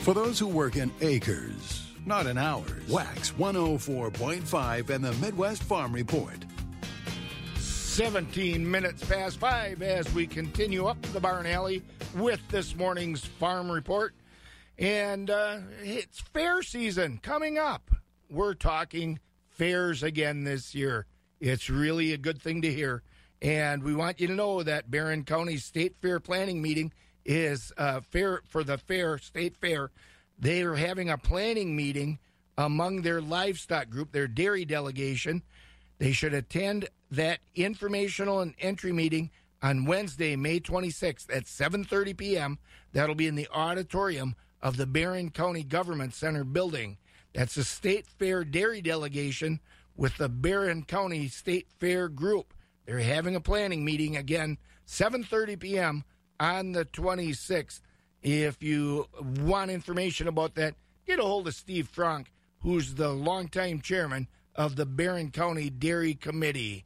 For 0.00 0.14
those 0.14 0.38
who 0.38 0.46
work 0.46 0.76
in 0.76 0.90
acres, 1.02 1.86
not 2.06 2.26
in 2.26 2.38
hours, 2.38 2.88
Wax 2.88 3.32
104.5 3.32 4.88
and 4.88 5.04
the 5.04 5.12
Midwest 5.12 5.62
Farm 5.64 5.92
Report. 5.92 6.46
17 7.58 8.70
minutes 8.70 9.04
past 9.04 9.36
five 9.36 9.82
as 9.82 10.10
we 10.14 10.26
continue 10.26 10.86
up 10.86 10.96
the 11.12 11.20
barn 11.20 11.44
alley 11.44 11.82
with 12.14 12.40
this 12.48 12.74
morning's 12.74 13.22
farm 13.22 13.70
report. 13.70 14.14
And 14.82 15.30
uh, 15.30 15.58
it's 15.84 16.18
fair 16.18 16.60
season 16.60 17.20
coming 17.22 17.56
up. 17.56 17.92
We're 18.28 18.54
talking 18.54 19.20
fairs 19.48 20.02
again 20.02 20.42
this 20.42 20.74
year. 20.74 21.06
It's 21.38 21.70
really 21.70 22.12
a 22.12 22.18
good 22.18 22.42
thing 22.42 22.62
to 22.62 22.72
hear. 22.72 23.04
And 23.40 23.84
we 23.84 23.94
want 23.94 24.20
you 24.20 24.26
to 24.26 24.34
know 24.34 24.64
that 24.64 24.90
Barron 24.90 25.22
County 25.22 25.56
State 25.56 25.94
Fair 26.02 26.18
Planning 26.18 26.60
Meeting 26.60 26.92
is 27.24 27.72
uh, 27.78 28.00
fair 28.00 28.42
for 28.48 28.64
the 28.64 28.76
fair, 28.76 29.18
state 29.18 29.56
fair. 29.56 29.92
They 30.36 30.62
are 30.62 30.74
having 30.74 31.08
a 31.10 31.16
planning 31.16 31.76
meeting 31.76 32.18
among 32.58 33.02
their 33.02 33.20
livestock 33.20 33.88
group, 33.88 34.10
their 34.10 34.26
dairy 34.26 34.64
delegation. 34.64 35.42
They 35.98 36.10
should 36.10 36.34
attend 36.34 36.88
that 37.12 37.38
informational 37.54 38.40
and 38.40 38.54
entry 38.58 38.92
meeting 38.92 39.30
on 39.62 39.84
Wednesday, 39.84 40.34
May 40.34 40.58
26th 40.58 41.32
at 41.32 41.44
7:30 41.44 42.16
p.m. 42.16 42.58
That'll 42.92 43.14
be 43.14 43.28
in 43.28 43.36
the 43.36 43.48
auditorium 43.54 44.34
of 44.62 44.76
the 44.76 44.86
Barron 44.86 45.30
County 45.30 45.64
Government 45.64 46.14
Center 46.14 46.44
building. 46.44 46.98
That's 47.34 47.56
a 47.56 47.64
state 47.64 48.06
fair 48.06 48.44
dairy 48.44 48.80
delegation 48.80 49.60
with 49.96 50.16
the 50.18 50.28
Barron 50.28 50.84
County 50.84 51.28
State 51.28 51.68
Fair 51.80 52.08
group. 52.08 52.54
They're 52.86 52.98
having 52.98 53.34
a 53.34 53.40
planning 53.40 53.84
meeting 53.84 54.16
again 54.16 54.58
7:30 54.86 55.58
p.m. 55.58 56.04
on 56.38 56.72
the 56.72 56.84
26th. 56.84 57.80
If 58.22 58.62
you 58.62 59.08
want 59.40 59.70
information 59.70 60.28
about 60.28 60.54
that, 60.54 60.74
get 61.06 61.18
a 61.18 61.22
hold 61.22 61.48
of 61.48 61.54
Steve 61.54 61.88
Frank, 61.88 62.32
who's 62.60 62.94
the 62.94 63.10
longtime 63.10 63.80
chairman 63.80 64.28
of 64.54 64.76
the 64.76 64.86
Barron 64.86 65.30
County 65.30 65.70
Dairy 65.70 66.14
Committee. 66.14 66.84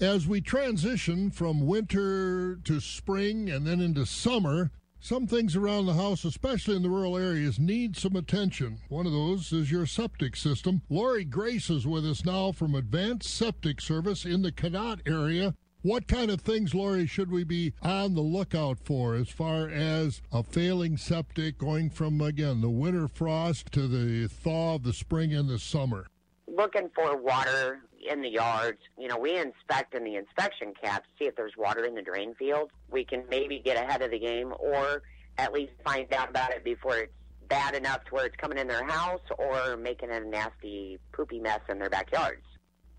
As 0.00 0.26
we 0.26 0.40
transition 0.40 1.30
from 1.30 1.66
winter 1.66 2.56
to 2.56 2.80
spring 2.80 3.50
and 3.50 3.66
then 3.66 3.80
into 3.80 4.06
summer, 4.06 4.70
some 5.02 5.26
things 5.26 5.56
around 5.56 5.86
the 5.86 5.94
house, 5.94 6.24
especially 6.24 6.76
in 6.76 6.82
the 6.82 6.88
rural 6.88 7.18
areas, 7.18 7.58
need 7.58 7.96
some 7.96 8.14
attention. 8.14 8.78
One 8.88 9.04
of 9.04 9.10
those 9.10 9.52
is 9.52 9.68
your 9.68 9.84
septic 9.84 10.36
system. 10.36 10.82
Lori 10.88 11.24
Grace 11.24 11.68
is 11.70 11.88
with 11.88 12.06
us 12.06 12.24
now 12.24 12.52
from 12.52 12.76
Advanced 12.76 13.28
Septic 13.28 13.80
Service 13.80 14.24
in 14.24 14.42
the 14.42 14.52
Cadott 14.52 15.00
area. 15.04 15.54
What 15.82 16.06
kind 16.06 16.30
of 16.30 16.40
things, 16.40 16.72
Lori, 16.72 17.08
should 17.08 17.32
we 17.32 17.42
be 17.42 17.74
on 17.82 18.14
the 18.14 18.20
lookout 18.20 18.78
for 18.78 19.16
as 19.16 19.28
far 19.28 19.68
as 19.68 20.22
a 20.30 20.44
failing 20.44 20.96
septic 20.96 21.58
going 21.58 21.90
from, 21.90 22.20
again, 22.20 22.60
the 22.60 22.70
winter 22.70 23.08
frost 23.08 23.72
to 23.72 23.88
the 23.88 24.28
thaw 24.28 24.76
of 24.76 24.84
the 24.84 24.92
spring 24.92 25.34
and 25.34 25.48
the 25.48 25.58
summer? 25.58 26.06
Looking 26.54 26.90
for 26.94 27.16
water 27.16 27.80
in 28.06 28.20
the 28.20 28.28
yards. 28.28 28.78
You 28.98 29.08
know, 29.08 29.16
we 29.16 29.38
inspect 29.38 29.94
in 29.94 30.04
the 30.04 30.16
inspection 30.16 30.74
caps, 30.80 31.08
see 31.18 31.24
if 31.24 31.34
there's 31.34 31.56
water 31.56 31.84
in 31.84 31.94
the 31.94 32.02
drain 32.02 32.34
field. 32.34 32.70
We 32.90 33.04
can 33.04 33.24
maybe 33.30 33.58
get 33.64 33.76
ahead 33.76 34.02
of 34.02 34.10
the 34.10 34.18
game 34.18 34.52
or 34.58 35.02
at 35.38 35.54
least 35.54 35.72
find 35.82 36.12
out 36.12 36.28
about 36.28 36.50
it 36.50 36.62
before 36.62 36.98
it's 36.98 37.12
bad 37.48 37.74
enough 37.74 38.04
to 38.04 38.14
where 38.14 38.26
it's 38.26 38.36
coming 38.36 38.58
in 38.58 38.68
their 38.68 38.84
house 38.84 39.22
or 39.38 39.78
making 39.78 40.10
a 40.10 40.20
nasty 40.20 40.98
poopy 41.12 41.38
mess 41.38 41.60
in 41.70 41.78
their 41.78 41.88
backyards. 41.88 42.44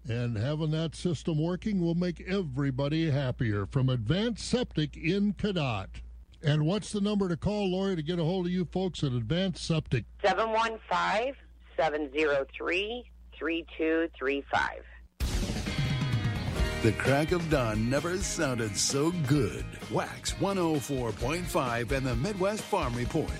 And 0.09 0.35
having 0.35 0.71
that 0.71 0.95
system 0.95 1.41
working 1.41 1.79
will 1.79 1.95
make 1.95 2.21
everybody 2.27 3.11
happier 3.11 3.67
from 3.67 3.87
Advanced 3.87 4.49
Septic 4.49 4.97
in 4.97 5.33
Cadott. 5.33 6.01
And 6.41 6.65
what's 6.65 6.91
the 6.91 7.01
number 7.01 7.29
to 7.29 7.37
call, 7.37 7.71
Lori, 7.71 7.95
to 7.95 8.03
get 8.03 8.19
a 8.19 8.23
hold 8.23 8.47
of 8.47 8.51
you 8.51 8.65
folks 8.65 9.03
at 9.03 9.13
Advanced 9.13 9.63
Septic? 9.65 10.05
715 10.21 11.35
703 11.77 13.05
3235. 13.39 14.83
The 16.83 16.91
crack 16.91 17.31
of 17.31 17.49
dawn 17.49 17.89
never 17.89 18.17
sounded 18.17 18.75
so 18.75 19.11
good. 19.27 19.65
Wax 19.89 20.33
104.5 20.33 21.91
and 21.91 22.05
the 22.05 22.15
Midwest 22.17 22.63
Farm 22.63 22.93
Report. 22.93 23.31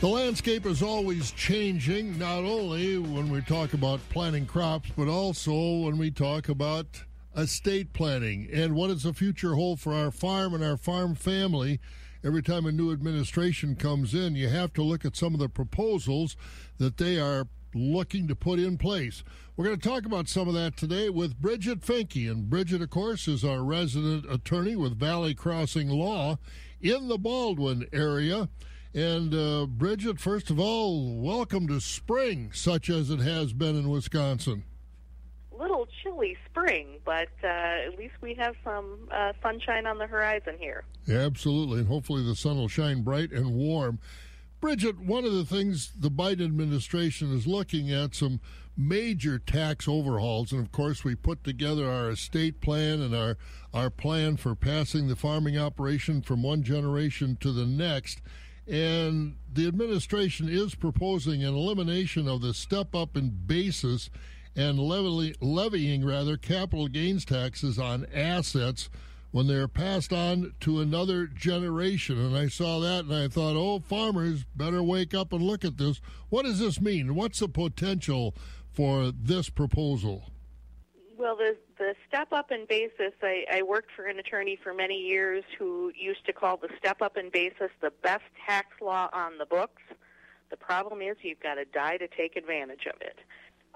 The 0.00 0.06
landscape 0.06 0.66
is 0.66 0.82
always 0.82 1.30
changing, 1.32 2.18
not 2.18 2.44
only 2.44 2.98
when 2.98 3.30
we 3.30 3.40
talk 3.40 3.72
about 3.72 4.00
planting 4.10 4.46
crops, 4.46 4.90
but 4.96 5.08
also 5.08 5.52
when 5.52 5.98
we 5.98 6.10
talk 6.10 6.48
about 6.48 7.04
estate 7.36 7.92
planning 7.92 8.48
and 8.52 8.74
what 8.74 8.88
does 8.88 9.04
the 9.04 9.12
future 9.12 9.54
hold 9.54 9.80
for 9.80 9.94
our 9.94 10.10
farm 10.10 10.54
and 10.54 10.62
our 10.62 10.76
farm 10.76 11.14
family. 11.14 11.80
Every 12.22 12.42
time 12.42 12.66
a 12.66 12.72
new 12.72 12.92
administration 12.92 13.76
comes 13.76 14.12
in, 14.12 14.36
you 14.36 14.48
have 14.48 14.72
to 14.74 14.82
look 14.82 15.04
at 15.04 15.16
some 15.16 15.34
of 15.34 15.40
the 15.40 15.48
proposals 15.48 16.36
that 16.78 16.98
they 16.98 17.18
are 17.18 17.48
looking 17.78 18.28
to 18.28 18.34
put 18.34 18.58
in 18.58 18.76
place. 18.76 19.22
We're 19.56 19.64
going 19.64 19.78
to 19.78 19.88
talk 19.88 20.04
about 20.04 20.28
some 20.28 20.48
of 20.48 20.54
that 20.54 20.76
today 20.76 21.08
with 21.08 21.40
Bridget 21.40 21.80
Finke. 21.80 22.30
And 22.30 22.50
Bridget, 22.50 22.82
of 22.82 22.90
course, 22.90 23.26
is 23.28 23.44
our 23.44 23.62
resident 23.62 24.24
attorney 24.30 24.76
with 24.76 24.98
Valley 24.98 25.34
Crossing 25.34 25.88
Law 25.88 26.38
in 26.80 27.08
the 27.08 27.18
Baldwin 27.18 27.86
area. 27.92 28.48
And 28.94 29.34
uh, 29.34 29.66
Bridget, 29.66 30.18
first 30.18 30.50
of 30.50 30.58
all, 30.58 31.20
welcome 31.20 31.68
to 31.68 31.80
spring, 31.80 32.50
such 32.52 32.88
as 32.88 33.10
it 33.10 33.20
has 33.20 33.52
been 33.52 33.76
in 33.76 33.88
Wisconsin. 33.88 34.64
Little 35.52 35.86
chilly 36.02 36.36
spring, 36.48 36.98
but 37.04 37.28
uh, 37.42 37.46
at 37.86 37.98
least 37.98 38.14
we 38.20 38.34
have 38.34 38.54
some 38.64 39.08
uh, 39.10 39.32
sunshine 39.42 39.86
on 39.86 39.98
the 39.98 40.06
horizon 40.06 40.54
here. 40.58 40.84
Absolutely, 41.08 41.80
and 41.80 41.88
hopefully 41.88 42.24
the 42.24 42.34
sun 42.34 42.56
will 42.56 42.68
shine 42.68 43.02
bright 43.02 43.32
and 43.32 43.54
warm. 43.54 43.98
Bridget, 44.60 44.98
one 44.98 45.24
of 45.24 45.32
the 45.32 45.44
things 45.44 45.92
the 45.96 46.10
Biden 46.10 46.44
administration 46.44 47.32
is 47.32 47.46
looking 47.46 47.92
at 47.92 48.14
some 48.14 48.40
major 48.76 49.38
tax 49.38 49.86
overhauls, 49.86 50.50
and 50.50 50.60
of 50.60 50.72
course 50.72 51.04
we 51.04 51.14
put 51.14 51.44
together 51.44 51.88
our 51.88 52.10
estate 52.10 52.60
plan 52.60 53.00
and 53.00 53.14
our 53.14 53.36
our 53.72 53.90
plan 53.90 54.36
for 54.36 54.56
passing 54.56 55.06
the 55.06 55.16
farming 55.16 55.56
operation 55.56 56.22
from 56.22 56.42
one 56.42 56.64
generation 56.64 57.36
to 57.40 57.52
the 57.52 57.66
next. 57.66 58.20
And 58.66 59.36
the 59.52 59.66
administration 59.68 60.48
is 60.48 60.74
proposing 60.74 61.44
an 61.44 61.54
elimination 61.54 62.28
of 62.28 62.42
the 62.42 62.52
step 62.52 62.94
up 62.94 63.16
in 63.16 63.30
basis 63.46 64.10
and 64.56 64.78
levy, 64.78 65.34
levying 65.40 66.04
rather 66.04 66.36
capital 66.36 66.88
gains 66.88 67.24
taxes 67.24 67.78
on 67.78 68.06
assets 68.12 68.90
when 69.30 69.46
they're 69.46 69.68
passed 69.68 70.12
on 70.12 70.54
to 70.60 70.80
another 70.80 71.26
generation. 71.26 72.18
And 72.18 72.36
I 72.36 72.48
saw 72.48 72.80
that 72.80 73.04
and 73.04 73.14
I 73.14 73.28
thought, 73.28 73.56
oh, 73.56 73.80
farmers 73.80 74.44
better 74.56 74.82
wake 74.82 75.14
up 75.14 75.32
and 75.32 75.42
look 75.42 75.64
at 75.64 75.76
this. 75.76 76.00
What 76.28 76.44
does 76.44 76.58
this 76.58 76.80
mean? 76.80 77.14
What's 77.14 77.40
the 77.40 77.48
potential 77.48 78.34
for 78.72 79.10
this 79.10 79.50
proposal? 79.50 80.30
Well, 81.16 81.36
the 81.36 81.56
the 81.78 81.94
step 82.08 82.32
up 82.32 82.50
in 82.50 82.66
basis, 82.68 83.12
I, 83.22 83.44
I 83.52 83.62
worked 83.62 83.90
for 83.94 84.06
an 84.06 84.18
attorney 84.18 84.58
for 84.62 84.74
many 84.74 84.96
years 84.96 85.44
who 85.58 85.92
used 85.96 86.26
to 86.26 86.32
call 86.32 86.56
the 86.56 86.68
step 86.76 87.00
up 87.00 87.16
in 87.16 87.30
basis 87.30 87.70
the 87.80 87.92
best 88.02 88.24
tax 88.46 88.66
law 88.80 89.08
on 89.12 89.38
the 89.38 89.46
books. 89.46 89.82
The 90.50 90.56
problem 90.56 91.00
is 91.00 91.16
you've 91.22 91.40
got 91.40 91.54
to 91.54 91.64
die 91.64 91.96
to 91.98 92.08
take 92.08 92.36
advantage 92.36 92.86
of 92.92 93.00
it. 93.00 93.18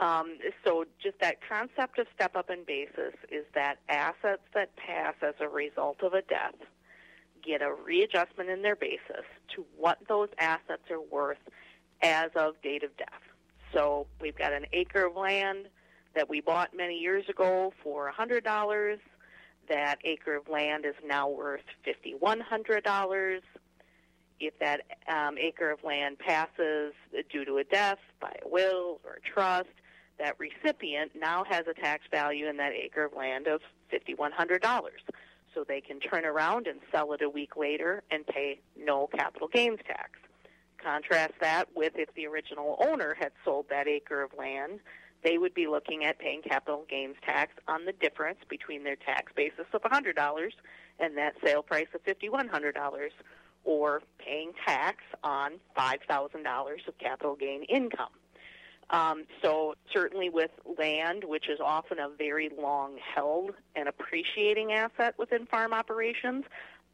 Um, 0.02 0.38
so 0.64 0.84
just 1.00 1.20
that 1.20 1.36
concept 1.48 2.00
of 2.00 2.08
step 2.12 2.34
up 2.34 2.50
in 2.50 2.64
basis 2.64 3.14
is 3.30 3.44
that 3.54 3.78
assets 3.88 4.42
that 4.52 4.74
pass 4.74 5.14
as 5.22 5.34
a 5.38 5.48
result 5.48 6.02
of 6.02 6.12
a 6.12 6.22
death 6.22 6.56
get 7.44 7.62
a 7.62 7.72
readjustment 7.72 8.50
in 8.50 8.62
their 8.62 8.74
basis 8.74 9.24
to 9.54 9.64
what 9.76 9.98
those 10.08 10.28
assets 10.38 10.82
are 10.90 11.00
worth 11.00 11.38
as 12.02 12.30
of 12.34 12.60
date 12.62 12.82
of 12.82 12.96
death. 12.96 13.22
So 13.72 14.08
we've 14.20 14.36
got 14.36 14.52
an 14.52 14.66
acre 14.72 15.06
of 15.06 15.16
land 15.16 15.66
that 16.16 16.28
we 16.28 16.40
bought 16.40 16.74
many 16.76 16.98
years 16.98 17.28
ago 17.28 17.72
for 17.82 18.12
$100. 18.12 18.98
That 19.68 19.98
acre 20.04 20.34
of 20.34 20.48
land 20.48 20.84
is 20.84 20.94
now 21.06 21.28
worth 21.28 21.62
$5,100. 21.86 23.40
if 24.40 24.58
that 24.58 24.80
um, 25.08 25.38
acre 25.38 25.70
of 25.70 25.84
land 25.84 26.18
passes 26.18 26.92
due 27.30 27.44
to 27.44 27.58
a 27.58 27.64
death, 27.64 27.98
by 28.20 28.34
a 28.44 28.48
will, 28.48 29.00
or 29.04 29.14
a 29.14 29.20
trust, 29.20 29.68
that 30.22 30.36
recipient 30.38 31.10
now 31.20 31.42
has 31.42 31.66
a 31.66 31.74
tax 31.74 32.04
value 32.08 32.46
in 32.46 32.56
that 32.56 32.72
acre 32.72 33.04
of 33.04 33.12
land 33.12 33.48
of 33.48 33.60
$5,100. 33.92 34.70
So 35.52 35.64
they 35.66 35.80
can 35.80 35.98
turn 35.98 36.24
around 36.24 36.68
and 36.68 36.78
sell 36.92 37.12
it 37.12 37.22
a 37.22 37.28
week 37.28 37.56
later 37.56 38.04
and 38.10 38.24
pay 38.24 38.60
no 38.78 39.08
capital 39.08 39.48
gains 39.48 39.80
tax. 39.84 40.20
Contrast 40.78 41.32
that 41.40 41.68
with 41.74 41.94
if 41.96 42.14
the 42.14 42.26
original 42.26 42.76
owner 42.86 43.16
had 43.18 43.32
sold 43.44 43.66
that 43.68 43.88
acre 43.88 44.22
of 44.22 44.30
land, 44.38 44.78
they 45.24 45.38
would 45.38 45.54
be 45.54 45.66
looking 45.66 46.04
at 46.04 46.20
paying 46.20 46.40
capital 46.40 46.84
gains 46.88 47.16
tax 47.26 47.52
on 47.66 47.84
the 47.84 47.92
difference 47.92 48.38
between 48.48 48.84
their 48.84 48.96
tax 48.96 49.32
basis 49.34 49.66
of 49.72 49.82
$100 49.82 50.50
and 51.00 51.16
that 51.16 51.34
sale 51.44 51.62
price 51.62 51.88
of 51.94 52.04
$5,100 52.04 53.10
or 53.64 54.02
paying 54.18 54.52
tax 54.64 54.98
on 55.24 55.54
$5,000 55.76 56.88
of 56.88 56.98
capital 56.98 57.34
gain 57.34 57.64
income. 57.64 58.08
Um, 58.92 59.24
so 59.40 59.74
certainly 59.90 60.28
with 60.28 60.50
land, 60.78 61.24
which 61.24 61.48
is 61.48 61.58
often 61.60 61.98
a 61.98 62.10
very 62.10 62.50
long 62.60 62.98
held 62.98 63.52
and 63.74 63.88
appreciating 63.88 64.72
asset 64.72 65.14
within 65.18 65.46
farm 65.46 65.72
operations, 65.72 66.44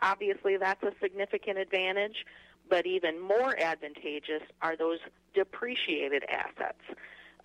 obviously 0.00 0.56
that's 0.56 0.82
a 0.84 0.92
significant 1.02 1.58
advantage. 1.58 2.24
But 2.70 2.86
even 2.86 3.20
more 3.20 3.58
advantageous 3.58 4.42
are 4.62 4.76
those 4.76 4.98
depreciated 5.34 6.24
assets. 6.28 6.82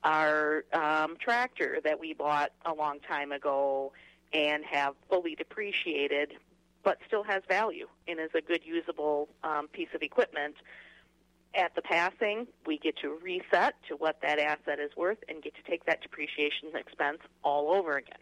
Our 0.04 0.66
um, 0.74 1.16
tractor 1.18 1.80
that 1.84 2.00
we 2.00 2.14
bought 2.14 2.52
a 2.66 2.74
long 2.74 3.00
time 3.00 3.32
ago 3.32 3.94
and 4.34 4.66
have 4.66 4.96
fully 5.10 5.36
depreciated, 5.36 6.34
but 6.84 6.98
still 7.08 7.24
has 7.24 7.42
value 7.48 7.88
and 8.08 8.20
is 8.20 8.32
a 8.36 8.42
good 8.42 8.66
usable 8.66 9.30
um, 9.44 9.70
piece 9.70 9.88
of 9.96 10.02
equipment. 10.02 10.56
At 11.56 11.76
the 11.76 11.84
passing, 11.84 12.48
we 12.66 12.80
get 12.80 12.98
to 12.98 13.18
reset 13.22 13.76
to 13.88 13.96
what 13.96 14.18
that 14.24 14.40
asset 14.40 14.80
is 14.80 14.92
worth 14.98 15.20
and 15.30 15.44
get 15.44 15.54
to 15.56 15.62
take 15.70 15.86
that 15.86 16.02
depreciation 16.02 16.70
expense 16.74 17.20
all 17.44 17.72
over 17.72 17.92
again. 17.98 18.18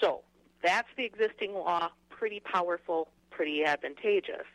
So 0.00 0.22
that's 0.62 0.88
the 0.96 1.04
existing 1.04 1.52
law, 1.52 1.90
pretty 2.08 2.40
powerful, 2.40 3.08
pretty 3.30 3.64
advantageous. 3.64 4.46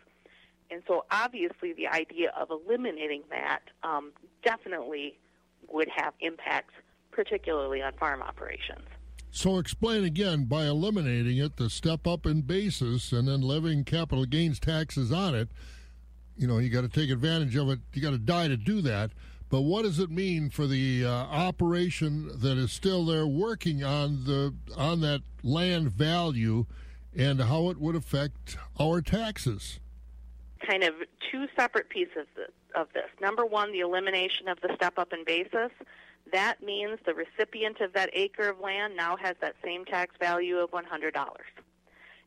And 0.71 0.81
so 0.87 1.05
obviously 1.11 1.73
the 1.73 1.87
idea 1.87 2.31
of 2.39 2.49
eliminating 2.49 3.23
that 3.29 3.61
um, 3.83 4.11
definitely 4.43 5.17
would 5.67 5.89
have 5.95 6.13
impacts, 6.19 6.73
particularly 7.11 7.81
on 7.81 7.93
farm 7.93 8.21
operations. 8.21 8.87
So 9.31 9.59
explain 9.59 10.03
again 10.03 10.45
by 10.45 10.65
eliminating 10.65 11.37
it, 11.37 11.57
the 11.57 11.69
step 11.69 12.07
up 12.07 12.25
in 12.25 12.41
basis, 12.41 13.11
and 13.11 13.27
then 13.27 13.41
levying 13.41 13.83
capital 13.83 14.25
gains 14.25 14.59
taxes 14.59 15.11
on 15.11 15.35
it. 15.35 15.49
You 16.39 16.47
know, 16.47 16.57
you 16.57 16.69
got 16.69 16.81
to 16.81 16.87
take 16.87 17.09
advantage 17.09 17.57
of 17.57 17.69
it. 17.69 17.79
You 17.93 18.01
got 18.01 18.11
to 18.11 18.17
die 18.17 18.47
to 18.47 18.55
do 18.55 18.81
that. 18.83 19.11
But 19.49 19.61
what 19.61 19.81
does 19.81 19.99
it 19.99 20.09
mean 20.09 20.49
for 20.49 20.67
the 20.67 21.03
uh, 21.03 21.09
operation 21.09 22.29
that 22.39 22.57
is 22.57 22.71
still 22.71 23.05
there 23.05 23.27
working 23.27 23.83
on 23.83 24.23
the 24.23 24.53
on 24.77 25.01
that 25.01 25.21
land 25.43 25.91
value, 25.91 26.65
and 27.13 27.41
how 27.41 27.69
it 27.69 27.77
would 27.77 27.95
affect 27.95 28.57
our 28.79 29.01
taxes? 29.01 29.79
Kind 30.65 30.83
of 30.83 30.93
two 31.29 31.47
separate 31.57 31.89
pieces 31.89 32.27
of 32.73 32.87
this. 32.93 33.09
Number 33.19 33.45
one, 33.45 33.73
the 33.73 33.79
elimination 33.79 34.47
of 34.47 34.61
the 34.61 34.73
step 34.75 34.97
up 34.97 35.11
in 35.11 35.25
basis. 35.25 35.71
That 36.31 36.63
means 36.63 36.99
the 37.05 37.15
recipient 37.15 37.81
of 37.81 37.91
that 37.93 38.11
acre 38.13 38.49
of 38.49 38.59
land 38.59 38.95
now 38.95 39.17
has 39.17 39.35
that 39.41 39.55
same 39.63 39.83
tax 39.83 40.15
value 40.19 40.57
of 40.57 40.69
$100. 40.71 40.83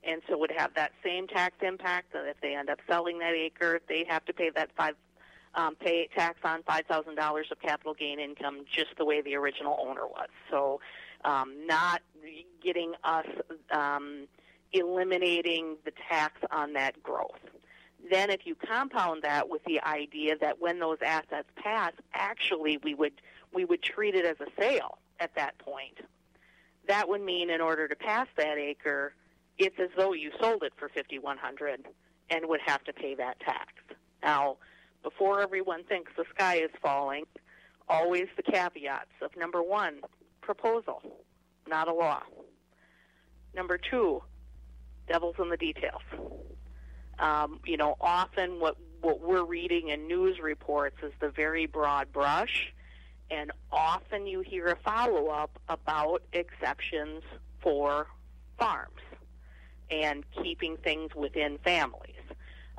And 0.04 0.20
so 0.28 0.36
would 0.38 0.52
have 0.56 0.74
that 0.74 0.92
same 1.04 1.28
tax 1.28 1.56
impact 1.62 2.12
that 2.12 2.26
if 2.26 2.40
they 2.40 2.54
end 2.56 2.68
up 2.68 2.80
selling 2.88 3.18
that 3.20 3.34
acre, 3.34 3.80
they 3.88 4.04
have 4.08 4.24
to 4.24 4.32
pay 4.32 4.50
that 4.50 4.70
five 4.76 4.94
um, 5.54 5.74
pay 5.74 6.08
tax 6.16 6.38
on 6.44 6.62
five 6.62 6.86
thousand 6.86 7.14
dollars 7.14 7.48
of 7.50 7.60
capital 7.60 7.94
gain 7.94 8.18
income, 8.18 8.64
just 8.70 8.96
the 8.96 9.04
way 9.04 9.20
the 9.20 9.36
original 9.36 9.78
owner 9.80 10.06
was. 10.06 10.28
So, 10.50 10.80
um, 11.24 11.66
not 11.66 12.02
getting 12.62 12.94
us 13.04 13.26
um, 13.70 14.26
eliminating 14.72 15.76
the 15.84 15.92
tax 16.08 16.40
on 16.50 16.72
that 16.72 17.02
growth. 17.02 17.38
Then, 18.10 18.30
if 18.30 18.46
you 18.46 18.54
compound 18.54 19.22
that 19.22 19.48
with 19.48 19.62
the 19.64 19.80
idea 19.82 20.36
that 20.38 20.60
when 20.60 20.80
those 20.80 20.98
assets 21.04 21.48
pass, 21.56 21.92
actually 22.14 22.78
we 22.78 22.94
would 22.94 23.12
we 23.52 23.64
would 23.64 23.82
treat 23.82 24.14
it 24.14 24.24
as 24.24 24.36
a 24.40 24.50
sale 24.60 24.98
at 25.20 25.34
that 25.36 25.58
point. 25.58 25.98
That 26.88 27.08
would 27.08 27.20
mean, 27.20 27.50
in 27.50 27.60
order 27.60 27.86
to 27.86 27.94
pass 27.94 28.26
that 28.36 28.58
acre, 28.58 29.14
it's 29.58 29.78
as 29.78 29.90
though 29.96 30.12
you 30.12 30.30
sold 30.40 30.62
it 30.62 30.72
for 30.76 30.88
fifty 30.88 31.18
one 31.18 31.36
hundred 31.36 31.86
and 32.30 32.48
would 32.48 32.60
have 32.64 32.82
to 32.84 32.92
pay 32.92 33.14
that 33.14 33.38
tax. 33.40 33.72
Now, 34.22 34.56
before 35.02 35.40
everyone 35.40 35.84
thinks 35.84 36.12
the 36.16 36.24
sky 36.34 36.56
is 36.56 36.70
falling, 36.80 37.24
always 37.88 38.26
the 38.36 38.42
caveats 38.42 39.10
of 39.20 39.36
number 39.36 39.62
one, 39.62 40.00
proposal, 40.40 41.02
not 41.68 41.88
a 41.88 41.92
law. 41.92 42.22
Number 43.54 43.78
two, 43.78 44.22
devil's 45.08 45.36
in 45.38 45.50
the 45.50 45.56
details. 45.56 46.02
Um, 47.18 47.60
you 47.66 47.76
know, 47.76 47.96
often 48.00 48.60
what 48.60 48.76
what 49.00 49.20
we're 49.20 49.44
reading 49.44 49.88
in 49.88 50.06
news 50.06 50.38
reports 50.40 50.96
is 51.02 51.12
the 51.20 51.28
very 51.28 51.66
broad 51.66 52.12
brush, 52.12 52.72
and 53.30 53.50
often 53.70 54.26
you 54.26 54.40
hear 54.40 54.68
a 54.68 54.76
follow 54.76 55.26
up 55.26 55.58
about 55.68 56.22
exceptions 56.32 57.22
for 57.60 58.06
farms 58.58 59.00
and 59.92 60.24
keeping 60.42 60.76
things 60.78 61.14
within 61.14 61.58
families. 61.58 62.14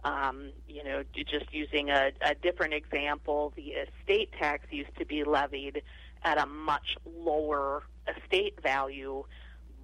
Um, 0.04 0.52
you 0.68 0.84
know, 0.84 1.04
just 1.14 1.54
using 1.54 1.90
a, 1.90 2.12
a 2.22 2.36
different 2.36 2.74
example, 2.74 3.54
the 3.56 3.76
estate 3.86 4.34
tax 4.38 4.66
used 4.70 4.94
to 4.98 5.06
be 5.06 5.24
levied 5.24 5.82
at 6.24 6.38
a 6.38 6.46
much 6.46 6.98
lower 7.06 7.84
estate 8.08 8.62
value, 8.62 9.24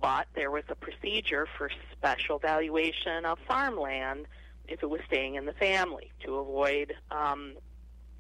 but 0.02 0.28
there 0.36 0.52
was 0.52 0.64
a 0.70 0.76
procedure 0.76 1.48
for 1.58 1.70
special 1.94 2.40
valuation 2.40 3.26
of 3.26 3.38
farmland 3.48 4.26
if 4.68 4.84
it 4.84 4.90
was 4.90 5.00
staying 5.08 5.36
in 5.36 5.46
the 5.46 5.54
family 5.54 6.12
to 6.24 6.36
avoid 6.36 6.94
um, 7.12 7.54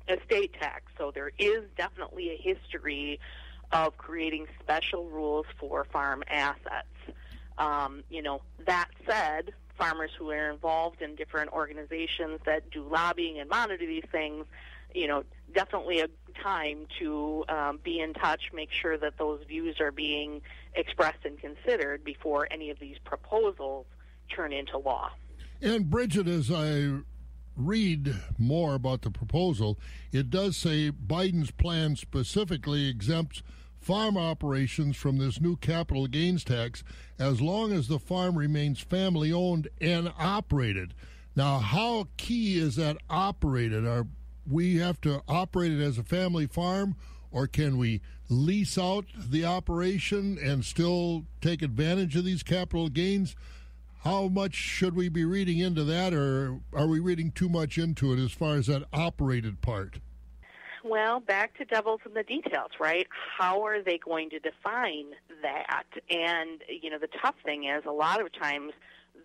estate 0.07 0.53
tax. 0.53 0.91
So 0.97 1.11
there 1.13 1.31
is 1.37 1.63
definitely 1.77 2.31
a 2.31 2.37
history 2.37 3.19
of 3.71 3.97
creating 3.97 4.47
special 4.61 5.05
rules 5.09 5.45
for 5.59 5.85
farm 5.85 6.23
assets. 6.27 6.87
Um, 7.59 8.03
you 8.09 8.21
know, 8.21 8.41
that 8.65 8.87
said, 9.05 9.53
farmers 9.77 10.11
who 10.17 10.31
are 10.31 10.49
involved 10.49 11.01
in 11.01 11.15
different 11.15 11.51
organizations 11.51 12.39
that 12.45 12.69
do 12.71 12.83
lobbying 12.83 13.39
and 13.39 13.49
monitor 13.49 13.85
these 13.85 14.05
things, 14.11 14.45
you 14.93 15.07
know, 15.07 15.23
definitely 15.53 15.99
a 15.99 16.07
time 16.41 16.85
to 16.99 17.45
um, 17.49 17.79
be 17.83 17.99
in 17.99 18.13
touch, 18.13 18.51
make 18.53 18.71
sure 18.71 18.97
that 18.97 19.17
those 19.17 19.41
views 19.47 19.79
are 19.79 19.91
being 19.91 20.41
expressed 20.75 21.25
and 21.25 21.39
considered 21.39 22.03
before 22.03 22.47
any 22.51 22.69
of 22.69 22.79
these 22.79 22.97
proposals 23.03 23.85
turn 24.33 24.51
into 24.53 24.77
law. 24.77 25.09
And 25.61 25.89
Bridget, 25.89 26.27
as 26.27 26.49
I 26.51 26.99
read 27.55 28.15
more 28.37 28.75
about 28.75 29.01
the 29.01 29.11
proposal, 29.11 29.77
it 30.11 30.29
does 30.29 30.55
say 30.55 30.91
Biden's 30.91 31.51
plan 31.51 31.95
specifically 31.95 32.87
exempts 32.87 33.43
farm 33.79 34.17
operations 34.17 34.95
from 34.95 35.17
this 35.17 35.39
new 35.39 35.55
capital 35.55 36.07
gains 36.07 36.43
tax 36.43 36.83
as 37.17 37.41
long 37.41 37.71
as 37.71 37.87
the 37.87 37.99
farm 37.99 38.37
remains 38.37 38.79
family 38.79 39.31
owned 39.31 39.67
and 39.79 40.11
operated. 40.17 40.93
Now, 41.35 41.59
how 41.59 42.07
key 42.17 42.57
is 42.57 42.75
that 42.75 42.97
operated? 43.09 43.85
Are 43.85 44.07
we 44.49 44.77
have 44.77 44.99
to 45.01 45.21
operate 45.27 45.71
it 45.71 45.81
as 45.81 45.97
a 45.97 46.03
family 46.03 46.47
farm, 46.47 46.95
or 47.31 47.47
can 47.47 47.77
we 47.77 48.01
lease 48.29 48.77
out 48.77 49.05
the 49.15 49.45
operation 49.45 50.37
and 50.43 50.65
still 50.65 51.25
take 51.41 51.61
advantage 51.61 52.15
of 52.15 52.25
these 52.25 52.43
capital 52.43 52.89
gains? 52.89 53.35
How 54.03 54.27
much 54.27 54.55
should 54.55 54.95
we 54.95 55.09
be 55.09 55.25
reading 55.25 55.59
into 55.59 55.83
that, 55.83 56.13
or 56.13 56.59
are 56.73 56.87
we 56.87 56.99
reading 56.99 57.31
too 57.31 57.49
much 57.49 57.77
into 57.77 58.13
it 58.13 58.19
as 58.19 58.31
far 58.31 58.55
as 58.55 58.67
that 58.67 58.83
operated 58.91 59.61
part? 59.61 59.99
Well, 60.83 61.19
back 61.19 61.57
to 61.57 61.65
devils 61.65 62.01
in 62.05 62.13
the 62.13 62.23
details, 62.23 62.71
right? 62.79 63.07
How 63.37 63.65
are 63.65 63.81
they 63.81 63.97
going 63.97 64.29
to 64.29 64.39
define 64.39 65.07
that? 65.41 65.85
And, 66.09 66.61
you 66.69 66.89
know, 66.89 66.99
the 66.99 67.09
tough 67.21 67.35
thing 67.43 67.65
is 67.65 67.83
a 67.85 67.91
lot 67.91 68.21
of 68.21 68.31
times 68.31 68.73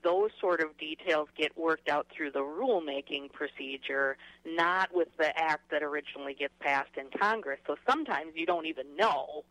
those 0.03 0.31
sort 0.41 0.61
of 0.61 0.77
details 0.79 1.29
get 1.37 1.57
worked 1.57 1.89
out 1.89 2.07
through 2.15 2.33
the 2.33 2.41
rulemaking 2.41 3.33
procedure, 3.33 4.17
not 4.45 4.95
with 4.95 5.09
the 5.17 5.37
act 5.39 5.71
that 5.71 5.83
originally 5.83 6.35
gets 6.35 6.55
passed 6.61 6.91
in 6.97 7.07
Congress. 7.19 7.61
So 7.67 7.77
sometimes 7.89 8.33
you 8.35 8.47
don't 8.47 8.67
even 8.67 8.97
know 8.97 9.45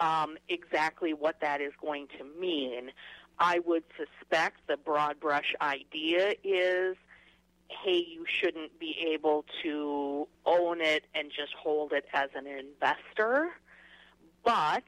um, 0.00 0.38
exactly 0.48 1.12
what 1.12 1.40
that 1.40 1.60
is 1.60 1.72
going 1.80 2.06
to 2.18 2.24
mean. 2.40 2.90
I 3.38 3.60
would 3.60 3.84
suspect 3.96 4.66
the 4.66 4.76
broad 4.76 5.20
brush 5.20 5.54
idea 5.60 6.34
is 6.42 6.96
hey, 7.68 8.06
you 8.08 8.24
shouldn't 8.26 8.78
be 8.78 8.96
able 9.12 9.44
to 9.62 10.26
own 10.46 10.80
it 10.80 11.04
and 11.14 11.30
just 11.30 11.52
hold 11.54 11.92
it 11.92 12.06
as 12.12 12.30
an 12.34 12.46
investor. 12.46 13.50
But 14.44 14.84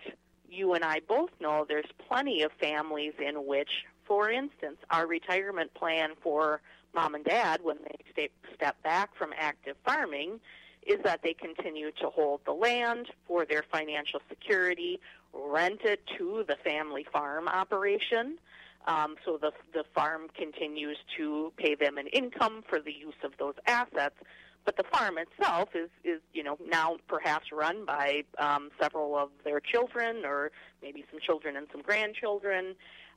you 0.48 0.74
and 0.74 0.84
I 0.84 1.00
both 1.06 1.30
know 1.40 1.64
there's 1.68 1.90
plenty 2.08 2.42
of 2.42 2.52
families 2.52 3.14
in 3.24 3.46
which, 3.46 3.84
for 4.04 4.30
instance, 4.30 4.78
our 4.90 5.06
retirement 5.06 5.74
plan 5.74 6.10
for 6.22 6.60
mom 6.94 7.14
and 7.14 7.24
dad 7.24 7.60
when 7.62 7.76
they 7.84 7.96
step 8.12 8.30
step 8.54 8.82
back 8.82 9.14
from 9.14 9.32
active 9.38 9.76
farming 9.84 10.40
is 10.86 10.98
that 11.04 11.22
they 11.22 11.34
continue 11.34 11.90
to 11.92 12.08
hold 12.08 12.40
the 12.44 12.52
land 12.52 13.08
for 13.26 13.44
their 13.44 13.62
financial 13.70 14.20
security, 14.28 14.98
rent 15.32 15.80
it 15.84 16.00
to 16.18 16.44
the 16.48 16.56
family 16.56 17.06
farm 17.12 17.48
operation. 17.48 18.38
Um, 18.86 19.16
so 19.24 19.38
the 19.40 19.52
the 19.72 19.84
farm 19.94 20.28
continues 20.34 20.98
to 21.16 21.52
pay 21.56 21.74
them 21.74 21.98
an 21.98 22.06
income 22.08 22.62
for 22.68 22.80
the 22.80 22.92
use 22.92 23.14
of 23.22 23.32
those 23.38 23.54
assets, 23.66 24.16
but 24.64 24.76
the 24.76 24.84
farm 24.84 25.18
itself 25.18 25.70
is 25.74 25.90
is 26.02 26.20
you 26.32 26.42
know 26.42 26.56
now 26.66 26.96
perhaps 27.08 27.52
run 27.52 27.84
by 27.84 28.24
um, 28.38 28.70
several 28.80 29.16
of 29.16 29.30
their 29.44 29.60
children 29.60 30.24
or 30.24 30.50
maybe 30.82 31.04
some 31.10 31.20
children 31.20 31.56
and 31.56 31.66
some 31.72 31.82
grandchildren. 31.82 32.74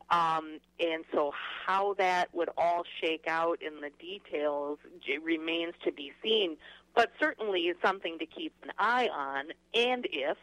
Um, 0.09 0.59
and 0.79 1.05
so, 1.13 1.31
how 1.65 1.93
that 1.97 2.33
would 2.33 2.49
all 2.57 2.83
shake 3.01 3.25
out 3.27 3.61
in 3.61 3.81
the 3.81 3.89
details 3.99 4.79
remains 5.23 5.73
to 5.85 5.91
be 5.91 6.11
seen. 6.21 6.57
But 6.95 7.11
certainly, 7.19 7.61
it's 7.61 7.81
something 7.81 8.19
to 8.19 8.25
keep 8.25 8.53
an 8.63 8.71
eye 8.77 9.07
on. 9.07 9.45
And 9.73 10.07
if 10.11 10.37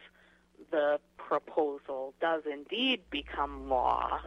the 0.71 0.99
proposal 1.17 2.13
does 2.19 2.43
indeed 2.51 3.01
become 3.09 3.69
law, 3.69 4.19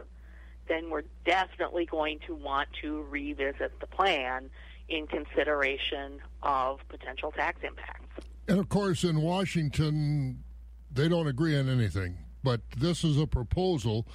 then 0.67 0.89
we're 0.89 1.03
definitely 1.25 1.85
going 1.85 2.19
to 2.27 2.35
want 2.35 2.69
to 2.81 3.03
revisit 3.09 3.79
the 3.79 3.87
plan 3.87 4.49
in 4.87 5.07
consideration 5.07 6.19
of 6.43 6.79
potential 6.89 7.31
tax 7.31 7.59
impacts. 7.63 8.25
And 8.47 8.59
of 8.59 8.69
course, 8.69 9.03
in 9.03 9.21
Washington, 9.21 10.43
they 10.91 11.09
don't 11.09 11.27
agree 11.27 11.57
on 11.57 11.67
anything. 11.67 12.17
But 12.43 12.61
this 12.77 13.03
is 13.03 13.19
a 13.19 13.25
proposal. 13.25 14.07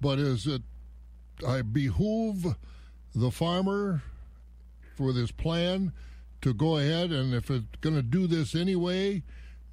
But 0.00 0.18
is 0.18 0.46
it 0.46 0.62
I 1.46 1.62
behoove 1.62 2.56
the 3.14 3.30
farmer 3.30 4.02
for 4.96 5.12
this 5.12 5.30
plan 5.30 5.92
to 6.40 6.52
go 6.52 6.76
ahead 6.76 7.10
and 7.10 7.34
if 7.34 7.50
it's 7.50 7.64
going 7.80 7.96
to 7.96 8.02
do 8.02 8.26
this 8.26 8.54
anyway, 8.54 9.22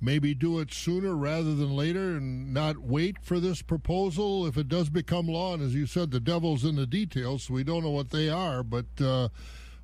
maybe 0.01 0.34
do 0.34 0.60
it 0.60 0.73
sooner 0.73 1.15
rather 1.15 1.55
than 1.55 1.75
later 1.75 2.17
and 2.17 2.53
not 2.53 2.79
wait 2.79 3.17
for 3.21 3.39
this 3.39 3.62
proposal 3.62 4.45
if 4.45 4.58
it 4.58 4.67
does 4.67 4.89
become 4.89 5.27
law. 5.27 5.53
And 5.53 5.63
as 5.63 5.73
you 5.73 5.86
said, 5.86 6.12
the 6.12 6.19
devil's 6.19 6.63
in 6.63 6.75
the 6.75 6.86
details, 6.86 7.43
so 7.43 7.53
we 7.53 7.63
don't 7.63 7.84
know 7.84 7.91
what 7.91 8.12
they 8.12 8.29
are. 8.29 8.63
But 8.63 8.86
uh, 8.99 9.29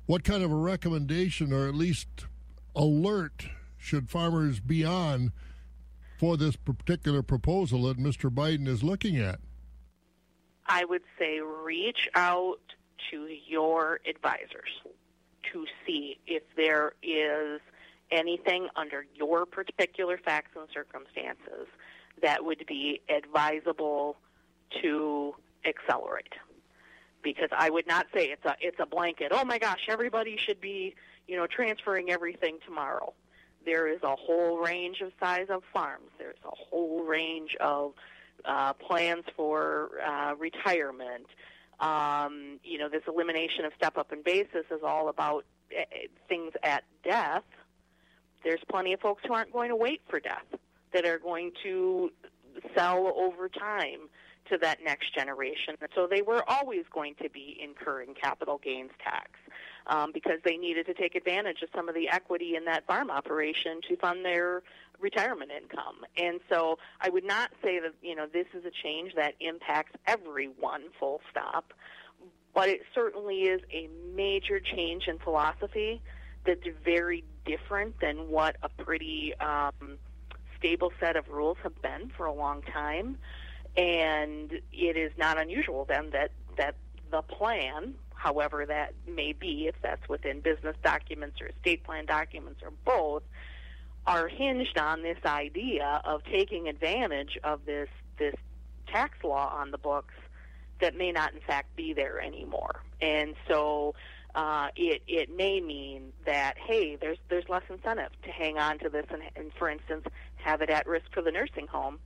what 0.06 0.24
kind 0.24 0.42
of 0.42 0.52
a 0.52 0.56
recommendation 0.56 1.52
or 1.52 1.66
at 1.68 1.74
least 1.74 2.08
alert 2.76 3.46
should 3.76 4.08
farmers 4.08 4.60
be 4.60 4.84
on 4.84 5.32
for 6.18 6.36
this 6.36 6.56
particular 6.56 7.22
proposal 7.22 7.82
that 7.84 7.98
Mr. 7.98 8.30
Biden 8.30 8.68
is 8.68 8.82
looking 8.82 9.18
at? 9.18 9.40
I 10.66 10.84
would 10.84 11.02
say 11.18 11.40
reach 11.40 12.08
out 12.14 12.60
to 13.10 13.26
your 13.46 14.00
advisors 14.08 14.70
to 15.52 15.66
see 15.84 16.18
if 16.26 16.42
there 16.56 16.92
is 17.02 17.60
anything 18.12 18.68
under 18.76 19.04
your 19.14 19.46
particular 19.46 20.18
facts 20.18 20.50
and 20.56 20.68
circumstances 20.72 21.66
that 22.22 22.44
would 22.44 22.64
be 22.66 23.00
advisable 23.08 24.16
to 24.82 25.34
accelerate. 25.64 26.34
Because 27.22 27.48
I 27.56 27.70
would 27.70 27.86
not 27.86 28.06
say 28.14 28.26
it's 28.26 28.44
a 28.44 28.56
it's 28.60 28.78
a 28.80 28.86
blanket. 28.86 29.28
Oh 29.32 29.44
my 29.44 29.58
gosh, 29.58 29.86
everybody 29.88 30.36
should 30.36 30.60
be 30.60 30.94
you 31.28 31.36
know 31.36 31.46
transferring 31.46 32.10
everything 32.10 32.58
tomorrow. 32.66 33.12
There 33.64 33.86
is 33.86 34.02
a 34.02 34.16
whole 34.16 34.58
range 34.58 35.00
of 35.00 35.12
size 35.20 35.46
of 35.48 35.62
farms. 35.72 36.10
There's 36.18 36.38
a 36.44 36.50
whole 36.50 37.04
range 37.04 37.56
of 37.60 37.92
uh, 38.44 38.72
plans 38.72 39.24
for 39.36 39.90
uh, 40.04 40.34
retirement. 40.36 41.26
Um, 41.78 42.60
you 42.64 42.78
know, 42.78 42.88
this 42.88 43.02
elimination 43.06 43.64
of 43.64 43.72
step 43.76 43.96
up 43.96 44.12
and 44.12 44.22
basis 44.22 44.64
is 44.70 44.82
all 44.84 45.08
about 45.08 45.44
uh, 45.76 45.82
things 46.28 46.52
at 46.62 46.84
death. 47.04 47.44
There's 48.44 48.60
plenty 48.68 48.92
of 48.92 49.00
folks 49.00 49.22
who 49.26 49.34
aren't 49.34 49.52
going 49.52 49.70
to 49.70 49.76
wait 49.76 50.00
for 50.08 50.20
death, 50.20 50.44
that 50.92 51.04
are 51.04 51.18
going 51.18 51.52
to 51.62 52.10
sell 52.74 53.12
over 53.16 53.48
time 53.48 54.08
to 54.50 54.58
that 54.58 54.78
next 54.84 55.14
generation. 55.14 55.76
So 55.94 56.06
they 56.06 56.22
were 56.22 56.44
always 56.48 56.84
going 56.92 57.14
to 57.22 57.30
be 57.30 57.58
incurring 57.62 58.14
capital 58.14 58.60
gains 58.62 58.90
tax 59.02 59.30
um, 59.86 60.10
because 60.12 60.38
they 60.44 60.56
needed 60.56 60.86
to 60.86 60.94
take 60.94 61.14
advantage 61.14 61.62
of 61.62 61.68
some 61.74 61.88
of 61.88 61.94
the 61.94 62.08
equity 62.08 62.56
in 62.56 62.64
that 62.66 62.86
farm 62.86 63.10
operation 63.10 63.80
to 63.88 63.96
fund 63.96 64.24
their 64.24 64.62
retirement 65.00 65.50
income. 65.50 65.96
And 66.16 66.40
so 66.48 66.78
I 67.00 67.08
would 67.08 67.24
not 67.24 67.50
say 67.62 67.80
that, 67.80 67.92
you 68.02 68.14
know, 68.14 68.26
this 68.26 68.46
is 68.54 68.64
a 68.64 68.70
change 68.70 69.14
that 69.16 69.34
impacts 69.40 69.92
everyone 70.06 70.82
full 70.98 71.20
stop, 71.30 71.72
but 72.54 72.68
it 72.68 72.82
certainly 72.94 73.42
is 73.42 73.60
a 73.72 73.88
major 74.14 74.60
change 74.60 75.08
in 75.08 75.18
philosophy 75.18 76.02
that's 76.44 76.66
very 76.84 77.24
different 77.44 78.00
than 78.00 78.28
what 78.30 78.56
a 78.62 78.68
pretty 78.68 79.34
um, 79.40 79.98
stable 80.58 80.92
set 81.00 81.16
of 81.16 81.28
rules 81.28 81.58
have 81.62 81.80
been 81.82 82.10
for 82.16 82.26
a 82.26 82.32
long 82.32 82.62
time. 82.62 83.16
And 83.76 84.52
it 84.72 84.96
is 84.96 85.12
not 85.16 85.38
unusual 85.38 85.84
then 85.86 86.10
that, 86.10 86.30
that 86.58 86.76
the 87.10 87.22
plan, 87.22 87.94
however 88.14 88.66
that 88.66 88.94
may 89.06 89.32
be, 89.32 89.66
if 89.66 89.74
that's 89.82 90.06
within 90.08 90.40
business 90.40 90.76
documents 90.82 91.40
or 91.40 91.48
estate 91.48 91.84
plan 91.84 92.06
documents 92.06 92.60
or 92.62 92.70
both, 92.84 93.22
are 94.06 94.28
hinged 94.28 94.78
on 94.78 95.02
this 95.02 95.18
idea 95.24 96.02
of 96.04 96.22
taking 96.24 96.68
advantage 96.68 97.38
of 97.44 97.64
this 97.64 97.88
this 98.18 98.34
tax 98.88 99.16
law 99.24 99.48
on 99.56 99.70
the 99.70 99.78
books 99.78 100.14
that 100.80 100.96
may 100.96 101.12
not 101.12 101.32
in 101.32 101.40
fact 101.40 101.74
be 101.76 101.92
there 101.92 102.20
anymore. 102.20 102.82
And 103.00 103.34
so 103.48 103.94
uh, 104.34 104.68
it 104.76 105.02
it 105.06 105.34
may 105.34 105.60
mean 105.60 106.12
that 106.24 106.54
hey, 106.56 106.96
there's 106.96 107.18
there's 107.28 107.48
less 107.48 107.62
incentive 107.68 108.10
to 108.24 108.30
hang 108.30 108.58
on 108.58 108.78
to 108.78 108.88
this 108.88 109.06
and, 109.10 109.22
and 109.36 109.52
for 109.58 109.68
instance 109.68 110.04
have 110.36 110.62
it 110.62 110.70
at 110.70 110.86
risk 110.86 111.06
for 111.12 111.22
the 111.22 111.30
nursing 111.30 111.66
home. 111.66 111.98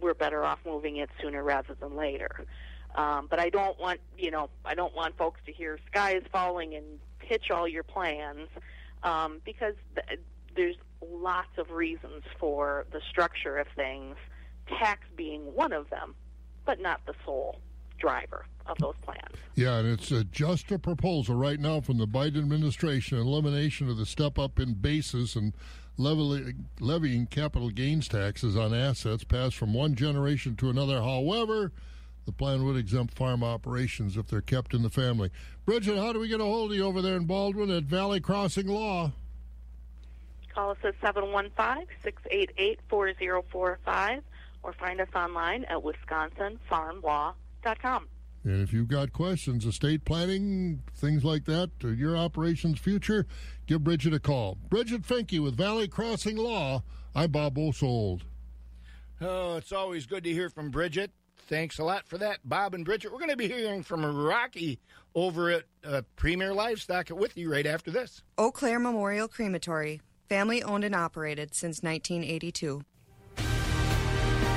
We're 0.00 0.14
better 0.14 0.44
off 0.44 0.58
moving 0.66 0.96
it 0.96 1.10
sooner 1.20 1.42
rather 1.42 1.74
than 1.74 1.96
later. 1.96 2.46
Um, 2.94 3.26
but 3.30 3.38
I 3.38 3.48
don't 3.48 3.78
want 3.78 4.00
you 4.16 4.30
know 4.30 4.50
I 4.64 4.74
don't 4.74 4.94
want 4.94 5.16
folks 5.16 5.40
to 5.46 5.52
hear 5.52 5.78
sky 5.86 6.16
is 6.16 6.24
falling 6.32 6.74
and 6.74 6.84
pitch 7.20 7.50
all 7.50 7.68
your 7.68 7.84
plans 7.84 8.48
um, 9.04 9.40
because 9.44 9.74
th- 9.94 10.20
there's 10.56 10.76
lots 11.06 11.56
of 11.58 11.70
reasons 11.70 12.24
for 12.40 12.86
the 12.90 13.00
structure 13.08 13.56
of 13.56 13.68
things, 13.76 14.16
tax 14.66 15.02
being 15.16 15.42
one 15.54 15.72
of 15.72 15.88
them, 15.90 16.16
but 16.64 16.80
not 16.80 17.00
the 17.06 17.14
sole 17.24 17.60
driver 17.98 18.46
of 18.68 18.78
those 18.78 18.94
plans. 19.02 19.34
Yeah, 19.54 19.78
and 19.78 19.88
it's 19.88 20.12
uh, 20.12 20.22
just 20.30 20.70
a 20.70 20.78
proposal 20.78 21.34
right 21.34 21.58
now 21.58 21.80
from 21.80 21.98
the 21.98 22.06
Biden 22.06 22.38
administration 22.38 23.18
elimination 23.18 23.88
of 23.88 23.96
the 23.96 24.06
step 24.06 24.38
up 24.38 24.60
in 24.60 24.74
basis 24.74 25.36
and 25.36 25.52
leveling, 25.96 26.66
levying 26.80 27.26
capital 27.26 27.70
gains 27.70 28.08
taxes 28.08 28.56
on 28.56 28.72
assets 28.72 29.24
passed 29.24 29.56
from 29.56 29.74
one 29.74 29.94
generation 29.94 30.56
to 30.56 30.70
another. 30.70 31.02
However, 31.02 31.72
the 32.24 32.32
plan 32.32 32.64
would 32.64 32.76
exempt 32.76 33.14
farm 33.14 33.42
operations 33.42 34.16
if 34.16 34.28
they're 34.28 34.40
kept 34.40 34.74
in 34.74 34.82
the 34.82 34.90
family. 34.90 35.30
Bridget, 35.64 35.96
how 35.96 36.12
do 36.12 36.20
we 36.20 36.28
get 36.28 36.40
a 36.40 36.44
hold 36.44 36.70
of 36.70 36.76
you 36.76 36.84
over 36.84 37.02
there 37.02 37.16
in 37.16 37.24
Baldwin 37.24 37.70
at 37.70 37.84
Valley 37.84 38.20
Crossing 38.20 38.68
Law? 38.68 39.12
Call 40.54 40.72
us 40.72 40.78
at 40.84 40.94
715 41.00 41.86
688 42.02 42.80
4045 42.88 44.22
or 44.62 44.72
find 44.74 45.00
us 45.00 45.08
online 45.14 45.64
at 45.64 45.78
wisconsinfarmlaw.com. 45.78 48.08
And 48.48 48.62
if 48.62 48.72
you've 48.72 48.88
got 48.88 49.12
questions, 49.12 49.66
estate 49.66 50.06
planning, 50.06 50.82
things 50.94 51.22
like 51.22 51.44
that, 51.44 51.70
or 51.84 51.92
your 51.92 52.16
operation's 52.16 52.78
future, 52.78 53.26
give 53.66 53.84
Bridget 53.84 54.14
a 54.14 54.18
call. 54.18 54.56
Bridget 54.70 55.02
Finke 55.02 55.38
with 55.38 55.54
Valley 55.54 55.86
Crossing 55.86 56.38
Law. 56.38 56.82
I'm 57.14 57.30
Bob 57.30 57.54
Bosold. 57.54 58.22
Oh, 59.20 59.56
it's 59.56 59.70
always 59.70 60.06
good 60.06 60.24
to 60.24 60.32
hear 60.32 60.48
from 60.48 60.70
Bridget. 60.70 61.10
Thanks 61.48 61.78
a 61.78 61.84
lot 61.84 62.08
for 62.08 62.16
that, 62.18 62.38
Bob 62.42 62.72
and 62.72 62.86
Bridget. 62.86 63.12
We're 63.12 63.18
going 63.18 63.30
to 63.30 63.36
be 63.36 63.48
hearing 63.48 63.82
from 63.82 64.04
Rocky 64.04 64.78
over 65.14 65.50
at 65.50 65.64
uh, 65.84 66.02
Premier 66.16 66.54
Livestock 66.54 67.10
with 67.10 67.36
you 67.36 67.52
right 67.52 67.66
after 67.66 67.90
this. 67.90 68.22
Eau 68.38 68.50
Claire 68.50 68.78
Memorial 68.78 69.28
Crematory, 69.28 70.00
Family 70.28 70.62
owned 70.62 70.84
and 70.84 70.94
operated 70.94 71.54
since 71.54 71.82
1982. 71.82 72.82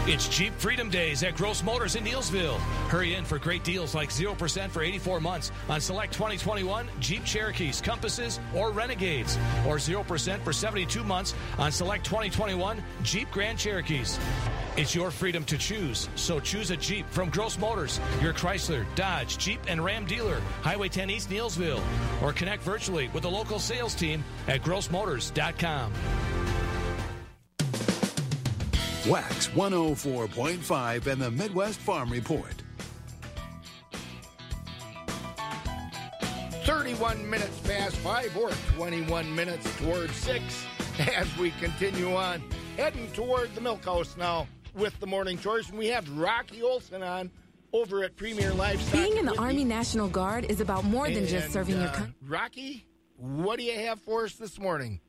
It's 0.07 0.27
Jeep 0.27 0.51
Freedom 0.57 0.89
Days 0.89 1.21
at 1.21 1.35
Gross 1.35 1.61
Motors 1.61 1.95
in 1.95 2.03
Neillsville. 2.03 2.57
Hurry 2.89 3.13
in 3.13 3.23
for 3.23 3.37
great 3.37 3.63
deals 3.63 3.93
like 3.93 4.09
0% 4.09 4.71
for 4.71 4.81
84 4.81 5.19
months 5.19 5.51
on 5.69 5.79
select 5.79 6.11
2021 6.11 6.89
Jeep 6.99 7.23
Cherokees, 7.23 7.81
Compasses, 7.81 8.39
or 8.55 8.71
Renegades, 8.71 9.37
or 9.67 9.75
0% 9.75 10.41
for 10.41 10.53
72 10.53 11.03
months 11.03 11.35
on 11.59 11.71
select 11.71 12.03
2021 12.03 12.83
Jeep 13.03 13.29
Grand 13.29 13.59
Cherokees. 13.59 14.17
It's 14.75 14.95
your 14.95 15.11
freedom 15.11 15.45
to 15.45 15.55
choose, 15.55 16.09
so 16.15 16.39
choose 16.39 16.71
a 16.71 16.77
Jeep 16.77 17.07
from 17.11 17.29
Gross 17.29 17.59
Motors, 17.59 17.99
your 18.23 18.33
Chrysler, 18.33 18.87
Dodge, 18.95 19.37
Jeep, 19.37 19.59
and 19.67 19.85
Ram 19.85 20.05
dealer, 20.05 20.41
Highway 20.63 20.89
10 20.89 21.11
East 21.11 21.29
Neillsville, 21.29 21.81
or 22.23 22.33
connect 22.33 22.63
virtually 22.63 23.09
with 23.09 23.21
the 23.21 23.29
local 23.29 23.59
sales 23.59 23.93
team 23.93 24.23
at 24.47 24.63
grossmotors.com. 24.63 25.93
Wax 29.07 29.47
104.5 29.49 31.07
and 31.07 31.21
the 31.21 31.31
Midwest 31.31 31.79
Farm 31.79 32.09
Report. 32.11 32.61
31 36.63 37.27
minutes 37.27 37.57
past 37.61 37.95
5 37.97 38.37
or 38.37 38.51
21 38.75 39.33
minutes 39.33 39.75
towards 39.77 40.15
6 40.17 40.43
as 40.99 41.37
we 41.37 41.49
continue 41.51 42.13
on. 42.13 42.43
Heading 42.77 43.11
toward 43.13 43.53
the 43.55 43.61
Milk 43.61 43.83
House 43.83 44.15
now 44.17 44.47
with 44.75 44.97
the 44.99 45.07
morning 45.07 45.39
chores. 45.39 45.69
And 45.69 45.79
we 45.79 45.87
have 45.87 46.07
Rocky 46.15 46.61
Olson 46.61 47.01
on 47.01 47.31
over 47.73 48.03
at 48.03 48.15
Premier 48.15 48.53
Livestock. 48.53 48.93
Being 48.93 49.17
in 49.17 49.25
the 49.25 49.31
with 49.31 49.39
me. 49.39 49.45
Army 49.45 49.63
National 49.63 50.09
Guard 50.09 50.45
is 50.45 50.61
about 50.61 50.83
more 50.83 51.09
than 51.09 51.25
just 51.25 51.45
And, 51.45 51.53
serving 51.53 51.79
your 51.79 51.89
uh, 51.89 51.93
country. 51.93 52.13
Rocky, 52.21 52.85
what 53.17 53.57
do 53.57 53.63
you 53.65 53.79
have 53.79 53.99
for 53.99 54.25
us 54.25 54.35
this 54.35 54.59
morning? 54.59 55.01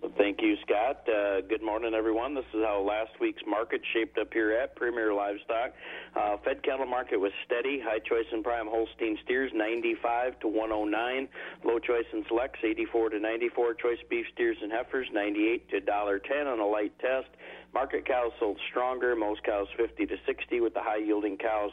Thank 0.00 0.40
you, 0.40 0.56
Scott. 0.64 1.06
Uh, 1.06 1.42
good 1.42 1.62
morning, 1.62 1.92
everyone. 1.92 2.34
This 2.34 2.46
is 2.54 2.62
how 2.64 2.80
last 2.80 3.10
week's 3.20 3.42
market 3.46 3.82
shaped 3.92 4.16
up 4.16 4.32
here 4.32 4.52
at 4.52 4.74
Premier 4.74 5.12
Livestock. 5.12 5.72
Uh, 6.16 6.38
Fed 6.42 6.62
cattle 6.62 6.86
market 6.86 7.18
was 7.18 7.32
steady. 7.44 7.80
High 7.84 7.98
choice 7.98 8.24
and 8.32 8.42
prime 8.42 8.66
Holstein 8.66 9.18
steers 9.24 9.52
95 9.54 10.40
to 10.40 10.48
109. 10.48 11.28
Low 11.64 11.78
choice 11.78 12.06
and 12.14 12.24
selects 12.28 12.60
84 12.64 13.10
to 13.10 13.20
94. 13.20 13.74
Choice 13.74 13.98
beef 14.08 14.24
steers 14.32 14.56
and 14.62 14.72
heifers 14.72 15.06
98 15.12 15.68
to 15.68 15.80
$1.10 15.82 16.46
on 16.50 16.60
a 16.60 16.66
light 16.66 16.98
test. 16.98 17.28
Market 17.74 18.06
cows 18.06 18.32
sold 18.40 18.58
stronger. 18.70 19.14
Most 19.14 19.44
cows 19.44 19.68
50 19.76 20.06
to 20.06 20.16
60, 20.24 20.60
with 20.60 20.72
the 20.72 20.82
high 20.82 20.96
yielding 21.04 21.36
cows 21.36 21.72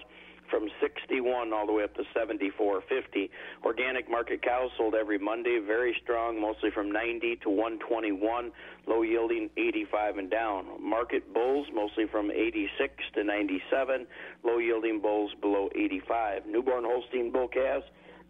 from 0.50 0.70
61 0.82 1.54
all 1.54 1.66
the 1.66 1.74
way 1.74 1.84
up 1.84 1.96
to 1.96 2.04
74.50. 2.16 3.30
Organic 3.64 4.10
market 4.10 4.42
cows 4.42 4.72
sold 4.78 4.96
every 4.96 5.18
Monday, 5.18 5.60
very 5.66 5.96
strong, 6.02 6.40
mostly 6.40 6.70
from 6.72 6.92
90 6.92 7.38
to 7.44 7.50
121, 7.50 8.52
low 8.88 9.02
yielding 9.02 9.50
85 9.58 10.18
and 10.18 10.32
down. 10.32 10.66
Market 10.82 11.34
bulls 11.34 11.68
mostly 11.74 12.06
from 12.08 12.32
86 12.32 12.94
to 13.16 13.24
97, 13.24 14.08
low 14.44 14.58
yielding 14.58 15.02
bulls 15.02 15.32
below 15.42 15.70
85. 15.76 16.46
Newborn 16.48 16.84
Holstein 16.86 17.32
bull 17.32 17.48
calves, 17.48 17.86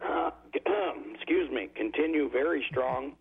uh, 0.07 0.31
excuse 1.15 1.49
me, 1.51 1.69
continue 1.75 2.29
very 2.29 2.65
strong. 2.69 3.13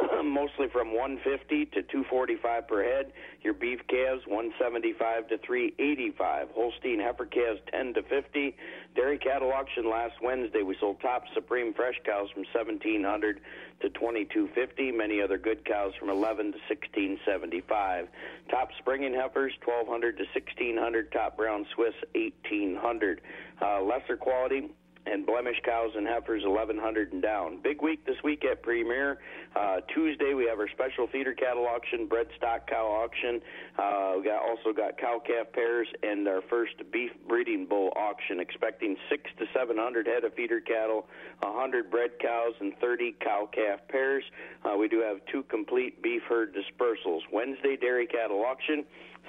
mostly 0.24 0.68
from 0.68 0.94
150 0.94 1.66
to 1.66 1.82
245 1.82 2.68
per 2.68 2.82
head. 2.82 3.12
Your 3.42 3.54
beef 3.54 3.80
calves 3.88 4.22
175 4.26 5.28
to 5.28 5.38
385. 5.38 6.48
Holstein 6.54 7.00
heifer 7.00 7.26
calves 7.26 7.60
10 7.72 7.94
to 7.94 8.02
50. 8.02 8.56
Dairy 8.94 9.18
cattle 9.18 9.52
auction 9.52 9.88
last 9.88 10.14
Wednesday 10.22 10.62
we 10.62 10.76
sold 10.80 11.00
top 11.00 11.24
supreme 11.34 11.72
fresh 11.74 11.96
cows 12.04 12.28
from 12.32 12.44
1700 12.52 13.40
to 13.80 13.88
2250. 13.90 14.92
Many 14.92 15.20
other 15.22 15.38
good 15.38 15.64
cows 15.64 15.92
from 15.98 16.10
11 16.10 16.52
to 16.52 16.58
1675. 16.68 18.08
Top 18.50 18.70
springing 18.78 19.14
heifers 19.14 19.52
1200 19.64 20.16
to 20.18 20.24
1600. 20.24 21.12
Top 21.12 21.36
brown 21.36 21.66
Swiss 21.74 21.94
1800. 22.14 23.20
Uh, 23.62 23.82
lesser 23.82 24.16
quality 24.16 24.70
and 25.06 25.26
blemish 25.26 25.56
cows 25.64 25.92
and 25.96 26.06
heifers 26.06 26.42
1100 26.44 27.12
and 27.12 27.22
down. 27.22 27.58
Big 27.62 27.82
week 27.82 28.04
this 28.04 28.16
week 28.22 28.44
at 28.44 28.62
Premier. 28.62 29.18
Uh, 29.56 29.80
Tuesday 29.94 30.34
we 30.34 30.44
have 30.44 30.58
our 30.58 30.68
special 30.68 31.06
feeder 31.06 31.32
cattle 31.34 31.66
auction, 31.66 32.06
bred 32.06 32.26
stock 32.36 32.68
cow 32.68 32.86
auction. 32.86 33.40
Uh, 33.78 34.14
we 34.18 34.24
got 34.24 34.42
also 34.42 34.72
got 34.76 34.98
cow 34.98 35.20
calf 35.24 35.46
pairs 35.52 35.88
and 36.02 36.28
our 36.28 36.42
first 36.48 36.74
beef 36.92 37.10
breeding 37.28 37.66
bull 37.66 37.92
auction. 37.96 38.40
Expecting 38.40 38.96
six 39.08 39.24
to 39.38 39.46
700 39.54 40.06
head 40.06 40.24
of 40.24 40.34
feeder 40.34 40.60
cattle, 40.60 41.06
100 41.40 41.90
bred 41.90 42.10
cows, 42.20 42.54
and 42.60 42.72
30 42.80 43.16
cow 43.20 43.48
calf 43.52 43.80
pairs. 43.88 44.24
Uh, 44.64 44.76
we 44.76 44.88
do 44.88 45.00
have 45.00 45.18
two 45.32 45.42
complete 45.44 46.02
beef 46.02 46.22
herd 46.28 46.54
dispersals. 46.54 47.20
Wednesday 47.32 47.76
dairy 47.76 48.06
cattle 48.06 48.44
auction 48.44 48.84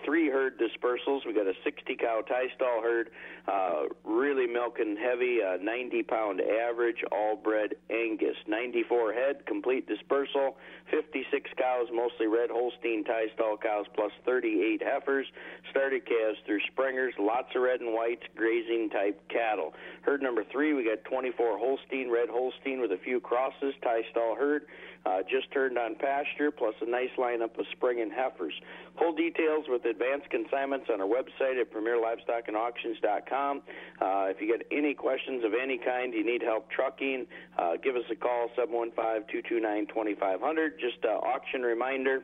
three 0.06 0.30
herd 0.30 0.60
dispersals. 0.60 1.26
We 1.26 1.34
got 1.34 1.48
a 1.48 1.54
60 1.64 1.96
cow 1.96 2.22
tie 2.28 2.48
stall 2.56 2.82
herd, 2.82 3.10
uh, 3.48 3.84
really 4.04 4.48
milking 4.48 4.98
heavy, 4.98 5.40
uh, 5.42 5.58
90 5.62 6.04
pound 6.04 6.42
average, 6.42 7.04
all 7.12 7.36
bred 7.36 7.76
Angus. 7.90 8.36
94 8.48 9.14
head, 9.14 9.46
complete 9.46 9.88
dispersal. 9.88 10.58
56 10.90 11.50
cows, 11.58 11.88
mostly 11.94 12.28
red 12.28 12.50
Holstein 12.50 13.04
tie 13.04 13.28
stall 13.34 13.58
cows, 13.58 13.86
plus 13.96 14.12
38 14.26 14.82
heifers. 14.84 15.28
Started 15.70 16.06
calves 16.06 16.38
through 16.46 16.60
springers, 16.72 17.14
lots 17.20 17.50
of 17.56 17.62
red 17.62 17.82
and 17.82 17.94
whites, 17.94 18.24
grazing 18.36 18.90
type 18.90 19.22
cattle. 19.30 19.74
Herd 20.02 20.22
number 20.22 20.44
three, 20.52 20.74
we 20.74 20.84
got 20.84 21.04
24 21.06 21.58
Holstein, 21.58 22.12
red 22.12 22.30
Holstein 22.30 22.82
with 22.82 22.92
a 22.92 22.98
few 22.98 23.20
crosses, 23.20 23.74
tie 23.84 24.02
stall 24.12 24.36
herd. 24.36 24.64
Uh, 25.06 25.20
just 25.30 25.52
turned 25.52 25.78
on 25.78 25.96
pasture, 25.96 26.52
plus 26.52 26.76
a 26.82 26.90
nice 26.90 27.10
lineup 27.18 27.58
of 27.58 27.66
spring 27.72 28.02
and 28.02 28.12
heifers. 28.12 28.54
Full 29.00 29.14
details 29.14 29.66
with 29.68 29.86
advanced 29.86 30.30
consignments 30.30 30.88
on 30.94 31.02
our 31.02 31.08
website 31.08 31.60
at 31.60 31.74
premierlivestockandauctions.com. 31.74 33.62
Uh, 34.00 34.26
if 34.30 34.40
you 34.40 34.46
get 34.48 34.62
any 34.72 34.94
questions 34.94 35.44
of 35.44 35.54
any 35.60 35.78
kind, 35.78 36.14
you 36.14 36.24
need 36.24 36.44
help 36.44 36.70
trucking, 36.70 37.26
uh, 37.58 37.78
give 37.84 37.96
us 37.96 38.04
a 38.12 38.16
call, 38.16 38.50
715-229-2500. 38.58 40.80
Just 40.80 41.04
uh, 41.04 41.08
auction 41.10 41.64
reminder. 41.64 42.24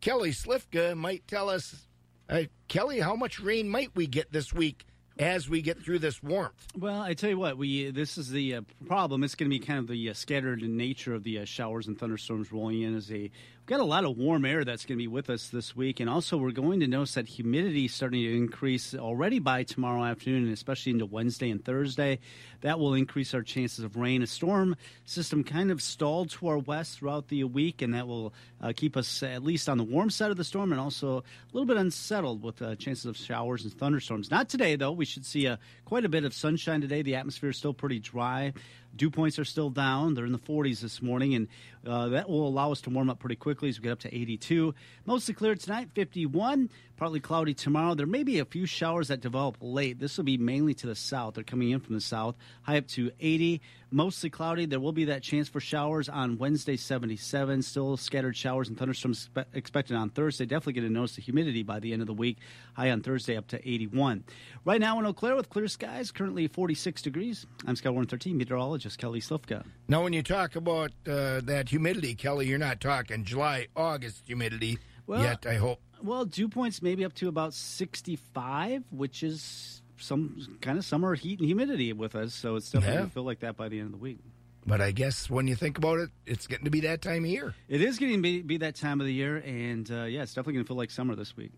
Kelly 0.00 0.30
Slifka 0.30 0.96
might 0.96 1.26
tell 1.26 1.48
us, 1.50 1.88
uh, 2.28 2.42
Kelly, 2.68 3.00
how 3.00 3.16
much 3.16 3.40
rain 3.40 3.68
might 3.68 3.96
we 3.96 4.06
get 4.06 4.30
this 4.30 4.52
week 4.52 4.86
as 5.20 5.48
we 5.50 5.60
get 5.60 5.82
through 5.82 5.98
this 5.98 6.22
warmth? 6.22 6.66
Well, 6.76 7.00
I 7.00 7.12
tell 7.14 7.28
you 7.28 7.38
what, 7.38 7.58
we 7.58 7.90
this 7.90 8.16
is 8.16 8.30
the 8.30 8.56
uh, 8.56 8.60
problem. 8.86 9.22
It's 9.22 9.34
going 9.34 9.50
to 9.50 9.56
be 9.56 9.64
kind 9.64 9.78
of 9.78 9.86
the 9.86 10.10
uh, 10.10 10.14
scattered 10.14 10.62
nature 10.62 11.14
of 11.14 11.22
the 11.22 11.40
uh, 11.40 11.44
showers 11.44 11.86
and 11.86 11.98
thunderstorms 11.98 12.50
rolling 12.50 12.82
in. 12.82 12.96
As 12.96 13.10
a 13.10 13.14
we've 13.14 13.30
got 13.66 13.80
a 13.80 13.84
lot 13.84 14.04
of 14.04 14.16
warm 14.16 14.46
air 14.46 14.64
that's 14.64 14.86
going 14.86 14.96
to 14.96 15.02
be 15.02 15.08
with 15.08 15.28
us 15.28 15.48
this 15.48 15.76
week, 15.76 16.00
and 16.00 16.08
also 16.08 16.38
we're 16.38 16.50
going 16.52 16.80
to 16.80 16.86
notice 16.86 17.14
that 17.14 17.28
humidity 17.28 17.86
starting 17.86 18.22
to 18.22 18.36
increase 18.36 18.94
already 18.94 19.38
by 19.38 19.62
tomorrow 19.62 20.04
afternoon, 20.04 20.44
and 20.44 20.52
especially 20.52 20.92
into 20.92 21.06
Wednesday 21.06 21.50
and 21.50 21.62
Thursday. 21.64 22.18
That 22.62 22.78
will 22.78 22.94
increase 22.94 23.32
our 23.32 23.42
chances 23.42 23.84
of 23.84 23.96
rain. 23.96 24.22
A 24.22 24.26
storm 24.26 24.76
system 25.04 25.44
kind 25.44 25.70
of 25.70 25.80
stalled 25.80 26.30
to 26.30 26.48
our 26.48 26.58
west 26.58 26.98
throughout 26.98 27.28
the 27.28 27.44
week, 27.44 27.82
and 27.82 27.94
that 27.94 28.06
will 28.06 28.32
uh, 28.60 28.72
keep 28.74 28.96
us 28.96 29.22
at 29.22 29.42
least 29.42 29.68
on 29.68 29.78
the 29.78 29.84
warm 29.84 30.10
side 30.10 30.30
of 30.30 30.36
the 30.36 30.44
storm, 30.44 30.72
and 30.72 30.80
also 30.80 31.18
a 31.18 31.22
little 31.52 31.66
bit 31.66 31.76
unsettled 31.76 32.42
with 32.42 32.60
uh, 32.62 32.74
chances 32.76 33.06
of 33.06 33.16
showers 33.16 33.64
and 33.64 33.72
thunderstorms. 33.72 34.30
Not 34.30 34.48
today, 34.48 34.76
though. 34.76 34.92
We 34.92 35.09
should 35.10 35.26
see 35.26 35.46
uh, 35.46 35.56
quite 35.84 36.04
a 36.04 36.08
bit 36.08 36.24
of 36.24 36.32
sunshine 36.32 36.80
today. 36.80 37.02
The 37.02 37.16
atmosphere 37.16 37.50
is 37.50 37.56
still 37.56 37.74
pretty 37.74 37.98
dry. 37.98 38.52
Dew 38.96 39.10
points 39.10 39.38
are 39.38 39.44
still 39.44 39.70
down. 39.70 40.14
They're 40.14 40.26
in 40.26 40.32
the 40.32 40.38
40s 40.38 40.80
this 40.80 41.00
morning, 41.00 41.34
and 41.34 41.48
uh, 41.86 42.08
that 42.08 42.28
will 42.28 42.46
allow 42.46 42.72
us 42.72 42.80
to 42.82 42.90
warm 42.90 43.08
up 43.08 43.18
pretty 43.18 43.36
quickly 43.36 43.68
as 43.68 43.78
we 43.78 43.84
get 43.84 43.92
up 43.92 44.00
to 44.00 44.14
82. 44.14 44.74
Mostly 45.06 45.34
clear 45.34 45.54
tonight, 45.54 45.88
51. 45.94 46.68
Partly 46.96 47.20
cloudy 47.20 47.54
tomorrow. 47.54 47.94
There 47.94 48.06
may 48.06 48.24
be 48.24 48.40
a 48.40 48.44
few 48.44 48.66
showers 48.66 49.08
that 49.08 49.22
develop 49.22 49.56
late. 49.62 49.98
This 49.98 50.18
will 50.18 50.24
be 50.24 50.36
mainly 50.36 50.74
to 50.74 50.86
the 50.86 50.94
south. 50.94 51.32
They're 51.32 51.44
coming 51.44 51.70
in 51.70 51.80
from 51.80 51.94
the 51.94 52.00
south. 52.00 52.34
High 52.60 52.76
up 52.76 52.88
to 52.88 53.10
80. 53.18 53.62
Mostly 53.90 54.28
cloudy. 54.28 54.66
There 54.66 54.78
will 54.78 54.92
be 54.92 55.06
that 55.06 55.22
chance 55.22 55.48
for 55.48 55.60
showers 55.60 56.10
on 56.10 56.36
Wednesday, 56.36 56.76
77. 56.76 57.62
Still 57.62 57.96
scattered 57.96 58.36
showers 58.36 58.68
and 58.68 58.76
thunderstorms 58.76 59.20
spe- 59.20 59.48
expected 59.54 59.96
on 59.96 60.10
Thursday. 60.10 60.44
Definitely 60.44 60.74
going 60.74 60.88
to 60.88 60.92
notice 60.92 61.16
the 61.16 61.22
humidity 61.22 61.62
by 61.62 61.80
the 61.80 61.94
end 61.94 62.02
of 62.02 62.06
the 62.06 62.12
week. 62.12 62.36
High 62.74 62.90
on 62.90 63.00
Thursday 63.00 63.34
up 63.34 63.48
to 63.48 63.66
81. 63.66 64.22
Right 64.66 64.80
now 64.80 64.98
in 64.98 65.06
Eau 65.06 65.14
Claire 65.14 65.36
with 65.36 65.48
clear 65.48 65.68
skies, 65.68 66.10
currently 66.10 66.48
46 66.48 67.00
degrees. 67.00 67.46
I'm 67.66 67.76
SkyWarn 67.76 68.10
13, 68.10 68.36
meteorologist 68.36 68.79
Kelly 68.98 69.20
Slifka. 69.20 69.64
Now, 69.88 70.02
when 70.04 70.12
you 70.12 70.22
talk 70.22 70.56
about 70.56 70.90
uh, 71.06 71.40
that 71.44 71.68
humidity, 71.68 72.14
Kelly, 72.14 72.46
you're 72.46 72.58
not 72.58 72.80
talking 72.80 73.24
July, 73.24 73.66
August 73.76 74.22
humidity 74.26 74.78
Well- 75.06 75.22
yet, 75.22 75.46
I 75.46 75.54
hope. 75.54 75.80
Well, 76.02 76.24
dew 76.24 76.48
points 76.48 76.80
maybe 76.80 77.04
up 77.04 77.12
to 77.16 77.28
about 77.28 77.52
65, 77.52 78.84
which 78.90 79.22
is 79.22 79.82
some 79.98 80.58
kind 80.62 80.78
of 80.78 80.84
summer 80.86 81.14
heat 81.14 81.38
and 81.40 81.46
humidity 81.46 81.92
with 81.92 82.14
us. 82.16 82.32
So 82.34 82.56
it's 82.56 82.70
definitely 82.70 82.92
Yeah. 82.94 82.98
going 83.00 83.08
to 83.10 83.14
feel 83.14 83.22
like 83.24 83.40
that 83.40 83.56
by 83.56 83.68
the 83.68 83.78
end 83.78 83.86
of 83.86 83.92
the 83.92 83.98
week. 83.98 84.18
But 84.66 84.80
I 84.80 84.92
guess 84.92 85.28
when 85.28 85.46
you 85.46 85.54
think 85.54 85.76
about 85.78 85.98
it, 86.00 86.08
it's 86.26 86.46
getting 86.46 86.64
to 86.64 86.70
be 86.70 86.80
that 86.80 87.02
time 87.02 87.24
of 87.24 87.30
year. 87.30 87.54
It 87.68 87.82
is 87.82 87.98
getting 87.98 88.16
to 88.16 88.22
be, 88.22 88.40
be 88.42 88.56
that 88.58 88.76
time 88.76 89.00
of 89.00 89.06
the 89.06 89.12
year, 89.12 89.36
and 89.38 89.90
uh, 89.90 90.04
yeah, 90.04 90.22
it's 90.22 90.32
definitely 90.32 90.54
going 90.54 90.64
to 90.64 90.68
feel 90.68 90.76
like 90.76 90.90
summer 90.90 91.14
this 91.14 91.36
week. 91.36 91.52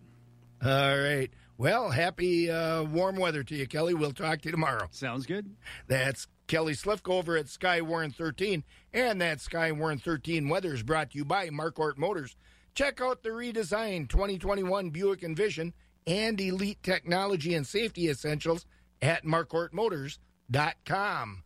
All 0.64 0.98
right. 0.98 1.28
Well, 1.58 1.90
happy 1.90 2.50
uh, 2.50 2.82
warm 2.84 3.16
weather 3.16 3.42
to 3.44 3.54
you, 3.54 3.66
Kelly. 3.66 3.94
We'll 3.94 4.12
talk 4.12 4.40
to 4.42 4.46
you 4.48 4.52
tomorrow. 4.52 4.88
Sounds 4.92 5.26
good. 5.26 5.50
That's 5.86 6.26
Kelly 6.52 6.74
Slifka 6.74 7.14
over 7.14 7.36
at 7.38 7.46
SkyWarn 7.46 8.14
13. 8.14 8.62
And 8.92 9.22
that 9.22 9.38
SkyWarn 9.38 10.02
13 10.02 10.50
weather 10.50 10.74
is 10.74 10.82
brought 10.82 11.12
to 11.12 11.18
you 11.18 11.24
by 11.24 11.48
Marquardt 11.48 11.96
Motors. 11.96 12.36
Check 12.74 13.00
out 13.00 13.22
the 13.22 13.30
redesigned 13.30 14.10
2021 14.10 14.90
Buick 14.90 15.22
Envision 15.22 15.72
and 16.06 16.38
Elite 16.38 16.82
Technology 16.82 17.54
and 17.54 17.66
Safety 17.66 18.10
Essentials 18.10 18.66
at 19.00 19.24
marquardtmotors.com. 19.24 21.42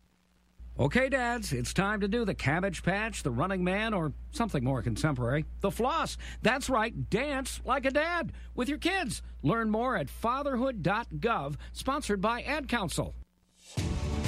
Okay, 0.78 1.08
dads, 1.08 1.52
it's 1.52 1.72
time 1.72 2.00
to 2.00 2.08
do 2.08 2.24
the 2.24 2.34
Cabbage 2.34 2.82
Patch, 2.82 3.22
the 3.22 3.30
Running 3.30 3.62
Man, 3.62 3.94
or 3.94 4.12
something 4.32 4.64
more 4.64 4.82
contemporary. 4.82 5.44
The 5.60 5.70
Floss. 5.70 6.18
That's 6.42 6.68
right, 6.68 7.08
dance 7.10 7.60
like 7.64 7.86
a 7.86 7.92
dad 7.92 8.32
with 8.56 8.68
your 8.68 8.78
kids. 8.78 9.22
Learn 9.44 9.70
more 9.70 9.96
at 9.96 10.10
fatherhood.gov, 10.10 11.54
sponsored 11.72 12.20
by 12.20 12.42
Ad 12.42 12.68
Council. 12.68 13.14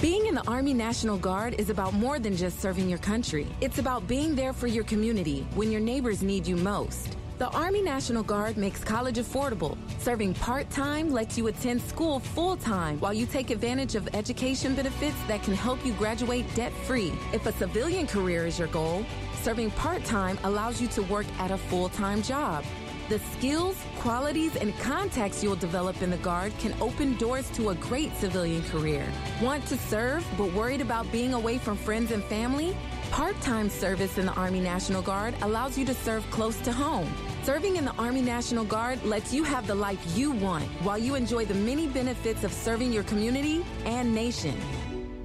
Being 0.00 0.26
in 0.26 0.36
the 0.36 0.46
Army 0.46 0.74
National 0.74 1.18
Guard 1.18 1.56
is 1.58 1.70
about 1.70 1.92
more 1.92 2.20
than 2.20 2.36
just 2.36 2.60
serving 2.60 2.88
your 2.88 3.00
country. 3.00 3.48
It's 3.60 3.78
about 3.78 4.06
being 4.06 4.36
there 4.36 4.52
for 4.52 4.68
your 4.68 4.84
community 4.84 5.44
when 5.56 5.72
your 5.72 5.80
neighbors 5.80 6.22
need 6.22 6.46
you 6.46 6.54
most. 6.54 7.16
The 7.38 7.48
Army 7.48 7.82
National 7.82 8.22
Guard 8.22 8.56
makes 8.56 8.84
college 8.84 9.16
affordable. 9.16 9.76
Serving 9.98 10.34
part 10.34 10.70
time 10.70 11.10
lets 11.10 11.36
you 11.36 11.48
attend 11.48 11.82
school 11.82 12.20
full 12.20 12.56
time 12.56 13.00
while 13.00 13.12
you 13.12 13.26
take 13.26 13.50
advantage 13.50 13.96
of 13.96 14.08
education 14.14 14.76
benefits 14.76 15.16
that 15.26 15.42
can 15.42 15.54
help 15.54 15.84
you 15.84 15.92
graduate 15.94 16.46
debt 16.54 16.72
free. 16.84 17.12
If 17.32 17.46
a 17.46 17.52
civilian 17.52 18.06
career 18.06 18.46
is 18.46 18.56
your 18.56 18.68
goal, 18.68 19.04
serving 19.42 19.72
part 19.72 20.04
time 20.04 20.38
allows 20.44 20.80
you 20.80 20.86
to 20.88 21.02
work 21.02 21.26
at 21.40 21.50
a 21.50 21.58
full 21.58 21.88
time 21.88 22.22
job. 22.22 22.62
The 23.08 23.18
skills, 23.20 23.74
qualities, 24.00 24.54
and 24.56 24.78
contacts 24.80 25.42
you'll 25.42 25.56
develop 25.56 26.02
in 26.02 26.10
the 26.10 26.18
Guard 26.18 26.52
can 26.58 26.74
open 26.78 27.16
doors 27.16 27.48
to 27.52 27.70
a 27.70 27.74
great 27.76 28.14
civilian 28.16 28.62
career. 28.64 29.10
Want 29.40 29.64
to 29.68 29.78
serve 29.78 30.26
but 30.36 30.52
worried 30.52 30.82
about 30.82 31.10
being 31.10 31.32
away 31.32 31.56
from 31.56 31.78
friends 31.78 32.10
and 32.10 32.22
family? 32.24 32.76
Part 33.10 33.40
time 33.40 33.70
service 33.70 34.18
in 34.18 34.26
the 34.26 34.34
Army 34.34 34.60
National 34.60 35.00
Guard 35.00 35.34
allows 35.40 35.78
you 35.78 35.86
to 35.86 35.94
serve 35.94 36.22
close 36.30 36.58
to 36.60 36.70
home. 36.70 37.10
Serving 37.44 37.76
in 37.76 37.86
the 37.86 37.92
Army 37.92 38.20
National 38.20 38.62
Guard 38.62 39.02
lets 39.04 39.32
you 39.32 39.42
have 39.42 39.66
the 39.66 39.74
life 39.74 39.98
you 40.14 40.32
want 40.32 40.64
while 40.82 40.98
you 40.98 41.14
enjoy 41.14 41.46
the 41.46 41.54
many 41.54 41.86
benefits 41.86 42.44
of 42.44 42.52
serving 42.52 42.92
your 42.92 43.04
community 43.04 43.64
and 43.86 44.14
nation. 44.14 44.60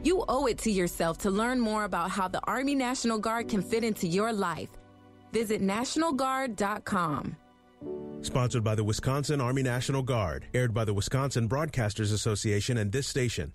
You 0.03 0.23
owe 0.29 0.45
it 0.45 0.57
to 0.59 0.71
yourself 0.71 1.17
to 1.19 1.29
learn 1.29 1.59
more 1.59 1.83
about 1.83 2.11
how 2.11 2.29
the 2.29 2.39
Army 2.45 2.75
National 2.75 3.19
Guard 3.19 3.49
can 3.49 3.61
fit 3.61 3.83
into 3.83 4.07
your 4.07 4.31
life. 4.31 4.69
Visit 5.33 5.61
NationalGuard.com. 5.61 7.35
Sponsored 8.21 8.63
by 8.63 8.73
the 8.75 8.83
Wisconsin 8.83 9.41
Army 9.41 9.63
National 9.63 10.01
Guard. 10.01 10.45
Aired 10.53 10.73
by 10.73 10.85
the 10.85 10.93
Wisconsin 10.93 11.49
Broadcasters 11.49 12.13
Association 12.13 12.77
and 12.77 12.91
this 12.91 13.07
station. 13.07 13.53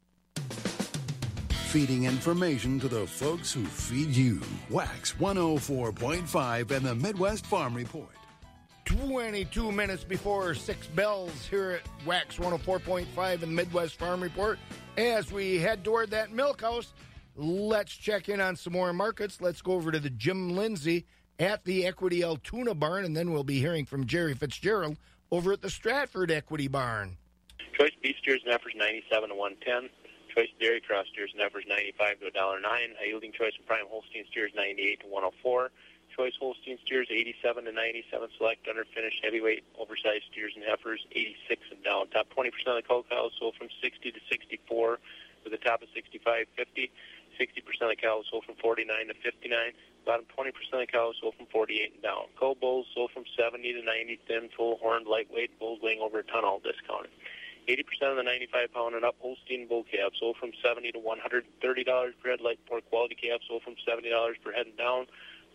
Feeding 1.69 2.05
information 2.05 2.79
to 2.81 2.89
the 2.89 3.07
folks 3.07 3.53
who 3.53 3.65
feed 3.65 4.09
you. 4.09 4.41
Wax 4.71 5.15
104.5 5.15 6.71
and 6.71 6.87
the 6.87 6.95
Midwest 6.95 7.47
Farm 7.47 7.75
Report. 7.75 8.09
22 8.85 9.71
minutes 9.71 10.03
before 10.03 10.55
six 10.55 10.87
bells 10.87 11.47
here 11.47 11.73
at 11.73 12.07
Wax 12.07 12.37
104.5 12.37 13.33
and 13.33 13.41
the 13.41 13.47
Midwest 13.47 13.99
Farm 13.99 14.23
Report. 14.23 14.59
As 14.97 15.31
we 15.31 15.59
head 15.59 15.85
toward 15.85 16.11
that 16.11 16.33
milk 16.33 16.63
house, 16.63 16.95
let's 17.37 17.95
check 17.95 18.31
in 18.31 18.41
on 18.41 18.57
some 18.57 18.73
more 18.73 18.93
markets. 18.93 19.41
Let's 19.41 19.61
go 19.61 19.73
over 19.73 19.93
to 19.93 20.01
the 20.01 20.11
Jim 20.11 20.57
Lindsay 20.57 21.05
at 21.39 21.65
the 21.65 21.87
Equity 21.87 22.25
Altoona 22.25 22.75
Barn, 22.75 23.05
and 23.05 23.17
then 23.17 23.33
we'll 23.33 23.45
be 23.45 23.61
hearing 23.61 23.85
from 23.85 24.07
Jerry 24.07 24.35
Fitzgerald 24.35 24.97
over 25.31 25.53
at 25.53 25.63
the 25.63 25.71
Stratford 25.71 26.31
Equity 26.31 26.69
Barn. 26.69 27.17
Choice 27.79 27.93
beef 28.03 28.17
steers 28.21 28.41
and 28.45 28.53
heifers 28.53 28.75
97 28.77 29.29
to 29.29 29.35
110. 29.35 29.91
Choice 30.35 30.51
dairy 30.61 30.81
cross 30.81 31.07
steers 31.13 31.31
and 31.33 31.41
heifers 31.41 31.65
95 31.69 32.21
to 32.21 32.31
$1.09. 32.31 32.63
High 32.65 33.07
yielding 33.07 33.33
choice 33.33 33.53
and 33.57 33.67
prime 33.67 33.87
Holstein 33.89 34.25
steers 34.31 34.53
98 34.57 35.01
to 35.01 35.07
104. 35.07 35.71
Choice 36.17 36.35
Holstein 36.41 36.79
steers 36.85 37.07
87 37.11 37.65
to 37.65 37.73
97. 37.73 38.29
Select 38.37 38.67
underfinished 38.67 39.23
heavyweight 39.23 39.63
oversized 39.79 40.25
steers 40.33 40.53
and 40.57 40.65
heifers 40.65 41.07
86 41.13 41.63
and 41.71 41.85
down. 41.85 42.09
Top 42.09 42.27
20% 42.35 42.51
of 42.67 42.77
the 42.77 42.83
cow 42.83 43.05
cows 43.09 43.31
sold 43.39 43.55
from 43.55 43.69
60 43.81 44.11
to 44.11 44.21
64 44.29 44.99
with 45.45 45.53
a 45.53 45.59
top 45.59 45.83
of 45.83 45.89
65.50. 45.95 46.91
60% 47.39 47.83
of 47.83 47.89
the 47.91 47.97
cows 47.97 48.25
sold 48.31 48.45
from 48.45 48.57
49 48.57 49.07
to 49.07 49.15
59. 49.15 49.73
Bottom 50.09 50.25
20% 50.33 50.57
of 50.81 50.89
cows 50.89 51.17
sold 51.21 51.35
from 51.37 51.45
48 51.53 51.93
and 51.93 52.03
down. 52.03 52.33
Cow 52.41 52.57
bulls 52.59 52.87
sold 52.95 53.11
from 53.13 53.25
70 53.37 53.61
to 53.75 53.83
90, 53.85 54.19
thin, 54.27 54.49
full 54.57 54.79
horned, 54.81 55.07
lightweight 55.07 55.59
bulls 55.61 55.81
weighing 55.83 56.01
over 56.01 56.21
a 56.21 56.25
ton, 56.25 56.47
all 56.47 56.65
discounted. 56.65 57.13
80% 57.69 57.85
of 58.13 58.17
the 58.17 58.23
95 58.23 58.73
pound 58.73 58.95
and 58.95 59.05
up 59.05 59.17
Holstein 59.21 59.69
bull 59.69 59.85
calves 59.85 60.17
sold 60.19 60.39
from 60.41 60.53
70 60.65 60.93
to 60.93 60.99
130 60.99 61.85
dollars 61.85 62.15
per 62.23 62.31
head. 62.31 62.41
Light 62.41 62.59
pork 62.65 62.89
quality 62.89 63.17
calves 63.21 63.45
sold 63.47 63.63
from 63.63 63.77
70 63.85 64.09
dollars 64.09 64.39
per 64.43 64.51
head 64.51 64.65
and 64.65 64.79
down. 64.79 65.05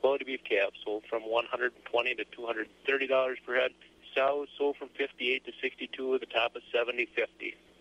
Quality 0.02 0.26
beef 0.26 0.42
calves 0.48 0.78
sold 0.86 1.02
from 1.10 1.24
120 1.24 1.74
to 2.14 2.24
230 2.24 3.08
dollars 3.08 3.40
per 3.44 3.56
head. 3.56 3.72
Sows 4.14 4.50
sold 4.56 4.78
from 4.78 4.90
58 4.96 5.44
to 5.46 5.52
62 5.64 6.12
with 6.12 6.22
a 6.22 6.28
top 6.28 6.56
of 6.56 6.62
70.50. 6.70 7.10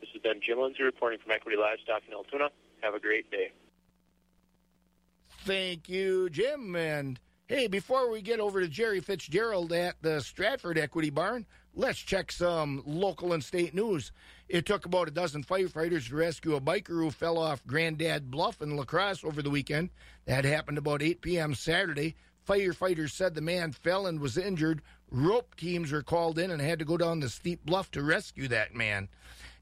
This 0.00 0.08
has 0.14 0.22
been 0.22 0.40
Jim 0.40 0.58
Lindsay 0.58 0.82
reporting 0.82 1.18
from 1.18 1.32
Equity 1.32 1.58
Livestock 1.58 2.00
in 2.08 2.14
Altoona. 2.14 2.48
Have 2.80 2.94
a 2.94 2.98
great 2.98 3.30
day. 3.30 3.52
Thank 5.44 5.88
you, 5.88 6.30
Jim. 6.30 6.76
And 6.76 7.18
hey, 7.48 7.66
before 7.66 8.08
we 8.10 8.22
get 8.22 8.38
over 8.38 8.60
to 8.60 8.68
Jerry 8.68 9.00
Fitzgerald 9.00 9.72
at 9.72 9.96
the 10.00 10.20
Stratford 10.20 10.78
Equity 10.78 11.10
Barn, 11.10 11.46
let's 11.74 11.98
check 11.98 12.30
some 12.30 12.80
local 12.86 13.32
and 13.32 13.42
state 13.42 13.74
news. 13.74 14.12
It 14.48 14.66
took 14.66 14.86
about 14.86 15.08
a 15.08 15.10
dozen 15.10 15.42
firefighters 15.42 16.08
to 16.08 16.14
rescue 16.14 16.54
a 16.54 16.60
biker 16.60 16.90
who 16.90 17.10
fell 17.10 17.38
off 17.38 17.66
Grandad 17.66 18.30
Bluff 18.30 18.62
in 18.62 18.76
La 18.76 18.84
Crosse 18.84 19.24
over 19.24 19.42
the 19.42 19.50
weekend. 19.50 19.90
That 20.26 20.44
happened 20.44 20.78
about 20.78 21.02
8 21.02 21.20
p.m. 21.20 21.56
Saturday. 21.56 22.14
Firefighters 22.48 23.10
said 23.10 23.34
the 23.34 23.40
man 23.40 23.72
fell 23.72 24.06
and 24.06 24.20
was 24.20 24.38
injured. 24.38 24.80
Rope 25.10 25.56
teams 25.56 25.90
were 25.90 26.04
called 26.04 26.38
in 26.38 26.52
and 26.52 26.62
had 26.62 26.78
to 26.78 26.84
go 26.84 26.96
down 26.96 27.18
the 27.18 27.28
steep 27.28 27.66
bluff 27.66 27.90
to 27.92 28.02
rescue 28.02 28.46
that 28.46 28.76
man. 28.76 29.08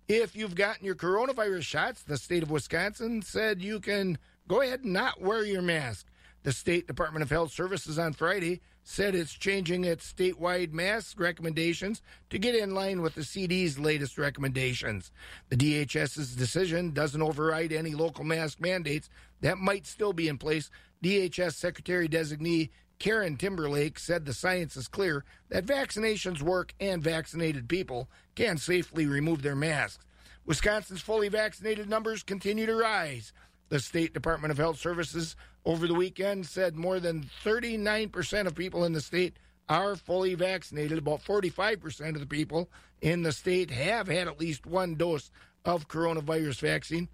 If 0.08 0.36
you've 0.36 0.56
gotten 0.56 0.84
your 0.84 0.94
coronavirus 0.94 1.62
shots, 1.62 2.02
the 2.02 2.18
state 2.18 2.42
of 2.42 2.50
Wisconsin 2.50 3.22
said 3.22 3.62
you 3.62 3.80
can 3.80 4.18
go 4.48 4.62
ahead 4.62 4.84
and 4.84 4.92
not 4.92 5.20
wear 5.20 5.44
your 5.44 5.62
mask. 5.62 6.06
The 6.42 6.52
State 6.52 6.86
Department 6.86 7.22
of 7.22 7.30
Health 7.30 7.52
Services 7.52 7.98
on 7.98 8.14
Friday 8.14 8.60
said 8.82 9.14
it's 9.14 9.34
changing 9.34 9.84
its 9.84 10.10
statewide 10.10 10.72
mask 10.72 11.20
recommendations 11.20 12.00
to 12.30 12.38
get 12.38 12.54
in 12.54 12.74
line 12.74 13.02
with 13.02 13.14
the 13.14 13.24
CD's 13.24 13.78
latest 13.78 14.16
recommendations. 14.16 15.12
The 15.50 15.56
DHS's 15.56 16.34
decision 16.34 16.92
doesn't 16.92 17.20
override 17.20 17.72
any 17.72 17.94
local 17.94 18.24
mask 18.24 18.58
mandates 18.60 19.10
that 19.42 19.58
might 19.58 19.86
still 19.86 20.14
be 20.14 20.28
in 20.28 20.38
place. 20.38 20.70
DHS 21.04 21.54
Secretary 21.54 22.08
designee 22.08 22.70
Karen 22.98 23.36
Timberlake 23.36 23.98
said 23.98 24.24
the 24.24 24.34
science 24.34 24.76
is 24.76 24.86
clear 24.86 25.24
that 25.48 25.64
vaccinations 25.64 26.42
work 26.42 26.74
and 26.78 27.02
vaccinated 27.02 27.68
people 27.68 28.08
can 28.34 28.58
safely 28.58 29.06
remove 29.06 29.42
their 29.42 29.56
masks. 29.56 30.04
Wisconsin's 30.44 31.00
fully 31.00 31.28
vaccinated 31.28 31.88
numbers 31.88 32.22
continue 32.22 32.66
to 32.66 32.74
rise. 32.74 33.32
The 33.70 33.80
State 33.80 34.12
Department 34.12 34.50
of 34.50 34.58
Health 34.58 34.78
Services 34.78 35.36
over 35.64 35.86
the 35.86 35.94
weekend 35.94 36.46
said 36.46 36.74
more 36.74 37.00
than 37.00 37.30
39% 37.44 38.46
of 38.46 38.54
people 38.54 38.84
in 38.84 38.92
the 38.92 39.00
state 39.00 39.38
are 39.68 39.94
fully 39.94 40.34
vaccinated. 40.34 40.98
About 40.98 41.22
45% 41.22 42.14
of 42.14 42.20
the 42.20 42.26
people 42.26 42.68
in 43.00 43.22
the 43.22 43.32
state 43.32 43.70
have 43.70 44.08
had 44.08 44.26
at 44.26 44.40
least 44.40 44.66
one 44.66 44.96
dose 44.96 45.30
of 45.64 45.88
coronavirus 45.88 46.60
vaccine. 46.60 47.08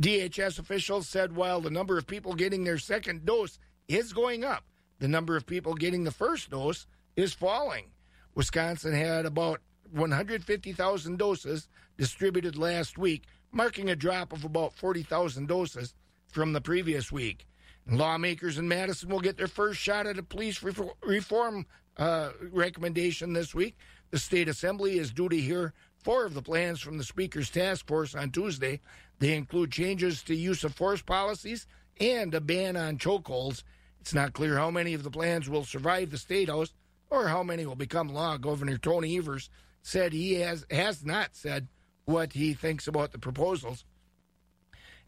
DHS 0.00 0.58
officials 0.58 1.08
said 1.08 1.36
while 1.36 1.60
the 1.60 1.70
number 1.70 1.98
of 1.98 2.06
people 2.06 2.34
getting 2.34 2.64
their 2.64 2.78
second 2.78 3.26
dose 3.26 3.58
is 3.86 4.14
going 4.14 4.44
up, 4.44 4.64
the 4.98 5.08
number 5.08 5.36
of 5.36 5.46
people 5.46 5.74
getting 5.74 6.04
the 6.04 6.10
first 6.10 6.48
dose 6.50 6.86
is 7.16 7.34
falling. 7.34 7.90
Wisconsin 8.34 8.94
had 8.94 9.26
about 9.26 9.60
150,000 9.90 11.18
doses 11.18 11.68
distributed 11.98 12.56
last 12.56 12.96
week, 12.96 13.24
marking 13.52 13.90
a 13.90 13.96
drop 13.96 14.32
of 14.32 14.44
about 14.44 14.74
40,000 14.74 15.46
doses 15.46 15.94
from 16.28 16.52
the 16.52 16.60
previous 16.60 17.12
week. 17.12 17.46
Lawmakers 17.88 18.58
in 18.58 18.66
Madison 18.66 19.08
will 19.08 19.20
get 19.20 19.36
their 19.36 19.46
first 19.46 19.78
shot 19.78 20.06
at 20.06 20.18
a 20.18 20.22
police 20.22 20.62
reform 21.02 21.66
uh, 21.96 22.30
recommendation 22.50 23.32
this 23.32 23.54
week. 23.54 23.76
The 24.10 24.18
state 24.18 24.48
assembly 24.48 24.98
is 24.98 25.12
due 25.12 25.28
to 25.28 25.36
hear 25.36 25.72
four 25.98 26.24
of 26.24 26.34
the 26.34 26.42
plans 26.42 26.80
from 26.80 26.98
the 26.98 27.04
Speaker's 27.04 27.50
task 27.50 27.86
force 27.86 28.14
on 28.14 28.30
Tuesday. 28.30 28.80
They 29.18 29.34
include 29.34 29.72
changes 29.72 30.22
to 30.24 30.34
use 30.34 30.64
of 30.64 30.74
force 30.74 31.02
policies 31.02 31.66
and 32.00 32.34
a 32.34 32.40
ban 32.40 32.76
on 32.76 32.98
chokeholds. 32.98 33.62
It's 34.00 34.14
not 34.14 34.32
clear 34.32 34.56
how 34.58 34.70
many 34.70 34.94
of 34.94 35.02
the 35.02 35.10
plans 35.10 35.48
will 35.48 35.64
survive 35.64 36.10
the 36.10 36.18
State 36.18 36.48
House 36.48 36.72
or 37.10 37.28
how 37.28 37.42
many 37.42 37.66
will 37.66 37.76
become 37.76 38.08
law. 38.08 38.36
Governor 38.36 38.78
Tony 38.78 39.16
Evers 39.16 39.50
said 39.82 40.12
he 40.12 40.34
has 40.34 40.64
has 40.70 41.04
not 41.04 41.30
said 41.32 41.68
what 42.04 42.32
he 42.32 42.54
thinks 42.54 42.86
about 42.86 43.12
the 43.12 43.18
proposals. 43.18 43.84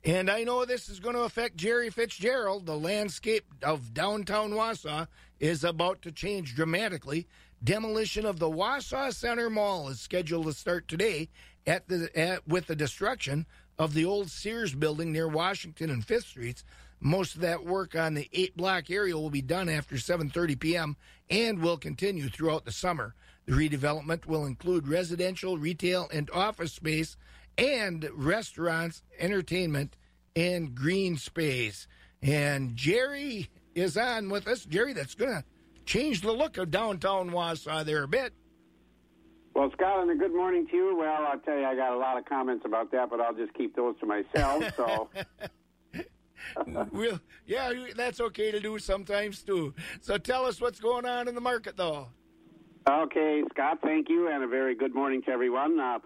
And 0.05 0.31
I 0.31 0.45
know 0.45 0.65
this 0.65 0.91
is 0.91 1.01
going 1.01 1.15
to 1.15 1.23
affect 1.23 1.57
Jerry 1.57 1.89
Fitzgerald. 1.89 2.67
The 2.67 2.77
landscape 2.77 3.47
of 3.63 3.95
downtown 3.95 4.51
Wausau 4.51 5.09
is 5.41 5.65
about 5.65 6.03
to 6.03 6.13
change 6.13 6.55
dramatically. 6.55 7.27
Demolition 7.63 8.27
of 8.27 8.39
the 8.39 8.51
Wausau 8.51 9.15
Center 9.15 9.49
Mall 9.49 9.89
is 9.89 10.01
scheduled 10.01 10.45
to 10.45 10.53
start 10.53 10.89
today 10.89 11.31
at 11.67 11.89
the 11.89 12.11
at, 12.15 12.47
with 12.47 12.67
the 12.67 12.77
destruction 12.77 13.47
of 13.79 13.95
the 13.95 14.05
old 14.05 14.31
Sears 14.31 14.75
building 14.75 15.11
near 15.11 15.27
Washington 15.27 15.89
and 15.89 16.05
Fifth 16.05 16.27
Streets. 16.27 16.65
Most 17.01 17.35
of 17.35 17.41
that 17.41 17.65
work 17.65 17.97
on 17.97 18.13
the 18.13 18.29
eight 18.35 18.57
block 18.57 18.91
area 18.91 19.17
will 19.17 19.31
be 19.31 19.43
done 19.43 19.71
after 19.71 19.97
7:30 19.97 20.61
p.m. 20.61 20.97
and 21.31 21.63
will 21.63 21.79
continue 21.79 22.29
throughout 22.29 22.67
the 22.67 22.73
summer. 22.73 23.15
The 23.47 23.53
redevelopment 23.53 24.27
will 24.27 24.47
include 24.47 24.89
residential, 24.89 25.59
retail, 25.59 26.09
and 26.13 26.31
office 26.31 26.73
space, 26.73 27.17
and 27.59 28.09
restaurants, 28.15 29.03
entertainment, 29.19 29.97
and 30.35 30.75
green 30.75 31.17
space. 31.17 31.87
And 32.23 32.75
Jerry 32.75 33.51
is 33.75 33.97
on 33.97 34.31
with 34.31 34.49
us. 34.49 34.65
Jerry, 34.65 34.95
that's 34.95 35.15
going 35.15 35.33
to 35.33 35.45
change 35.85 36.23
the 36.23 36.33
look 36.33 36.57
of 36.57 36.71
downtown 36.71 37.31
Wausau 37.31 37.85
there 37.85 38.03
a 38.03 38.09
bit. 38.09 38.33
Well, 39.55 39.71
Scott, 39.73 40.03
and 40.03 40.11
a 40.11 40.17
good 40.17 40.35
morning 40.35 40.67
to 40.69 40.77
you. 40.77 40.97
Well, 40.99 41.27
I'll 41.31 41.39
tell 41.39 41.57
you, 41.57 41.65
I 41.65 41.77
got 41.77 41.93
a 41.93 41.99
lot 41.99 42.19
of 42.19 42.25
comments 42.25 42.65
about 42.65 42.91
that, 42.91 43.09
but 43.09 43.21
I'll 43.21 43.35
just 43.35 43.55
keep 43.55 43.77
those 43.77 43.95
to 44.01 44.07
myself. 44.07 44.65
So. 44.77 45.09
well, 46.93 47.21
yeah, 47.47 47.73
that's 47.95 48.21
okay 48.21 48.51
to 48.51 48.59
do 48.59 48.79
sometimes 48.81 49.43
too. 49.43 49.73
So 50.01 50.19
tell 50.19 50.45
us 50.45 50.61
what's 50.61 50.81
going 50.81 51.05
on 51.07 51.29
in 51.29 51.37
the 51.37 51.41
market, 51.41 51.77
though. 51.77 52.09
Okay, 52.87 53.43
Scott, 53.51 53.79
thank 53.83 54.11
you, 54.11 54.29
and 54.29 54.45
a 54.45 54.47
very 54.47 54.75
good 54.75 54.95
morning 54.95 55.23
to 55.23 55.31
everyone. 55.31 55.81
Uh, 55.81 56.01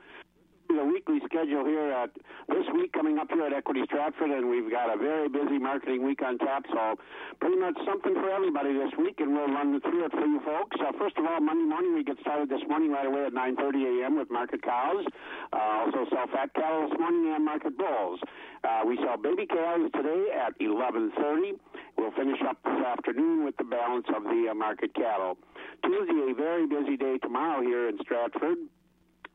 the 0.76 0.84
weekly 0.84 1.18
schedule 1.24 1.64
here 1.64 1.92
at 1.92 2.10
this 2.48 2.66
week 2.74 2.92
coming 2.92 3.18
up 3.18 3.28
here 3.32 3.46
at 3.46 3.52
Equity 3.52 3.82
Stratford, 3.86 4.30
and 4.30 4.50
we've 4.50 4.70
got 4.70 4.92
a 4.92 4.98
very 4.98 5.28
busy 5.28 5.58
marketing 5.58 6.04
week 6.04 6.20
on 6.20 6.36
tap. 6.38 6.64
So 6.70 6.96
pretty 7.40 7.56
much 7.56 7.76
something 7.86 8.12
for 8.12 8.28
everybody 8.28 8.74
this 8.74 8.92
week, 8.98 9.16
and 9.20 9.32
we'll 9.32 9.48
run 9.48 9.80
through 9.80 10.04
it 10.04 10.12
for 10.12 10.26
you 10.26 10.40
folks. 10.44 10.76
Uh, 10.76 10.92
first 10.98 11.16
of 11.16 11.24
all, 11.24 11.40
Monday 11.40 11.64
morning 11.64 11.94
we 11.94 12.04
get 12.04 12.20
started 12.20 12.48
this 12.48 12.60
morning 12.68 12.92
right 12.92 13.06
away 13.06 13.24
at 13.24 13.32
9:30 13.32 14.04
a.m. 14.04 14.18
with 14.18 14.30
market 14.30 14.62
cows. 14.62 15.04
Uh, 15.52 15.88
also 15.88 16.04
sell 16.12 16.26
fat 16.28 16.52
cattle 16.54 16.88
this 16.88 16.98
morning 16.98 17.32
and 17.34 17.44
market 17.44 17.76
bulls. 17.76 18.20
Uh, 18.62 18.84
we 18.86 18.96
sell 19.00 19.16
baby 19.16 19.46
calves 19.46 19.90
today 19.94 20.28
at 20.36 20.52
11:30. 20.60 21.56
We'll 21.96 22.12
finish 22.12 22.40
up 22.46 22.58
this 22.64 22.84
afternoon 22.84 23.44
with 23.44 23.56
the 23.56 23.64
balance 23.64 24.06
of 24.14 24.22
the 24.24 24.48
uh, 24.50 24.54
market 24.54 24.94
cattle. 24.94 25.38
Tuesday, 25.82 26.32
a 26.32 26.34
very 26.34 26.66
busy 26.66 26.96
day 26.96 27.16
tomorrow 27.18 27.62
here 27.62 27.88
in 27.88 27.98
Stratford. 28.02 28.68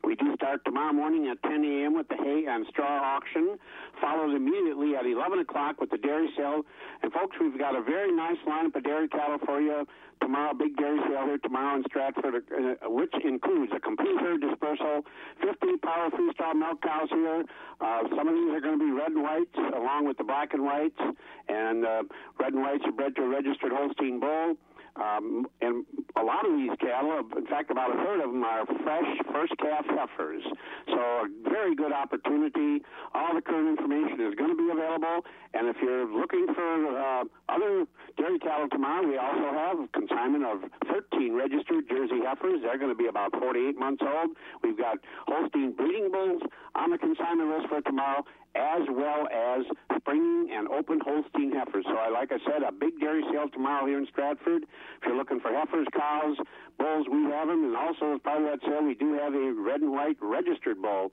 We 0.04 0.16
do 0.16 0.36
start 0.36 0.66
tomorrow 0.66 0.92
morning 0.92 1.32
at 1.32 1.42
10 1.50 1.64
a.m. 1.64 1.96
with 1.96 2.10
the 2.10 2.16
hay 2.16 2.44
and 2.46 2.66
straw 2.68 3.16
auction, 3.16 3.58
followed 4.02 4.36
immediately 4.36 4.96
at 4.96 5.06
11 5.06 5.40
o'clock 5.40 5.80
with 5.80 5.92
the 5.92 5.98
dairy 5.98 6.28
sale. 6.36 6.64
And 7.02 7.12
folks, 7.14 7.38
we've 7.40 7.58
got 7.58 7.74
a 7.76 7.82
very 7.82 8.12
nice 8.12 8.36
lineup 8.46 8.76
of 8.76 8.84
dairy 8.84 9.08
cattle 9.08 9.40
for 9.46 9.62
you 9.62 9.88
tomorrow. 10.20 10.54
Big 10.54 10.76
dairy 10.76 11.00
sale 11.08 11.24
here 11.26 11.38
tomorrow 11.38 11.78
in 11.78 11.84
Stratford, 11.88 12.36
uh, 12.36 12.90
which 12.90 13.14
includes 13.24 13.72
a 13.74 13.80
complete 13.80 14.20
herd 14.20 14.42
dispersal, 14.42 15.06
50 15.40 15.78
power 15.82 16.10
freestyle 16.12 16.56
milk 16.56 16.82
cows 16.82 17.08
here. 17.10 17.46
Uh, 17.80 18.04
some 18.18 18.28
of 18.28 18.36
these 18.36 18.52
are 18.52 18.62
going 18.62 18.78
to 18.78 18.86
be 18.86 18.92
red 18.92 19.12
and 19.12 19.24
whites, 19.24 19.56
along 19.74 20.06
with 20.06 20.18
the 20.18 20.26
black 20.26 20.54
and 20.54 20.66
whites. 20.66 21.00
And 21.48 21.86
uh, 21.86 22.04
red 22.40 22.52
and 22.52 22.62
whites 22.62 22.84
are 22.86 22.92
bred 22.92 23.16
to 23.16 23.24
a 23.24 23.28
registered 23.30 23.72
Holstein 23.72 24.20
bull. 24.20 24.56
Um, 24.96 25.48
and 25.62 25.86
a 26.16 26.24
lot 26.24 26.46
of 26.46 26.54
these 26.54 26.70
cattle, 26.80 27.18
in 27.36 27.48
fact, 27.48 27.72
about 27.72 27.90
a 27.90 27.98
third 27.98 28.22
of 28.22 28.30
them 28.32 28.44
are 28.44 28.66
fresh 28.84 29.10
first 29.34 29.54
calf 29.58 29.86
heifers. 29.90 30.44
So 30.88 31.00
a 31.00 31.28
very 31.50 31.76
good 31.76 31.92
opportunity. 31.92 32.84
All 33.14 33.34
the 33.34 33.42
current 33.42 33.68
information 33.80 34.22
is 34.22 34.36
going 34.36 34.52
to 34.52 34.58
be 34.58 34.70
available. 34.70 35.26
And 35.54 35.68
if 35.68 35.78
you're 35.82 36.06
looking 36.06 36.46
for 36.54 36.98
uh, 36.98 37.24
other 37.50 37.86
dairy 38.18 38.40
cattle 38.40 38.70
tomorrow, 38.70 39.08
we 39.08 39.18
also 39.18 39.50
have 39.50 39.80
a 39.80 39.88
consignment 39.94 40.46
of 40.46 40.62
13 40.92 41.34
registered 41.34 41.90
Jersey 41.90 42.22
heifers. 42.24 42.62
They're 42.62 42.78
going 42.78 42.94
to 42.94 42.98
be 42.98 43.08
about 43.08 43.34
48 43.40 43.78
months 43.78 44.04
old. 44.06 44.38
We've 44.64 44.78
got 44.78 44.98
Holstein 45.28 45.74
breeding 45.74 46.12
bulls 46.12 46.42
on 46.76 46.92
the 46.92 46.98
consignment 46.98 47.50
list 47.50 47.70
for 47.70 47.82
tomorrow, 47.82 48.26
as 48.56 48.82
well 48.90 49.28
as 49.28 49.66
springing 49.98 50.50
and 50.54 50.68
open 50.68 51.00
Holstein 51.04 51.52
heifers. 51.52 51.86
So, 51.88 51.96
I, 51.96 52.10
like 52.10 52.32
I 52.32 52.38
said, 52.46 52.62
a 52.62 52.72
big 52.72 53.00
dairy 53.00 53.24
sale 53.32 53.50
tomorrow 53.52 53.86
here 53.86 53.98
in 53.98 54.08
Stratford. 54.08 54.64
If 54.64 55.06
you're 55.06 55.18
looking 55.18 55.40
for 55.40 55.52
heifers, 55.52 55.88
cows, 55.94 56.38
bulls, 56.78 57.08
we 57.12 57.24
have 57.24 57.48
them. 57.48 57.64
And 57.64 57.76
also, 57.76 58.16
as 58.16 58.22
part 58.22 58.42
of 58.42 58.48
that 58.50 58.60
sale, 58.68 58.84
we 58.84 58.96
do 58.96 59.14
have 59.14 59.34
a 59.34 59.54
red 59.54 59.82
and 59.82 59.92
white 59.92 60.18
registered 60.22 60.82
bull. 60.82 61.12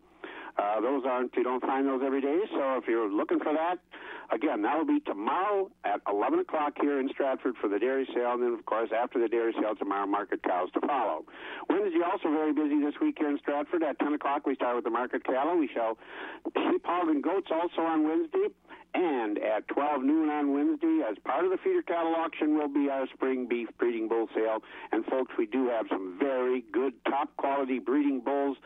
Uh, 0.59 0.81
those 0.81 1.03
aren't, 1.07 1.35
you 1.37 1.45
don't 1.45 1.63
find 1.63 1.87
those 1.87 2.03
every 2.05 2.21
day. 2.21 2.41
So 2.53 2.79
if 2.79 2.85
you're 2.89 3.11
looking 3.11 3.39
for 3.39 3.53
that, 3.53 3.79
again, 4.31 4.63
that 4.63 4.77
will 4.77 4.87
be 4.87 5.01
tomorrow 5.01 5.71
at 5.85 6.01
11 6.11 6.41
o'clock 6.41 6.75
here 6.81 7.01
in 7.01 7.09
Stratford 7.09 7.55
for 7.61 7.69
the 7.69 7.79
dairy 7.79 8.07
sale. 8.15 8.33
And 8.33 8.43
then, 8.43 8.53
of 8.55 8.65
course, 8.67 8.91
after 8.97 9.21
the 9.21 9.29
dairy 9.29 9.53
sale 9.61 9.75
tomorrow, 9.75 10.07
market 10.07 10.43
cows 10.43 10.69
to 10.75 10.81
follow. 10.87 11.25
Wednesday 11.69 12.01
also 12.05 12.31
very 12.31 12.53
busy 12.53 12.81
this 12.81 12.95
week 13.01 13.17
here 13.19 13.31
in 13.31 13.39
Stratford. 13.39 13.83
At 13.83 13.99
10 13.99 14.15
o'clock, 14.15 14.47
we 14.47 14.55
start 14.55 14.77
with 14.77 14.85
the 14.85 14.91
market 14.91 15.25
cattle. 15.25 15.59
We 15.59 15.69
shall 15.73 15.99
sheep, 16.55 16.85
hog, 16.85 17.09
and 17.09 17.23
goats 17.23 17.49
also 17.51 17.83
on 17.83 18.05
Wednesday. 18.05 18.49
And 18.93 19.39
at 19.39 19.69
12 19.69 20.03
noon 20.03 20.29
on 20.31 20.53
Wednesday, 20.53 21.01
as 21.09 21.17
part 21.25 21.45
of 21.45 21.51
the 21.51 21.59
feeder 21.59 21.83
cattle 21.83 22.15
auction, 22.17 22.59
will 22.59 22.69
be 22.69 22.89
our 22.91 23.07
spring 23.15 23.47
beef 23.47 23.69
breeding 23.79 24.09
bull 24.09 24.29
sale. 24.35 24.59
And 24.91 25.05
folks, 25.07 25.33
we 25.39 25.47
do 25.47 25.69
have 25.69 25.87
some 25.89 26.17
very 26.19 26.65
good, 26.73 26.93
top 27.05 27.35
quality 27.37 27.79
breeding 27.79 28.21
bulls 28.21 28.57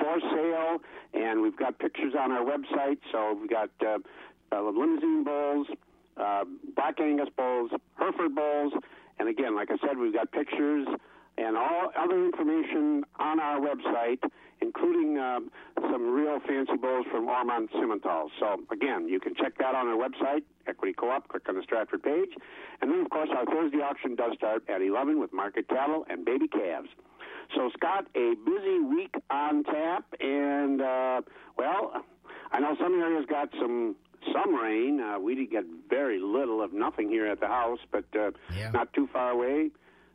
for 0.00 0.18
sale. 0.20 0.78
And 1.14 1.42
we've 1.42 1.56
got 1.56 1.78
pictures 1.78 2.14
on 2.18 2.32
our 2.32 2.44
website. 2.44 2.98
So 3.12 3.38
we've 3.40 3.50
got 3.50 3.70
uh, 3.80 3.98
uh, 4.50 4.62
Limousin 4.62 5.24
bulls, 5.24 5.68
uh, 6.16 6.44
black 6.74 7.00
Angus 7.00 7.28
bulls, 7.36 7.70
Hereford 7.98 8.34
bulls. 8.34 8.72
And 9.20 9.28
again, 9.28 9.54
like 9.54 9.70
I 9.70 9.76
said, 9.86 9.96
we've 9.96 10.14
got 10.14 10.32
pictures 10.32 10.86
and 11.38 11.56
all 11.56 11.92
other 11.96 12.24
information 12.24 13.04
on 13.18 13.40
our 13.40 13.60
website, 13.60 14.18
including 14.60 15.18
uh, 15.18 15.40
some 15.90 16.10
real 16.12 16.38
fancy 16.46 16.76
bulls 16.76 17.06
from 17.10 17.28
Ormond 17.28 17.70
Simmental. 17.70 18.28
So 18.40 18.60
again, 18.72 19.08
you 19.08 19.20
can 19.20 19.34
check 19.34 19.58
that 19.58 19.74
on 19.74 19.88
our 19.88 19.96
website, 19.96 20.42
Equity 20.66 20.94
Co-op. 20.94 21.28
Click 21.28 21.48
on 21.48 21.56
the 21.56 21.62
Stratford 21.62 22.02
page, 22.02 22.30
and 22.80 22.90
then 22.90 23.00
of 23.00 23.10
course 23.10 23.28
our 23.36 23.46
Thursday 23.46 23.78
auction 23.78 24.14
does 24.14 24.32
start 24.36 24.64
at 24.68 24.82
11 24.82 25.20
with 25.20 25.32
market 25.32 25.68
cattle 25.68 26.04
and 26.08 26.24
baby 26.24 26.48
calves. 26.48 26.88
So 27.54 27.70
Scott, 27.74 28.06
a 28.14 28.34
busy 28.44 28.80
week 28.80 29.14
on 29.30 29.64
tap, 29.64 30.04
and 30.20 30.82
uh, 30.82 31.22
well, 31.56 32.04
I 32.52 32.60
know 32.60 32.76
some 32.80 33.00
areas 33.00 33.24
got 33.28 33.48
some 33.58 33.96
some 34.32 34.54
rain. 34.54 35.00
Uh, 35.00 35.18
we 35.18 35.34
did 35.34 35.50
get 35.50 35.64
very 35.88 36.18
little 36.20 36.62
of 36.62 36.72
nothing 36.72 37.08
here 37.08 37.26
at 37.26 37.40
the 37.40 37.46
house, 37.46 37.78
but 37.90 38.04
uh, 38.14 38.30
yeah. 38.54 38.70
not 38.70 38.92
too 38.92 39.08
far 39.12 39.30
away. 39.30 39.70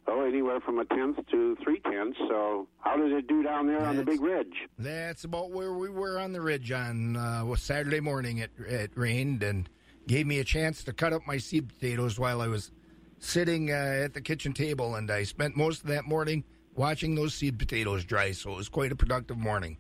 Oh, 0.06 0.26
anywhere 0.26 0.60
from 0.60 0.80
a 0.80 0.86
tenth 0.86 1.18
to 1.32 1.56
three 1.64 1.80
tenths. 1.80 2.18
So, 2.28 2.68
how 2.80 2.98
does 2.98 3.12
it 3.12 3.28
do 3.28 3.42
down 3.42 3.68
there 3.68 3.82
on 3.82 3.96
the 3.96 4.04
big 4.04 4.22
ridge? 4.22 4.68
That's 4.78 5.24
about 5.24 5.52
where 5.52 5.74
we 5.74 5.90
were 5.90 6.20
on 6.20 6.34
the 6.34 6.42
ridge 6.42 6.72
on 6.72 7.16
uh, 7.16 7.56
Saturday 7.56 8.02
morning. 8.02 8.40
It, 8.40 8.52
it 8.60 8.92
rained 8.96 9.44
and 9.44 9.70
gave 10.08 10.28
me 10.28 10.40
a 10.40 10.44
chance 10.44 10.84
to 10.84 10.94
cut 10.94 11.14
up 11.14 11.22
my 11.26 11.38
seed 11.38 11.70
potatoes 11.70 12.20
while 12.20 12.42
I 12.42 12.48
was 12.48 12.72
sitting 13.20 13.72
uh, 13.72 14.02
at 14.04 14.14
the 14.14 14.22
kitchen 14.22 14.52
table, 14.52 14.96
and 14.96 15.10
I 15.10 15.24
spent 15.24 15.56
most 15.56 15.82
of 15.82 15.88
that 15.88 16.06
morning 16.06 16.44
watching 16.76 17.16
those 17.16 17.34
seed 17.34 17.58
potatoes 17.58 18.04
dry. 18.04 18.32
So 18.32 18.52
it 18.52 18.58
was 18.58 18.70
quite 18.70 18.92
a 18.92 18.96
productive 18.96 19.38
morning. 19.38 19.78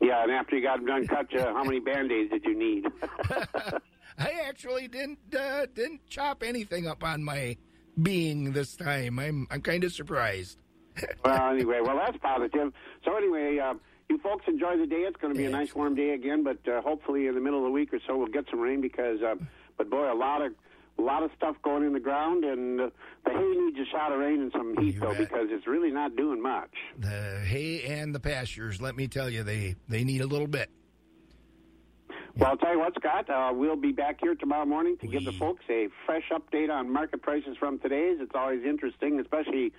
Yeah, 0.00 0.22
and 0.22 0.32
after 0.32 0.56
you 0.56 0.62
got 0.62 0.76
them 0.76 0.86
done 0.86 1.06
cut, 1.06 1.34
uh, 1.38 1.52
how 1.52 1.64
many 1.64 1.80
band 1.80 2.10
aids 2.10 2.30
did 2.30 2.44
you 2.44 2.56
need? 2.56 2.86
I 4.18 4.32
actually 4.46 4.88
didn't 4.88 5.18
uh, 5.38 5.66
didn't 5.74 6.06
chop 6.08 6.42
anything 6.42 6.86
up 6.86 7.04
on 7.04 7.22
my 7.22 7.56
being 8.02 8.52
this 8.52 8.76
time. 8.76 9.18
I'm 9.18 9.46
I'm 9.50 9.62
kind 9.62 9.84
of 9.84 9.92
surprised. 9.92 10.58
well, 11.24 11.50
anyway, 11.52 11.80
well 11.82 11.96
that's 11.96 12.18
positive. 12.18 12.72
So 13.04 13.16
anyway, 13.16 13.58
uh, 13.58 13.74
you 14.08 14.18
folks 14.18 14.44
enjoy 14.48 14.76
the 14.76 14.86
day. 14.86 15.02
It's 15.02 15.16
going 15.20 15.32
to 15.32 15.38
be 15.38 15.46
a 15.46 15.50
nice 15.50 15.74
warm 15.74 15.94
day 15.94 16.10
again, 16.10 16.42
but 16.42 16.58
uh, 16.68 16.82
hopefully 16.82 17.26
in 17.26 17.34
the 17.34 17.40
middle 17.40 17.60
of 17.60 17.64
the 17.64 17.70
week 17.70 17.92
or 17.94 18.00
so 18.06 18.16
we'll 18.16 18.26
get 18.26 18.44
some 18.50 18.60
rain 18.60 18.80
because, 18.80 19.22
uh, 19.22 19.36
but 19.78 19.88
boy, 19.88 20.12
a 20.12 20.14
lot 20.14 20.42
of 20.42 20.52
a 20.98 21.02
lot 21.02 21.22
of 21.22 21.30
stuff 21.36 21.56
going 21.62 21.84
in 21.84 21.92
the 21.94 22.00
ground, 22.00 22.44
and 22.44 22.80
uh, 22.80 22.90
the 23.24 23.30
hay 23.30 23.52
needs 23.56 23.78
a 23.78 23.90
shot 23.90 24.12
of 24.12 24.18
rain 24.18 24.40
and 24.42 24.52
some 24.52 24.76
heat 24.78 25.00
though 25.00 25.14
because 25.14 25.46
it's 25.50 25.66
really 25.66 25.90
not 25.90 26.16
doing 26.16 26.42
much. 26.42 26.70
The 26.98 27.40
hay 27.44 27.84
and 27.84 28.14
the 28.14 28.20
pastures, 28.20 28.80
let 28.82 28.96
me 28.96 29.08
tell 29.08 29.30
you, 29.30 29.42
they 29.42 29.76
they 29.88 30.04
need 30.04 30.20
a 30.20 30.26
little 30.26 30.48
bit. 30.48 30.70
Well, 32.36 32.50
I'll 32.50 32.56
tell 32.56 32.72
you 32.72 32.78
what, 32.78 32.94
Scott, 32.94 33.28
uh, 33.28 33.52
we'll 33.52 33.76
be 33.76 33.92
back 33.92 34.18
here 34.20 34.34
tomorrow 34.34 34.64
morning 34.64 34.96
to 34.98 35.06
give 35.06 35.24
the 35.24 35.32
folks 35.32 35.64
a 35.68 35.88
fresh 36.06 36.30
update 36.32 36.70
on 36.70 36.90
market 36.92 37.22
prices 37.22 37.56
from 37.58 37.78
today's. 37.78 38.18
It's 38.20 38.32
always 38.34 38.64
interesting, 38.64 39.18
especially 39.20 39.72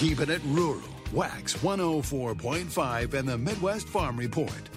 Keeping 0.00 0.30
it 0.30 0.40
rural. 0.46 0.80
Wax 1.12 1.52
104.5 1.58 3.12
and 3.12 3.28
the 3.28 3.36
Midwest 3.36 3.86
Farm 3.86 4.16
Report. 4.16 4.70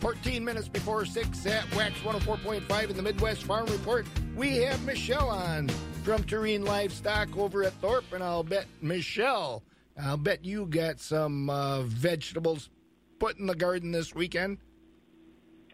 14 0.00 0.42
minutes 0.42 0.68
before 0.68 1.04
6 1.04 1.44
at 1.44 1.76
Wax 1.76 1.98
104.5 1.98 2.88
in 2.88 2.96
the 2.96 3.02
Midwest 3.02 3.42
Farm 3.42 3.66
Report. 3.66 4.06
We 4.34 4.56
have 4.62 4.82
Michelle 4.86 5.28
on 5.28 5.68
from 6.02 6.24
Tureen 6.24 6.64
Livestock 6.64 7.36
over 7.36 7.62
at 7.62 7.74
Thorp, 7.82 8.10
and 8.14 8.24
I'll 8.24 8.42
bet, 8.42 8.64
Michelle, 8.80 9.64
I'll 10.00 10.16
bet 10.16 10.46
you 10.46 10.64
got 10.64 10.98
some 10.98 11.50
uh, 11.50 11.82
vegetables 11.82 12.70
put 13.18 13.36
in 13.36 13.46
the 13.46 13.54
garden 13.54 13.92
this 13.92 14.14
weekend. 14.14 14.56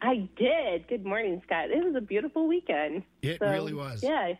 I 0.02 0.28
did. 0.36 0.88
Good 0.88 1.06
morning, 1.06 1.40
Scott. 1.46 1.70
It 1.70 1.84
was 1.84 1.94
a 1.94 2.00
beautiful 2.00 2.48
weekend. 2.48 3.04
It 3.22 3.40
really 3.40 3.72
was. 3.72 4.02
Yeah. 4.02 4.32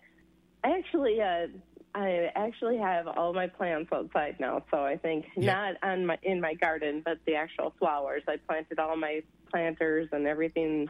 I 0.65 0.71
actually 0.77 1.21
uh, 1.21 1.47
I 1.95 2.31
actually 2.37 2.79
have 2.79 3.09
all 3.09 3.33
my 3.33 3.47
plants 3.47 3.91
outside 3.93 4.37
now, 4.39 4.63
so 4.71 4.85
I 4.85 4.97
think 4.97 5.27
not 5.37 5.75
on 5.83 6.07
my 6.07 6.19
in 6.23 6.41
my 6.41 6.55
garden, 6.55 7.03
but 7.05 7.19
the 7.27 7.35
actual 7.35 7.75
flowers. 7.79 8.23
I 8.29 8.37
planted 8.37 8.79
all 8.79 8.97
my 8.97 9.23
planters 9.51 10.09
and 10.13 10.27
everything, 10.27 10.89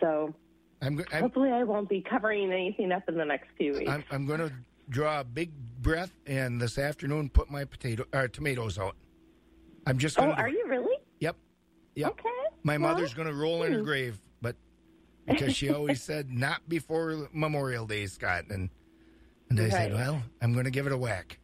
so 0.00 0.34
I'm, 0.82 1.02
I'm, 1.12 1.22
hopefully 1.22 1.50
I 1.50 1.62
won't 1.62 1.88
be 1.88 2.02
covering 2.02 2.52
anything 2.52 2.90
up 2.90 3.08
in 3.08 3.16
the 3.16 3.24
next 3.24 3.48
few 3.56 3.72
weeks. 3.72 3.90
I'm, 3.90 4.04
I'm 4.10 4.26
going 4.26 4.40
to 4.40 4.52
draw 4.88 5.20
a 5.20 5.24
big 5.24 5.52
breath 5.80 6.12
and 6.26 6.60
this 6.60 6.76
afternoon 6.76 7.30
put 7.30 7.50
my 7.50 7.64
potato 7.64 8.04
uh, 8.12 8.26
tomatoes 8.26 8.78
out. 8.78 8.96
I'm 9.86 9.98
just 9.98 10.18
oh, 10.18 10.22
going 10.22 10.36
to. 10.36 10.42
are 10.42 10.48
you 10.48 10.64
really? 10.66 10.96
Yep. 11.20 11.36
Yep. 11.94 12.10
Okay. 12.10 12.28
My 12.64 12.78
Well, 12.78 12.92
mother's 12.92 13.14
going 13.14 13.28
to 13.28 13.34
roll 13.34 13.62
in 13.62 13.72
her 13.72 13.78
hmm. 13.78 13.84
grave, 13.84 14.20
but 14.40 14.56
because 15.26 15.54
she 15.54 15.70
always 15.70 16.02
said 16.02 16.30
not 16.30 16.68
before 16.68 17.28
Memorial 17.32 17.86
Day, 17.86 18.06
Scott, 18.06 18.44
and 18.50 18.70
and 19.58 19.72
I 19.72 19.76
said, 19.76 19.92
well, 19.94 20.22
I'm 20.40 20.52
going 20.52 20.64
to 20.64 20.70
give 20.70 20.86
it 20.86 20.92
a 20.92 20.96
whack. 20.98 21.38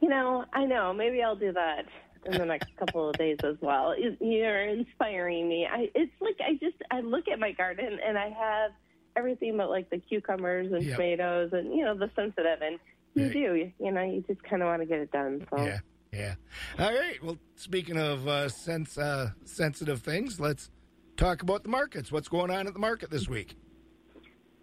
You 0.00 0.08
know, 0.08 0.44
I 0.52 0.64
know. 0.64 0.92
Maybe 0.92 1.22
I'll 1.22 1.36
do 1.36 1.52
that 1.52 1.84
in 2.26 2.38
the 2.38 2.44
next 2.44 2.68
couple 2.78 3.08
of 3.08 3.16
days 3.16 3.38
as 3.44 3.56
well. 3.60 3.98
You- 3.98 4.16
You're 4.20 4.64
inspiring 4.68 5.48
me. 5.48 5.66
I, 5.70 5.88
it's 5.94 6.12
like 6.20 6.36
I 6.40 6.52
just 6.54 6.76
I 6.90 7.00
look 7.00 7.28
at 7.28 7.38
my 7.38 7.52
garden 7.52 7.98
and 8.06 8.18
I 8.18 8.28
have 8.30 8.72
everything 9.16 9.56
but 9.56 9.70
like 9.70 9.88
the 9.90 9.98
cucumbers 9.98 10.70
and 10.72 10.82
Yep. 10.84 10.96
tomatoes 10.96 11.50
and 11.52 11.72
you 11.72 11.84
know 11.84 11.96
the 11.96 12.10
sensitive 12.14 12.60
and 12.60 12.78
you 13.14 13.24
Right. 13.24 13.32
do 13.32 13.72
you 13.84 13.92
know 13.92 14.02
you 14.02 14.22
just 14.28 14.42
kind 14.42 14.60
of 14.62 14.66
want 14.66 14.82
to 14.82 14.86
get 14.86 14.98
it 14.98 15.10
done. 15.12 15.46
So 15.50 15.64
Yeah, 15.64 15.78
yeah. 16.12 16.34
All 16.78 16.92
right. 16.92 17.22
Well, 17.22 17.38
speaking 17.54 17.96
of 17.96 18.28
uh, 18.28 18.48
sense 18.50 18.98
uh, 18.98 19.30
sensitive 19.44 20.02
things, 20.02 20.38
let's 20.38 20.68
talk 21.16 21.40
about 21.42 21.62
the 21.62 21.70
markets. 21.70 22.12
What's 22.12 22.28
going 22.28 22.50
on 22.50 22.66
at 22.66 22.74
the 22.74 22.78
market 22.80 23.08
this 23.10 23.26
week? 23.28 23.56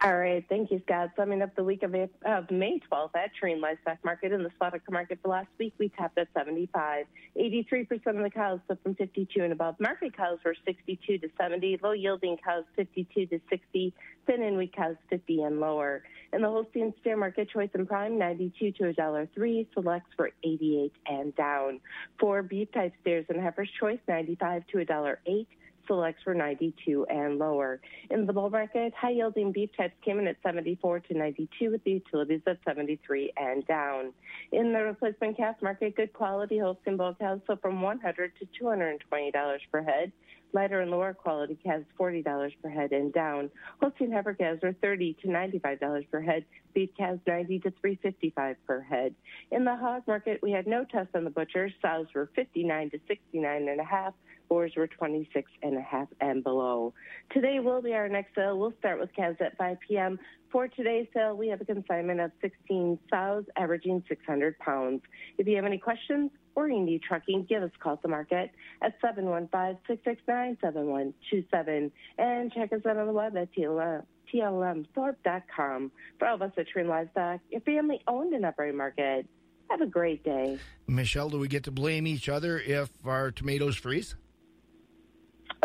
All 0.06 0.18
right, 0.18 0.43
thank 0.49 0.70
you, 0.70 0.82
Scott. 0.86 1.12
Summing 1.16 1.41
up 1.41 1.56
the 1.56 1.64
week 1.64 1.82
of, 1.82 1.95
of 2.26 2.51
May 2.51 2.82
12th 2.91 3.16
at 3.16 3.34
Treen 3.39 3.62
Livestock 3.62 3.99
Market 4.04 4.34
in 4.34 4.43
the 4.43 4.49
Slaughter 4.58 4.82
Market 4.91 5.20
for 5.22 5.30
last 5.30 5.47
week, 5.58 5.74
we 5.80 5.88
tapped 5.88 6.18
at 6.18 6.28
75. 6.34 7.06
83% 7.38 8.08
of 8.08 8.18
the 8.18 8.30
cows 8.30 8.60
sold 8.68 8.80
from 8.84 8.95
52 8.95 9.41
and 9.41 9.54
above. 9.54 9.80
Market 9.80 10.14
cows 10.18 10.39
were 10.43 10.58
62 10.66 11.20
to 11.20 11.30
70. 11.39 11.80
Low 11.82 11.93
yielding 11.93 12.36
cows 12.36 12.66
52 12.76 13.28
to 13.28 13.39
60. 13.49 13.93
Thin 14.28 14.43
and 14.43 14.58
weak 14.58 14.76
cows 14.76 14.97
50 15.10 15.43
and 15.43 15.62
lower. 15.62 16.04
In 16.34 16.41
the 16.41 16.49
Holstein 16.49 16.93
steer 16.99 17.16
market, 17.16 17.49
choice 17.49 17.70
and 17.74 17.88
prime 17.88 18.20
92 18.20 18.74
to 18.74 18.84
$1.03. 18.93 19.68
Selects 19.74 20.10
for 20.18 20.32
88 20.43 20.91
and 21.08 21.34
down. 21.38 21.80
For 22.20 22.43
beef 22.43 22.70
type 22.74 22.91
steers 22.99 23.26
and 23.30 23.41
heifers, 23.41 23.70
choice 23.80 23.99
95 24.10 24.68
to 24.68 24.80
$1.08 24.80 25.47
selects 25.88 26.26
were 26.26 26.34
92 26.34 27.06
and 27.10 27.38
lower. 27.38 27.82
In 28.10 28.26
the 28.26 28.34
bull 28.34 28.50
market, 28.50 28.94
high 28.94 29.12
yielding 29.12 29.52
beef 29.52 29.70
types 29.76 29.94
came 30.04 30.20
in 30.20 30.28
at 30.28 30.38
74 30.44 31.00
to 31.02 31.14
92 31.14 31.72
with 31.72 31.84
the 31.84 31.92
utilities 31.92 32.42
at 32.48 32.60
73 32.66 33.34
and 33.38 33.66
down. 33.68 34.14
In 34.52 34.74
the 34.74 34.84
replacement 34.84 35.38
calf 35.38 35.56
market, 35.62 35.96
good 35.96 36.14
quality 36.14 36.60
Holstein 36.60 36.98
bull 36.98 37.16
cows 37.20 37.40
sold 37.48 37.62
from 37.62 37.82
100 37.82 38.32
to 38.40 38.64
$220 38.64 39.60
per 39.72 39.84
head. 39.84 40.12
Lighter 40.54 40.82
and 40.82 40.91
lower 40.91 41.16
quality 41.16 41.58
calves 41.64 41.86
$40 41.99 42.51
per 42.62 42.70
head 42.70 42.91
and 42.91 43.12
down. 43.12 43.49
Holstein 43.82 44.12
heifer 44.12 44.36
calves 44.36 44.64
are 44.64 44.74
30 44.74 45.18
to 45.24 45.28
$95 45.28 46.10
per 46.12 46.22
head. 46.22 46.45
Beef 46.76 46.89
calves 46.95 47.20
90 47.26 47.60
to 47.60 47.72
355 47.82 48.56
per 48.68 48.82
head. 48.82 49.16
In 49.51 49.66
the 49.66 49.76
hog 49.76 50.04
market, 50.08 50.39
we 50.43 50.51
had 50.51 50.68
no 50.68 50.86
tests 50.86 51.16
on 51.16 51.24
the 51.24 51.32
butchers. 51.32 51.72
Sows 51.82 52.08
were 52.14 52.30
59 52.36 52.91
to 52.91 52.99
69 53.08 53.68
and 53.68 53.82
a 53.82 53.84
half. 53.84 54.14
Boars 54.47 54.74
were 54.78 54.88
26 54.88 55.49
and 55.64 55.78
a 55.78 55.82
half 55.82 56.08
and 56.22 56.43
below. 56.43 56.93
Today 57.32 57.60
will 57.60 57.82
be 57.82 57.93
our 57.93 58.08
next 58.08 58.36
sale. 58.36 58.60
We'll 58.60 58.74
start 58.78 58.99
with 58.99 59.14
calves 59.16 59.38
at 59.39 59.58
5 59.58 59.78
p.m. 59.88 60.20
For 60.54 60.68
today's 60.68 61.08
sale, 61.16 61.36
we 61.36 61.47
have 61.47 61.62
a 61.62 61.66
consignment 61.66 62.20
of 62.20 62.32
16 62.39 62.99
sows 63.10 63.45
averaging 63.58 64.04
600 64.08 64.60
pounds. 64.60 65.01
If 65.39 65.47
you 65.47 65.56
have 65.56 65.66
any 65.66 65.80
questions 65.80 66.30
or 66.54 66.70
you 66.70 66.80
need 66.80 67.01
trucking, 67.01 67.47
give 67.49 67.64
us 67.64 67.72
a 67.76 67.80
call 67.80 67.93
at 67.93 68.04
the 68.04 68.08
market 68.08 68.51
at 68.84 69.01
715-669-7127 69.01 71.91
and 72.20 72.54
check 72.54 72.72
us 72.72 72.82
out 72.88 72.97
on 72.97 73.08
the 73.08 73.14
web 73.14 73.36
at 73.36 73.51
TLM. 73.56 74.04
TLMthorpe.com. 74.32 75.91
For 76.20 76.28
all 76.28 76.36
of 76.36 76.43
us 76.43 76.51
at 76.56 76.68
Trin 76.68 76.88
Livestock, 76.88 77.39
your 77.49 77.62
family 77.62 78.01
owned 78.08 78.36
and 78.36 78.45
operated 78.45 78.76
market. 78.76 79.26
Have 79.72 79.82
a 79.82 79.88
great 79.88 80.24
day. 80.24 80.60
Michelle, 80.86 81.32
do 81.32 81.39
we 81.39 81.47
get 81.47 81.64
to 81.64 81.72
blame 81.72 82.06
each 82.06 82.30
other 82.30 82.60
if 82.60 82.91
our 83.04 83.32
tomatoes 83.32 83.76
freeze? 83.76 84.16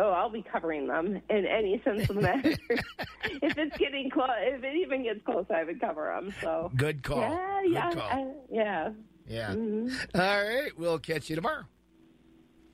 Oh, 0.01 0.11
I'll 0.13 0.31
be 0.31 0.43
covering 0.43 0.87
them 0.87 1.21
in 1.29 1.45
any 1.47 1.81
sense 1.85 2.09
of 2.09 2.15
the 2.17 2.23
matter. 2.23 2.51
if 3.25 3.59
it's 3.59 3.77
getting 3.79 4.09
close, 4.11 4.29
if 4.39 4.63
it 4.63 4.77
even 4.77 5.03
gets 5.03 5.21
close, 5.25 5.45
I 5.53 5.65
would 5.65 5.81
cover 5.81 6.13
them. 6.15 6.33
So 6.41 6.71
Good 6.77 7.03
call. 7.03 7.21
Yeah, 7.21 7.61
Good 7.65 7.73
yeah, 7.73 7.91
call. 7.93 8.03
I- 8.03 8.33
yeah. 8.51 8.91
Yeah. 9.27 9.51
Mhm. 9.55 10.07
All 10.15 10.21
right. 10.45 10.71
We'll 10.79 10.99
catch 11.01 11.29
you 11.29 11.37
tomorrow. 11.37 11.65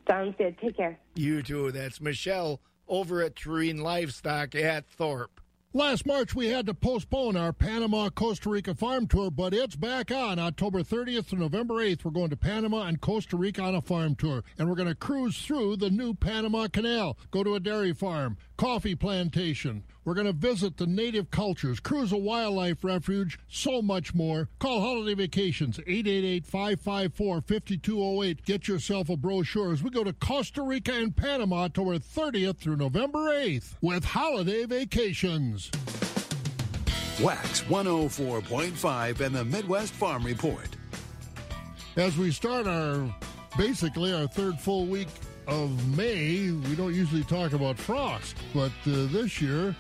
Sounds 0.07 0.35
good. 0.37 0.59
Take 0.59 0.77
care. 0.77 0.99
You 1.15 1.43
too. 1.43 1.73
That's 1.73 2.01
Michelle 2.01 2.61
over 2.87 3.23
at 3.23 3.35
Tureen 3.37 3.79
Livestock 3.81 4.55
at 4.55 4.87
Thorp. 4.87 5.41
Last 5.77 6.07
March, 6.07 6.37
we 6.37 6.51
had 6.51 6.67
to 6.67 6.75
postpone 6.75 7.37
our 7.37 7.53
Panama 7.53 8.09
Costa 8.09 8.49
Rica 8.49 8.77
farm 8.77 9.09
tour, 9.09 9.29
but 9.29 9.53
it's 9.53 9.75
back 9.75 10.13
on 10.13 10.39
October 10.39 10.85
30th 10.85 11.31
to 11.31 11.35
November 11.35 11.75
8th. 11.75 12.05
We're 12.05 12.13
going 12.13 12.31
to 12.31 12.37
Panama 12.37 12.83
and 12.83 13.01
Costa 13.01 13.37
Rica 13.37 13.61
on 13.61 13.75
a 13.75 13.81
farm 13.81 14.15
tour, 14.15 14.45
and 14.57 14.69
we're 14.69 14.77
going 14.77 14.87
to 14.87 14.95
cruise 14.95 15.37
through 15.37 15.79
the 15.79 15.91
new 15.91 16.15
Panama 16.15 16.69
Canal, 16.69 17.19
go 17.33 17.43
to 17.43 17.57
a 17.57 17.61
dairy 17.61 17.93
farm, 17.93 18.37
coffee 18.57 18.95
plantation. 18.95 19.85
We're 20.05 20.15
going 20.15 20.27
to 20.27 20.33
visit 20.33 20.77
the 20.77 20.87
native 20.87 21.31
cultures, 21.31 21.81
cruise 21.81 22.13
a 22.13 22.17
wildlife 22.17 22.85
refuge, 22.85 23.39
so 23.49 23.81
much 23.81 24.15
more. 24.15 24.49
Call 24.59 24.81
Holiday 24.81 25.15
Vacations 25.15 25.79
888 25.79 26.47
554 26.47 27.41
5208. 27.41 28.45
Get 28.45 28.69
yourself 28.69 29.09
a 29.09 29.17
brochure 29.17 29.73
as 29.73 29.83
we 29.83 29.91
go 29.91 30.05
to 30.05 30.13
Costa 30.13 30.63
Rica 30.63 30.93
and 30.93 31.17
Panama 31.17 31.69
toward 31.69 32.03
30th 32.03 32.59
through 32.59 32.77
November 32.77 33.31
8th 33.31 33.75
with 33.81 34.05
Holiday 34.05 34.67
Vacations. 34.67 35.71
Wax 37.21 37.63
104.5 37.63 39.21
and 39.21 39.35
the 39.35 39.45
Midwest 39.45 39.95
Farm 39.95 40.25
Report. 40.25 40.69
As 41.97 42.19
we 42.19 42.33
start 42.33 42.67
our 42.67 43.15
basically 43.57 44.13
our 44.13 44.27
third 44.27 44.59
full 44.59 44.87
week 44.87 45.09
of 45.47 45.97
May, 45.97 46.51
we 46.51 46.75
don't 46.75 46.95
usually 46.95 47.25
talk 47.25 47.53
about 47.53 47.79
frost, 47.79 48.37
but 48.55 48.73
uh, 48.87 49.07
this 49.07 49.41
year 49.41 49.75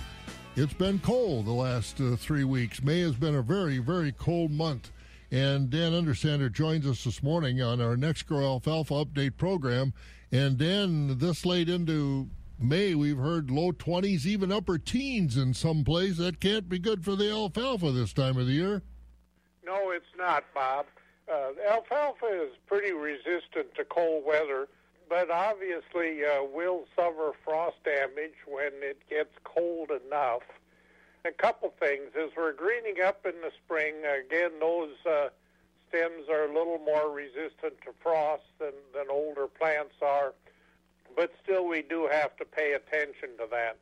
it's 0.56 0.74
been 0.74 0.98
cold 1.00 1.46
the 1.46 1.52
last 1.52 2.00
uh, 2.00 2.16
three 2.16 2.44
weeks. 2.44 2.82
May 2.82 3.00
has 3.00 3.14
been 3.14 3.34
a 3.34 3.42
very, 3.42 3.78
very 3.78 4.12
cold 4.12 4.50
month. 4.50 4.90
And 5.30 5.68
Dan 5.68 5.92
Undersander 5.92 6.52
joins 6.52 6.86
us 6.86 7.02
this 7.02 7.22
morning 7.22 7.60
on 7.60 7.80
our 7.80 7.96
NexGrow 7.96 8.44
Alfalfa 8.44 8.94
Update 8.94 9.36
program. 9.36 9.92
And 10.30 10.56
Dan, 10.56 11.18
this 11.18 11.44
late 11.44 11.68
into 11.68 12.28
May, 12.58 12.94
we've 12.94 13.18
heard 13.18 13.50
low 13.50 13.72
20s, 13.72 14.26
even 14.26 14.52
upper 14.52 14.78
teens 14.78 15.36
in 15.36 15.54
some 15.54 15.82
place. 15.82 16.18
That 16.18 16.40
can't 16.40 16.68
be 16.68 16.78
good 16.78 17.04
for 17.04 17.16
the 17.16 17.30
alfalfa 17.30 17.90
this 17.90 18.12
time 18.12 18.36
of 18.36 18.46
the 18.46 18.52
year. 18.52 18.82
No, 19.66 19.90
it's 19.90 20.04
not, 20.16 20.44
Bob. 20.54 20.86
Uh, 21.32 21.50
alfalfa 21.68 22.26
is 22.26 22.52
pretty 22.66 22.92
resistant 22.92 23.74
to 23.76 23.84
cold 23.84 24.24
weather, 24.24 24.68
but 25.14 25.30
obviously 25.30 26.24
uh, 26.24 26.42
will 26.42 26.86
suffer 26.96 27.30
frost 27.44 27.76
damage 27.84 28.34
when 28.48 28.72
it 28.82 28.98
gets 29.08 29.30
cold 29.44 29.88
enough. 30.04 30.42
A 31.24 31.30
couple 31.30 31.72
things 31.78 32.10
as 32.20 32.30
we're 32.36 32.52
greening 32.52 32.96
up 33.00 33.24
in 33.24 33.40
the 33.40 33.52
spring. 33.64 33.94
Again, 33.98 34.50
those 34.58 34.90
uh, 35.08 35.28
stems 35.88 36.28
are 36.28 36.46
a 36.46 36.52
little 36.52 36.80
more 36.84 37.14
resistant 37.14 37.80
to 37.84 37.92
frost 38.02 38.42
than, 38.58 38.72
than 38.92 39.04
older 39.08 39.46
plants 39.46 39.94
are, 40.02 40.34
but 41.14 41.30
still 41.44 41.64
we 41.64 41.82
do 41.82 42.08
have 42.10 42.36
to 42.38 42.44
pay 42.44 42.72
attention 42.72 43.38
to 43.38 43.46
that. 43.52 43.76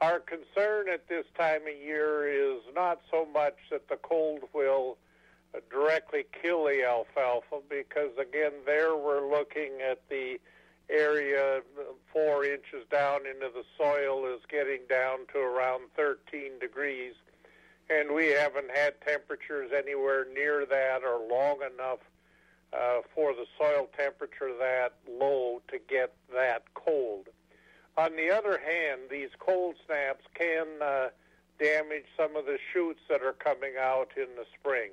Our 0.00 0.20
concern 0.20 0.86
at 0.90 1.06
this 1.06 1.26
time 1.38 1.66
of 1.68 1.76
year 1.84 2.26
is 2.26 2.62
not 2.74 3.02
so 3.10 3.28
much 3.30 3.58
that 3.70 3.90
the 3.90 3.96
cold 3.96 4.44
will 4.54 4.96
directly 5.70 6.24
kill 6.40 6.64
the 6.64 6.82
alfalfa, 6.82 7.58
because 7.68 8.12
again, 8.18 8.52
there 8.64 8.96
we're 8.96 9.30
looking 9.30 9.72
at 9.86 10.00
the 10.08 10.38
area 10.92 11.62
four 12.12 12.44
inches 12.44 12.86
down 12.90 13.20
into 13.26 13.48
the 13.52 13.64
soil 13.76 14.26
is 14.26 14.40
getting 14.48 14.80
down 14.88 15.20
to 15.32 15.38
around 15.38 15.84
13 15.96 16.58
degrees 16.60 17.14
and 17.90 18.14
we 18.14 18.28
haven't 18.28 18.70
had 18.74 19.00
temperatures 19.06 19.70
anywhere 19.76 20.26
near 20.32 20.64
that 20.66 21.02
or 21.02 21.20
long 21.28 21.58
enough 21.74 21.98
uh, 22.72 23.00
for 23.14 23.34
the 23.34 23.46
soil 23.58 23.88
temperature 23.96 24.52
that 24.58 24.94
low 25.08 25.60
to 25.68 25.78
get 25.88 26.14
that 26.34 26.62
cold. 26.74 27.28
On 27.98 28.16
the 28.16 28.30
other 28.30 28.58
hand, 28.58 29.02
these 29.10 29.28
cold 29.38 29.74
snaps 29.84 30.24
can 30.34 30.66
uh, 30.82 31.08
damage 31.58 32.04
some 32.16 32.36
of 32.36 32.46
the 32.46 32.58
shoots 32.72 33.00
that 33.08 33.22
are 33.22 33.34
coming 33.34 33.74
out 33.78 34.12
in 34.16 34.28
the 34.36 34.46
spring. 34.58 34.90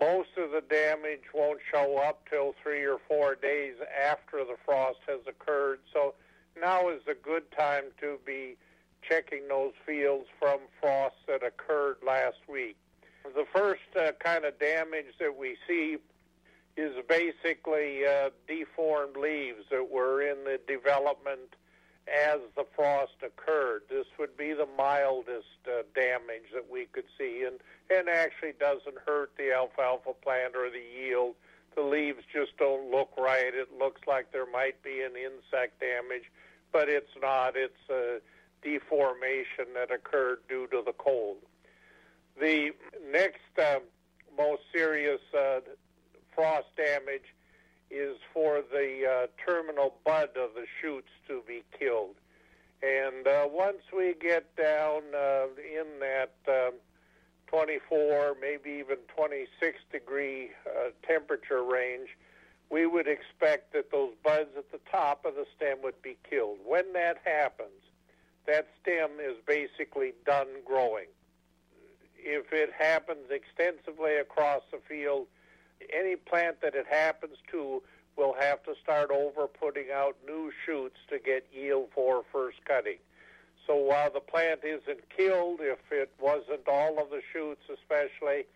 Most 0.00 0.30
of 0.38 0.50
the 0.50 0.62
damage 0.62 1.24
won't 1.34 1.60
show 1.70 1.98
up 1.98 2.26
till 2.30 2.54
three 2.62 2.84
or 2.84 2.98
four 3.06 3.34
days 3.34 3.74
after 4.02 4.38
the 4.38 4.56
frost 4.64 4.98
has 5.06 5.20
occurred, 5.28 5.80
so 5.92 6.14
now 6.58 6.88
is 6.88 7.02
a 7.06 7.14
good 7.14 7.50
time 7.52 7.84
to 8.00 8.18
be 8.24 8.56
checking 9.02 9.46
those 9.48 9.72
fields 9.84 10.26
from 10.38 10.60
frosts 10.80 11.18
that 11.26 11.42
occurred 11.42 11.96
last 12.06 12.38
week. 12.48 12.76
The 13.24 13.44
first 13.54 13.82
uh, 13.94 14.12
kind 14.24 14.44
of 14.44 14.58
damage 14.58 15.14
that 15.18 15.36
we 15.36 15.56
see 15.68 15.98
is 16.76 16.94
basically 17.06 18.06
uh, 18.06 18.30
deformed 18.48 19.16
leaves 19.16 19.64
that 19.70 19.90
were 19.90 20.22
in 20.22 20.44
the 20.44 20.58
development 20.66 21.54
as 22.10 22.40
the 22.56 22.64
frost 22.74 23.14
occurred. 23.22 23.82
This 23.88 24.06
would 24.18 24.36
be 24.36 24.52
the 24.52 24.68
mildest 24.76 25.60
uh, 25.66 25.82
damage 25.94 26.50
that 26.54 26.70
we 26.70 26.86
could 26.86 27.04
see, 27.18 27.44
and, 27.46 27.60
and 27.90 28.08
actually 28.08 28.52
doesn't 28.58 28.98
hurt 29.06 29.32
the 29.36 29.52
alfalfa 29.52 30.12
plant 30.22 30.54
or 30.56 30.70
the 30.70 30.82
yield. 30.82 31.34
The 31.74 31.82
leaves 31.82 32.24
just 32.32 32.56
don't 32.58 32.90
look 32.90 33.10
right. 33.16 33.54
It 33.54 33.68
looks 33.78 34.00
like 34.06 34.32
there 34.32 34.50
might 34.50 34.82
be 34.82 35.02
an 35.02 35.12
insect 35.16 35.80
damage, 35.80 36.30
but 36.72 36.88
it's 36.88 37.14
not. 37.22 37.54
It's 37.56 37.88
uh, 37.88 38.18
deformation 38.62 39.72
that 39.74 39.90
occurred 39.90 40.40
due 40.48 40.66
to 40.68 40.82
the 40.84 40.92
cold. 40.92 41.38
The 42.40 42.70
next 43.12 43.38
uh, 43.58 43.80
most 44.36 44.62
serious 44.72 45.20
uh, 45.36 45.60
frost 46.34 46.68
damage 46.76 47.34
is 47.90 48.16
for 48.32 48.62
the 48.72 49.04
uh, 49.04 49.26
terminal 49.44 49.94
bud 50.04 50.30
of 50.36 50.54
the 50.54 50.66
shoots 50.80 51.10
to 51.28 51.42
be 51.46 51.62
killed. 51.76 52.14
And 52.82 53.26
uh, 53.26 53.46
once 53.50 53.82
we 53.94 54.14
get 54.20 54.56
down 54.56 55.02
uh, 55.14 55.46
in 55.58 55.86
that 56.00 56.32
um, 56.48 56.74
24, 57.48 58.36
maybe 58.40 58.70
even 58.70 58.96
26 59.14 59.78
degree 59.92 60.50
uh, 60.66 60.90
temperature 61.06 61.62
range, 61.62 62.08
we 62.70 62.86
would 62.86 63.08
expect 63.08 63.72
that 63.72 63.90
those 63.90 64.12
buds 64.24 64.50
at 64.56 64.70
the 64.70 64.80
top 64.90 65.24
of 65.24 65.34
the 65.34 65.44
stem 65.56 65.78
would 65.82 66.00
be 66.00 66.16
killed. 66.28 66.58
When 66.64 66.92
that 66.92 67.18
happens, 67.24 67.82
that 68.46 68.68
stem 68.80 69.10
is 69.20 69.36
basically 69.46 70.12
done 70.24 70.46
growing. 70.64 71.06
If 72.16 72.52
it 72.52 72.70
happens 72.78 73.30
extensively 73.30 74.16
across 74.16 74.62
the 74.70 74.78
field, 74.88 75.26
any 75.92 76.16
plant 76.16 76.60
that 76.62 76.74
it 76.74 76.86
happens 76.88 77.36
to 77.50 77.82
will 78.16 78.34
have 78.38 78.62
to 78.64 78.74
start 78.82 79.10
over 79.10 79.46
putting 79.46 79.86
out 79.94 80.16
new 80.26 80.52
shoots 80.66 80.96
to 81.08 81.18
get 81.18 81.46
yield 81.52 81.88
for 81.94 82.22
first 82.32 82.58
cutting. 82.66 82.98
So 83.66 83.76
while 83.76 84.12
the 84.12 84.20
plant 84.20 84.60
isn't 84.64 85.08
killed, 85.16 85.60
if 85.62 85.78
it 85.90 86.10
wasn't 86.20 86.66
all 86.66 86.98
of 87.00 87.10
the 87.10 87.20
shoots 87.32 87.62
especially, 87.72 88.46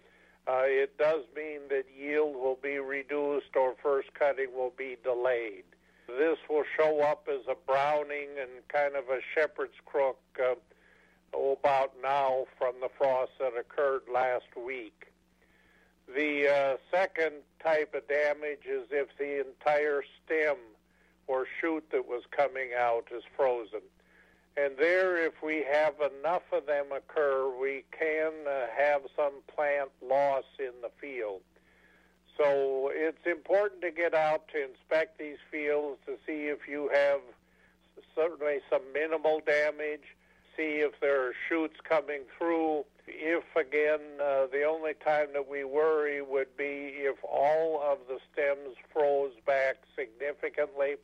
uh, 0.47 0.65
it 0.65 0.99
does 0.99 1.23
mean 1.35 1.61
that 1.71 1.85
yield 1.97 2.35
will 2.35 2.59
be 2.63 2.79
reduced 2.79 3.57
or 3.57 3.75
first 3.83 4.13
cutting 4.15 4.49
will 4.55 4.73
be 4.77 4.97
delayed. 5.03 5.65
This 6.09 6.37
will 6.51 6.65
show 6.77 7.01
up 7.01 7.29
as 7.33 7.47
a 7.49 7.55
browning 7.67 8.29
and 8.41 8.51
kind 8.69 8.95
of 8.97 9.05
a 9.09 9.21
shepherd's 9.35 9.73
crook 9.87 10.19
uh, 10.39 10.55
about 11.33 11.93
now 12.03 12.45
from 12.59 12.75
the 12.81 12.89
frost 12.99 13.33
that 13.39 13.53
occurred 13.59 14.03
last 14.13 14.55
week. 14.57 15.07
The 16.13 16.49
uh, 16.49 16.77
second 16.91 17.37
type 17.63 17.95
of 17.95 18.07
damage 18.09 18.67
is 18.69 18.87
if 18.91 19.09
the 19.19 19.41
entire 19.41 20.03
stem 20.25 20.57
or 21.27 21.47
shoot 21.61 21.85
that 21.91 22.07
was 22.07 22.23
coming 22.31 22.71
out 22.79 23.07
is 23.15 23.23
frozen. 23.37 23.81
And 24.57 24.77
there, 24.79 25.17
if 25.17 25.43
we 25.43 25.65
have 25.71 25.95
enough 26.01 26.43
of 26.53 26.67
them 26.67 26.87
occur, 26.95 27.51
we 27.61 27.85
can 27.99 28.33
uh, 28.47 28.67
have 28.77 29.03
some 29.17 29.33
plant 29.53 29.91
loss 30.03 30.45
in 30.59 30.73
the 30.81 30.91
field. 31.01 31.41
So 32.37 32.91
it's 32.93 33.27
important 33.27 33.81
to 33.83 33.91
get 33.91 34.15
out 34.15 34.49
to 34.49 34.63
inspect 34.63 35.19
these 35.19 35.39
fields 35.51 35.99
to 36.07 36.17
see 36.27 36.47
if 36.47 36.69
you 36.69 36.91
have 36.93 37.21
certainly 38.15 38.59
some 38.71 38.83
minimal 38.93 39.41
damage, 39.47 40.15
see 40.57 40.83
if 40.83 40.93
there 41.01 41.29
are 41.29 41.33
shoots 41.49 41.77
coming 41.89 42.23
through. 42.39 42.85
If, 43.07 43.45
again, 43.57 44.01
uh, 44.21 44.47
the 44.47 44.65
only 44.65 44.95
time 44.95 45.29
that 45.35 45.49
we 45.49 45.65
worry 45.65 46.23
would 46.23 46.57
be 46.57 46.95
if 46.97 47.17
all 47.23 47.81
of 47.83 47.99
the 48.09 48.19
stems 48.33 48.77
froze 48.93 49.33
back 49.47 49.77
significantly. 49.95 50.97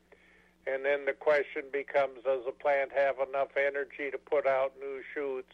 And 0.66 0.84
then 0.84 1.04
the 1.04 1.12
question 1.12 1.64
becomes 1.72 2.22
does 2.24 2.44
the 2.46 2.52
plant 2.52 2.90
have 2.94 3.16
enough 3.26 3.56
energy 3.56 4.10
to 4.10 4.18
put 4.18 4.46
out 4.46 4.72
new 4.78 5.02
shoots? 5.14 5.52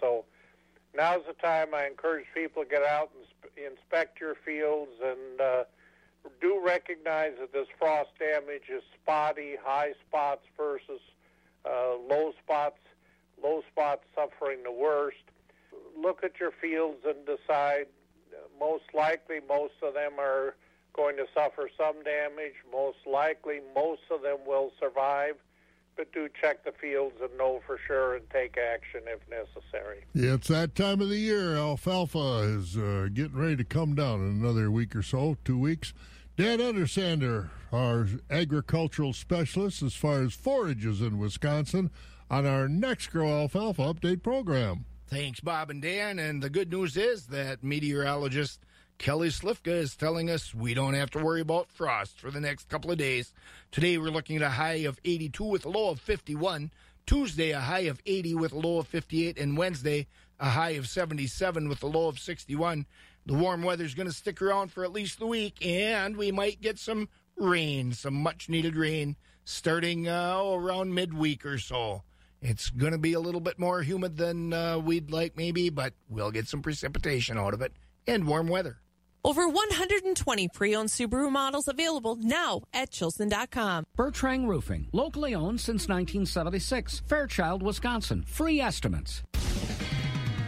So 0.00 0.24
now's 0.94 1.22
the 1.26 1.34
time 1.34 1.74
I 1.74 1.86
encourage 1.86 2.26
people 2.34 2.64
to 2.64 2.68
get 2.68 2.82
out 2.82 3.10
and 3.14 3.72
inspect 3.72 4.20
your 4.20 4.34
fields 4.34 4.92
and 5.02 5.40
uh, 5.40 5.64
do 6.40 6.60
recognize 6.64 7.32
that 7.40 7.52
this 7.52 7.68
frost 7.78 8.10
damage 8.18 8.68
is 8.68 8.82
spotty, 9.00 9.56
high 9.62 9.92
spots 10.06 10.42
versus 10.56 11.00
uh, 11.64 11.96
low 12.08 12.32
spots, 12.42 12.78
low 13.42 13.62
spots 13.70 14.02
suffering 14.14 14.62
the 14.62 14.72
worst. 14.72 15.22
Look 16.00 16.24
at 16.24 16.40
your 16.40 16.52
fields 16.60 17.04
and 17.06 17.26
decide. 17.26 17.86
Most 18.58 18.84
likely, 18.94 19.40
most 19.48 19.74
of 19.82 19.94
them 19.94 20.12
are 20.18 20.54
going 20.92 21.16
to 21.16 21.26
suffer 21.34 21.68
some 21.76 22.02
damage. 22.04 22.54
Most 22.70 22.98
likely, 23.06 23.60
most 23.74 24.02
of 24.10 24.22
them 24.22 24.38
will 24.46 24.72
survive 24.78 25.36
but 25.96 26.12
do 26.12 26.28
check 26.40 26.64
the 26.64 26.72
fields 26.72 27.16
and 27.20 27.36
know 27.36 27.60
for 27.66 27.78
sure 27.86 28.16
and 28.16 28.28
take 28.30 28.56
action 28.56 29.02
if 29.06 29.20
necessary. 29.28 30.04
Yeah, 30.14 30.34
it's 30.34 30.48
that 30.48 30.74
time 30.74 31.00
of 31.00 31.08
the 31.08 31.18
year. 31.18 31.56
Alfalfa 31.56 32.58
is 32.58 32.76
uh, 32.76 33.08
getting 33.12 33.36
ready 33.36 33.56
to 33.56 33.64
come 33.64 33.94
down 33.94 34.20
in 34.20 34.42
another 34.42 34.70
week 34.70 34.96
or 34.96 35.02
so, 35.02 35.36
two 35.44 35.58
weeks. 35.58 35.92
Dan 36.36 36.58
Undersander, 36.60 37.50
our 37.72 38.06
agricultural 38.30 39.12
specialist 39.12 39.82
as 39.82 39.94
far 39.94 40.22
as 40.22 40.32
forages 40.32 41.02
in 41.02 41.18
Wisconsin, 41.18 41.90
on 42.30 42.46
our 42.46 42.66
NexGrow 42.66 43.42
Alfalfa 43.42 43.82
Update 43.82 44.22
program. 44.22 44.86
Thanks, 45.12 45.40
Bob 45.40 45.68
and 45.68 45.82
Dan. 45.82 46.18
And 46.18 46.42
the 46.42 46.48
good 46.48 46.70
news 46.70 46.96
is 46.96 47.26
that 47.26 47.62
meteorologist 47.62 48.64
Kelly 48.96 49.28
Slifka 49.28 49.66
is 49.66 49.94
telling 49.94 50.30
us 50.30 50.54
we 50.54 50.72
don't 50.72 50.94
have 50.94 51.10
to 51.10 51.22
worry 51.22 51.42
about 51.42 51.68
frost 51.68 52.18
for 52.18 52.30
the 52.30 52.40
next 52.40 52.70
couple 52.70 52.90
of 52.90 52.96
days. 52.96 53.34
Today 53.70 53.98
we're 53.98 54.08
looking 54.08 54.36
at 54.36 54.42
a 54.42 54.48
high 54.48 54.86
of 54.86 54.98
82 55.04 55.44
with 55.44 55.66
a 55.66 55.68
low 55.68 55.90
of 55.90 56.00
51. 56.00 56.70
Tuesday, 57.04 57.50
a 57.50 57.60
high 57.60 57.80
of 57.80 58.00
80 58.06 58.36
with 58.36 58.52
a 58.52 58.58
low 58.58 58.78
of 58.78 58.86
58. 58.86 59.36
And 59.36 59.58
Wednesday, 59.58 60.06
a 60.40 60.48
high 60.48 60.70
of 60.70 60.88
77 60.88 61.68
with 61.68 61.82
a 61.82 61.86
low 61.86 62.08
of 62.08 62.18
61. 62.18 62.86
The 63.26 63.34
warm 63.34 63.62
weather 63.62 63.84
is 63.84 63.92
going 63.92 64.08
to 64.08 64.14
stick 64.14 64.40
around 64.40 64.72
for 64.72 64.82
at 64.82 64.94
least 64.94 65.18
the 65.18 65.26
week, 65.26 65.58
and 65.60 66.16
we 66.16 66.32
might 66.32 66.62
get 66.62 66.78
some 66.78 67.10
rain, 67.36 67.92
some 67.92 68.14
much 68.14 68.48
needed 68.48 68.76
rain, 68.76 69.16
starting 69.44 70.08
uh, 70.08 70.42
around 70.42 70.94
midweek 70.94 71.44
or 71.44 71.58
so. 71.58 72.02
It's 72.42 72.70
going 72.70 72.92
to 72.92 72.98
be 72.98 73.12
a 73.12 73.20
little 73.20 73.40
bit 73.40 73.58
more 73.58 73.82
humid 73.82 74.16
than 74.16 74.52
uh, 74.52 74.78
we'd 74.78 75.12
like, 75.12 75.36
maybe, 75.36 75.70
but 75.70 75.94
we'll 76.08 76.32
get 76.32 76.48
some 76.48 76.60
precipitation 76.60 77.38
out 77.38 77.54
of 77.54 77.62
it 77.62 77.72
and 78.06 78.26
warm 78.26 78.48
weather. 78.48 78.78
Over 79.24 79.48
120 79.48 80.48
pre-owned 80.48 80.88
Subaru 80.88 81.30
models 81.30 81.68
available 81.68 82.16
now 82.16 82.62
at 82.74 82.90
Chilson.com. 82.90 83.84
Bertrand 83.94 84.48
Roofing, 84.48 84.88
locally 84.92 85.32
owned 85.32 85.60
since 85.60 85.86
1976. 85.86 87.02
Fairchild, 87.06 87.62
Wisconsin. 87.62 88.24
Free 88.26 88.60
estimates. 88.60 89.22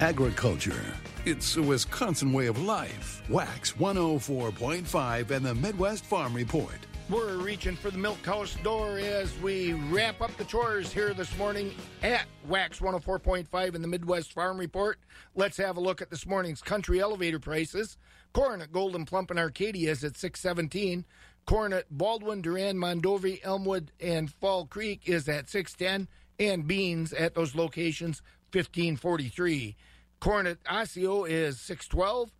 Agriculture. 0.01 0.82
It's 1.24 1.57
a 1.57 1.62
Wisconsin 1.62 2.32
way 2.32 2.49
of 2.49 2.61
life. 2.61 3.22
Wax 3.28 3.72
104.5 3.74 5.30
and 5.30 5.47
the 5.47 5.55
Midwest 5.55 6.05
Farm 6.05 6.34
Report. 6.34 6.78
We're 7.11 7.36
reaching 7.36 7.76
for 7.76 7.90
the 7.90 7.98
milk 7.98 8.24
house 8.24 8.57
door 8.62 8.98
as 8.98 9.38
we 9.40 9.74
wrap 9.74 10.22
up 10.22 10.34
the 10.38 10.44
chores 10.44 10.90
here 10.90 11.12
this 11.12 11.36
morning 11.36 11.74
at 12.02 12.24
Wax 12.48 12.78
104.5 12.78 13.74
in 13.74 13.82
the 13.82 13.88
Midwest 13.88 14.32
Farm 14.32 14.57
Report. 14.57 14.98
Let's 15.34 15.59
have 15.59 15.76
a 15.76 15.80
look 15.80 16.00
at 16.00 16.09
this 16.09 16.24
morning's 16.24 16.62
country 16.62 17.00
elevator 17.00 17.38
prices. 17.38 17.98
Corn 18.32 18.62
at 18.62 18.72
Gold'n 18.72 19.07
Plump 19.07 19.30
and 19.30 19.38
Arcadia 19.38 19.90
is 19.90 20.02
at 20.02 20.16
617. 20.16 21.05
Corn 21.44 21.74
at 21.74 21.84
Baldwin, 21.90 22.40
Durand, 22.40 22.78
Mondovi, 22.78 23.38
Elmwood, 23.44 23.92
and 24.00 24.32
Fall 24.32 24.64
Creek 24.64 25.02
is 25.05 25.28
at 25.28 25.50
610. 25.50 26.09
And 26.38 26.66
beans 26.66 27.12
at 27.12 27.34
those 27.34 27.55
locations 27.55 28.22
1543. 28.52 29.76
Corn 30.20 30.46
at 30.46 30.57
Osseo 30.64 31.24
is 31.24 31.61
612 31.61 32.30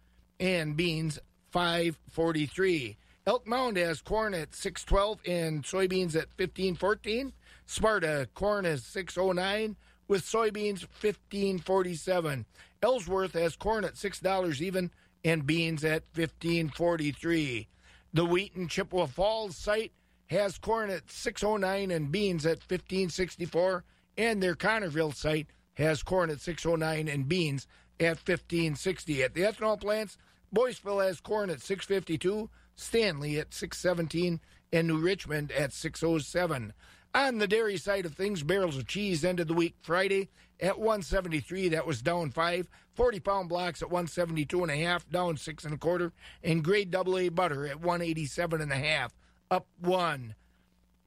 and 0.40 0.74
beans 0.74 1.18
543. 1.50 2.96
Elk 3.26 3.46
Mound 3.46 3.78
has 3.78 4.02
corn 4.02 4.34
at 4.34 4.54
612 4.54 5.18
and 5.26 5.62
soybeans 5.62 6.14
at 6.14 6.28
1514. 6.36 7.32
Sparta 7.64 8.28
corn 8.34 8.66
is 8.66 8.84
609 8.84 9.76
with 10.08 10.22
soybeans 10.22 10.82
1547. 10.82 12.44
Ellsworth 12.82 13.32
has 13.32 13.56
corn 13.56 13.84
at 13.84 13.94
$6 13.94 14.60
even 14.60 14.90
and 15.24 15.46
beans 15.46 15.84
at 15.84 16.02
1543. 16.14 17.66
The 18.12 18.26
Wheaton 18.26 18.68
Chippewa 18.68 19.06
Falls 19.06 19.56
site 19.56 19.92
has 20.26 20.58
corn 20.58 20.90
at 20.90 21.10
609 21.10 21.90
and 21.90 22.12
beans 22.12 22.44
at 22.44 22.58
1564 22.58 23.84
and 24.18 24.42
their 24.42 24.54
Connerville 24.54 25.14
site 25.14 25.46
has 25.74 26.02
corn 26.02 26.28
at 26.28 26.42
609 26.42 27.08
and 27.08 27.26
beans 27.26 27.66
at 27.98 28.18
1560. 28.18 29.22
At 29.22 29.32
the 29.32 29.40
ethanol 29.40 29.80
plants, 29.80 30.18
Boyceville 30.54 31.04
has 31.04 31.20
corn 31.20 31.48
at 31.48 31.62
652 31.62 32.50
Stanley 32.76 33.38
at 33.38 33.54
617, 33.54 34.40
and 34.72 34.88
New 34.88 34.98
Richmond 34.98 35.52
at 35.52 35.72
607. 35.72 36.72
On 37.14 37.38
the 37.38 37.46
dairy 37.46 37.76
side 37.76 38.06
of 38.06 38.14
things, 38.14 38.42
barrels 38.42 38.76
of 38.76 38.88
cheese 38.88 39.24
ended 39.24 39.46
the 39.46 39.54
week 39.54 39.76
Friday 39.82 40.30
at 40.60 40.78
173. 40.78 41.68
That 41.68 41.86
was 41.86 42.02
down 42.02 42.30
five. 42.30 42.68
40 42.94 43.20
pound 43.20 43.48
blocks 43.48 43.82
at 43.82 43.90
172 43.90 44.62
and 44.62 44.70
a 44.70 44.76
half, 44.76 45.08
down 45.08 45.36
six 45.36 45.64
and 45.64 45.74
a 45.74 45.78
quarter. 45.78 46.12
And 46.42 46.64
grade 46.64 46.94
AA 46.94 47.28
butter 47.30 47.66
at 47.66 47.80
187 47.80 48.60
and 48.60 48.72
a 48.72 48.76
half, 48.76 49.12
up 49.50 49.66
one. 49.80 50.34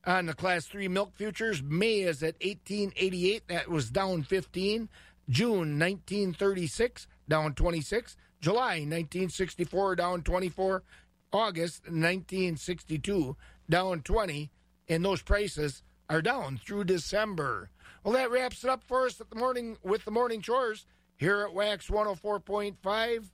On 0.06 0.26
the 0.26 0.34
class 0.34 0.66
three 0.66 0.88
milk 0.88 1.14
futures, 1.16 1.62
May 1.62 2.00
is 2.00 2.24
at 2.24 2.36
1888. 2.36 3.48
That 3.50 3.70
was 3.70 3.90
down 3.90 4.24
15. 4.24 4.88
June 5.30 5.78
1936, 5.78 7.08
down 7.28 7.54
26. 7.54 8.16
July 8.40 8.80
1964, 8.80 9.96
down 9.98 10.22
24. 10.22 10.84
August 11.32 11.84
1962, 11.84 13.36
down 13.70 14.02
20, 14.02 14.52
and 14.88 15.04
those 15.04 15.22
prices 15.22 15.84
are 16.10 16.22
down 16.22 16.60
through 16.64 16.86
December. 16.86 17.70
Well, 18.04 18.14
that 18.14 18.32
wraps 18.32 18.64
it 18.64 18.70
up 18.70 18.84
for 18.84 19.06
us 19.06 19.20
at 19.20 19.30
the 19.30 19.36
morning 19.36 19.78
with 19.84 20.06
the 20.06 20.12
morning 20.12 20.42
chores 20.42 20.86
here 21.18 21.42
at 21.42 21.54
Wax 21.54 21.88
104.5. 21.90 23.26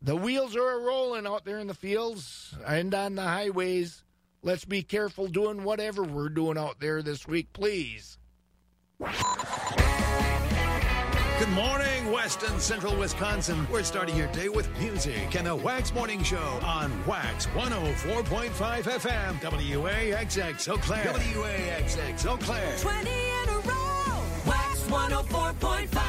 The 0.00 0.16
wheels 0.16 0.56
are 0.56 0.80
rolling 0.80 1.26
out 1.26 1.44
there 1.44 1.58
in 1.58 1.66
the 1.66 1.74
fields 1.74 2.54
and 2.66 2.94
on 2.94 3.14
the 3.16 3.22
highways. 3.22 4.04
Let's 4.42 4.64
be 4.64 4.82
careful 4.82 5.26
doing 5.26 5.64
whatever 5.64 6.02
we're 6.02 6.28
doing 6.28 6.56
out 6.56 6.80
there 6.80 7.02
this 7.02 7.26
week, 7.26 7.52
please. 7.52 8.18
Good 11.38 11.50
morning, 11.50 12.10
West 12.10 12.42
and 12.42 12.60
Central 12.60 12.96
Wisconsin. 12.96 13.64
We're 13.70 13.84
starting 13.84 14.16
your 14.16 14.26
day 14.32 14.48
with 14.48 14.68
music 14.80 15.36
and 15.36 15.46
the 15.46 15.54
Wax 15.54 15.94
Morning 15.94 16.20
Show 16.24 16.58
on 16.64 16.90
Wax 17.06 17.46
104.5 17.54 18.50
FM, 18.50 19.38
WAXX 19.38 20.68
Eau 20.68 20.76
Claire. 20.78 21.12
WAXX 21.12 22.26
Eau 22.26 22.36
Claire. 22.38 22.76
20 22.78 23.08
in 23.08 23.48
a 23.50 23.58
row. 23.60 24.22
Wax 24.46 24.80
104.5. 24.88 26.07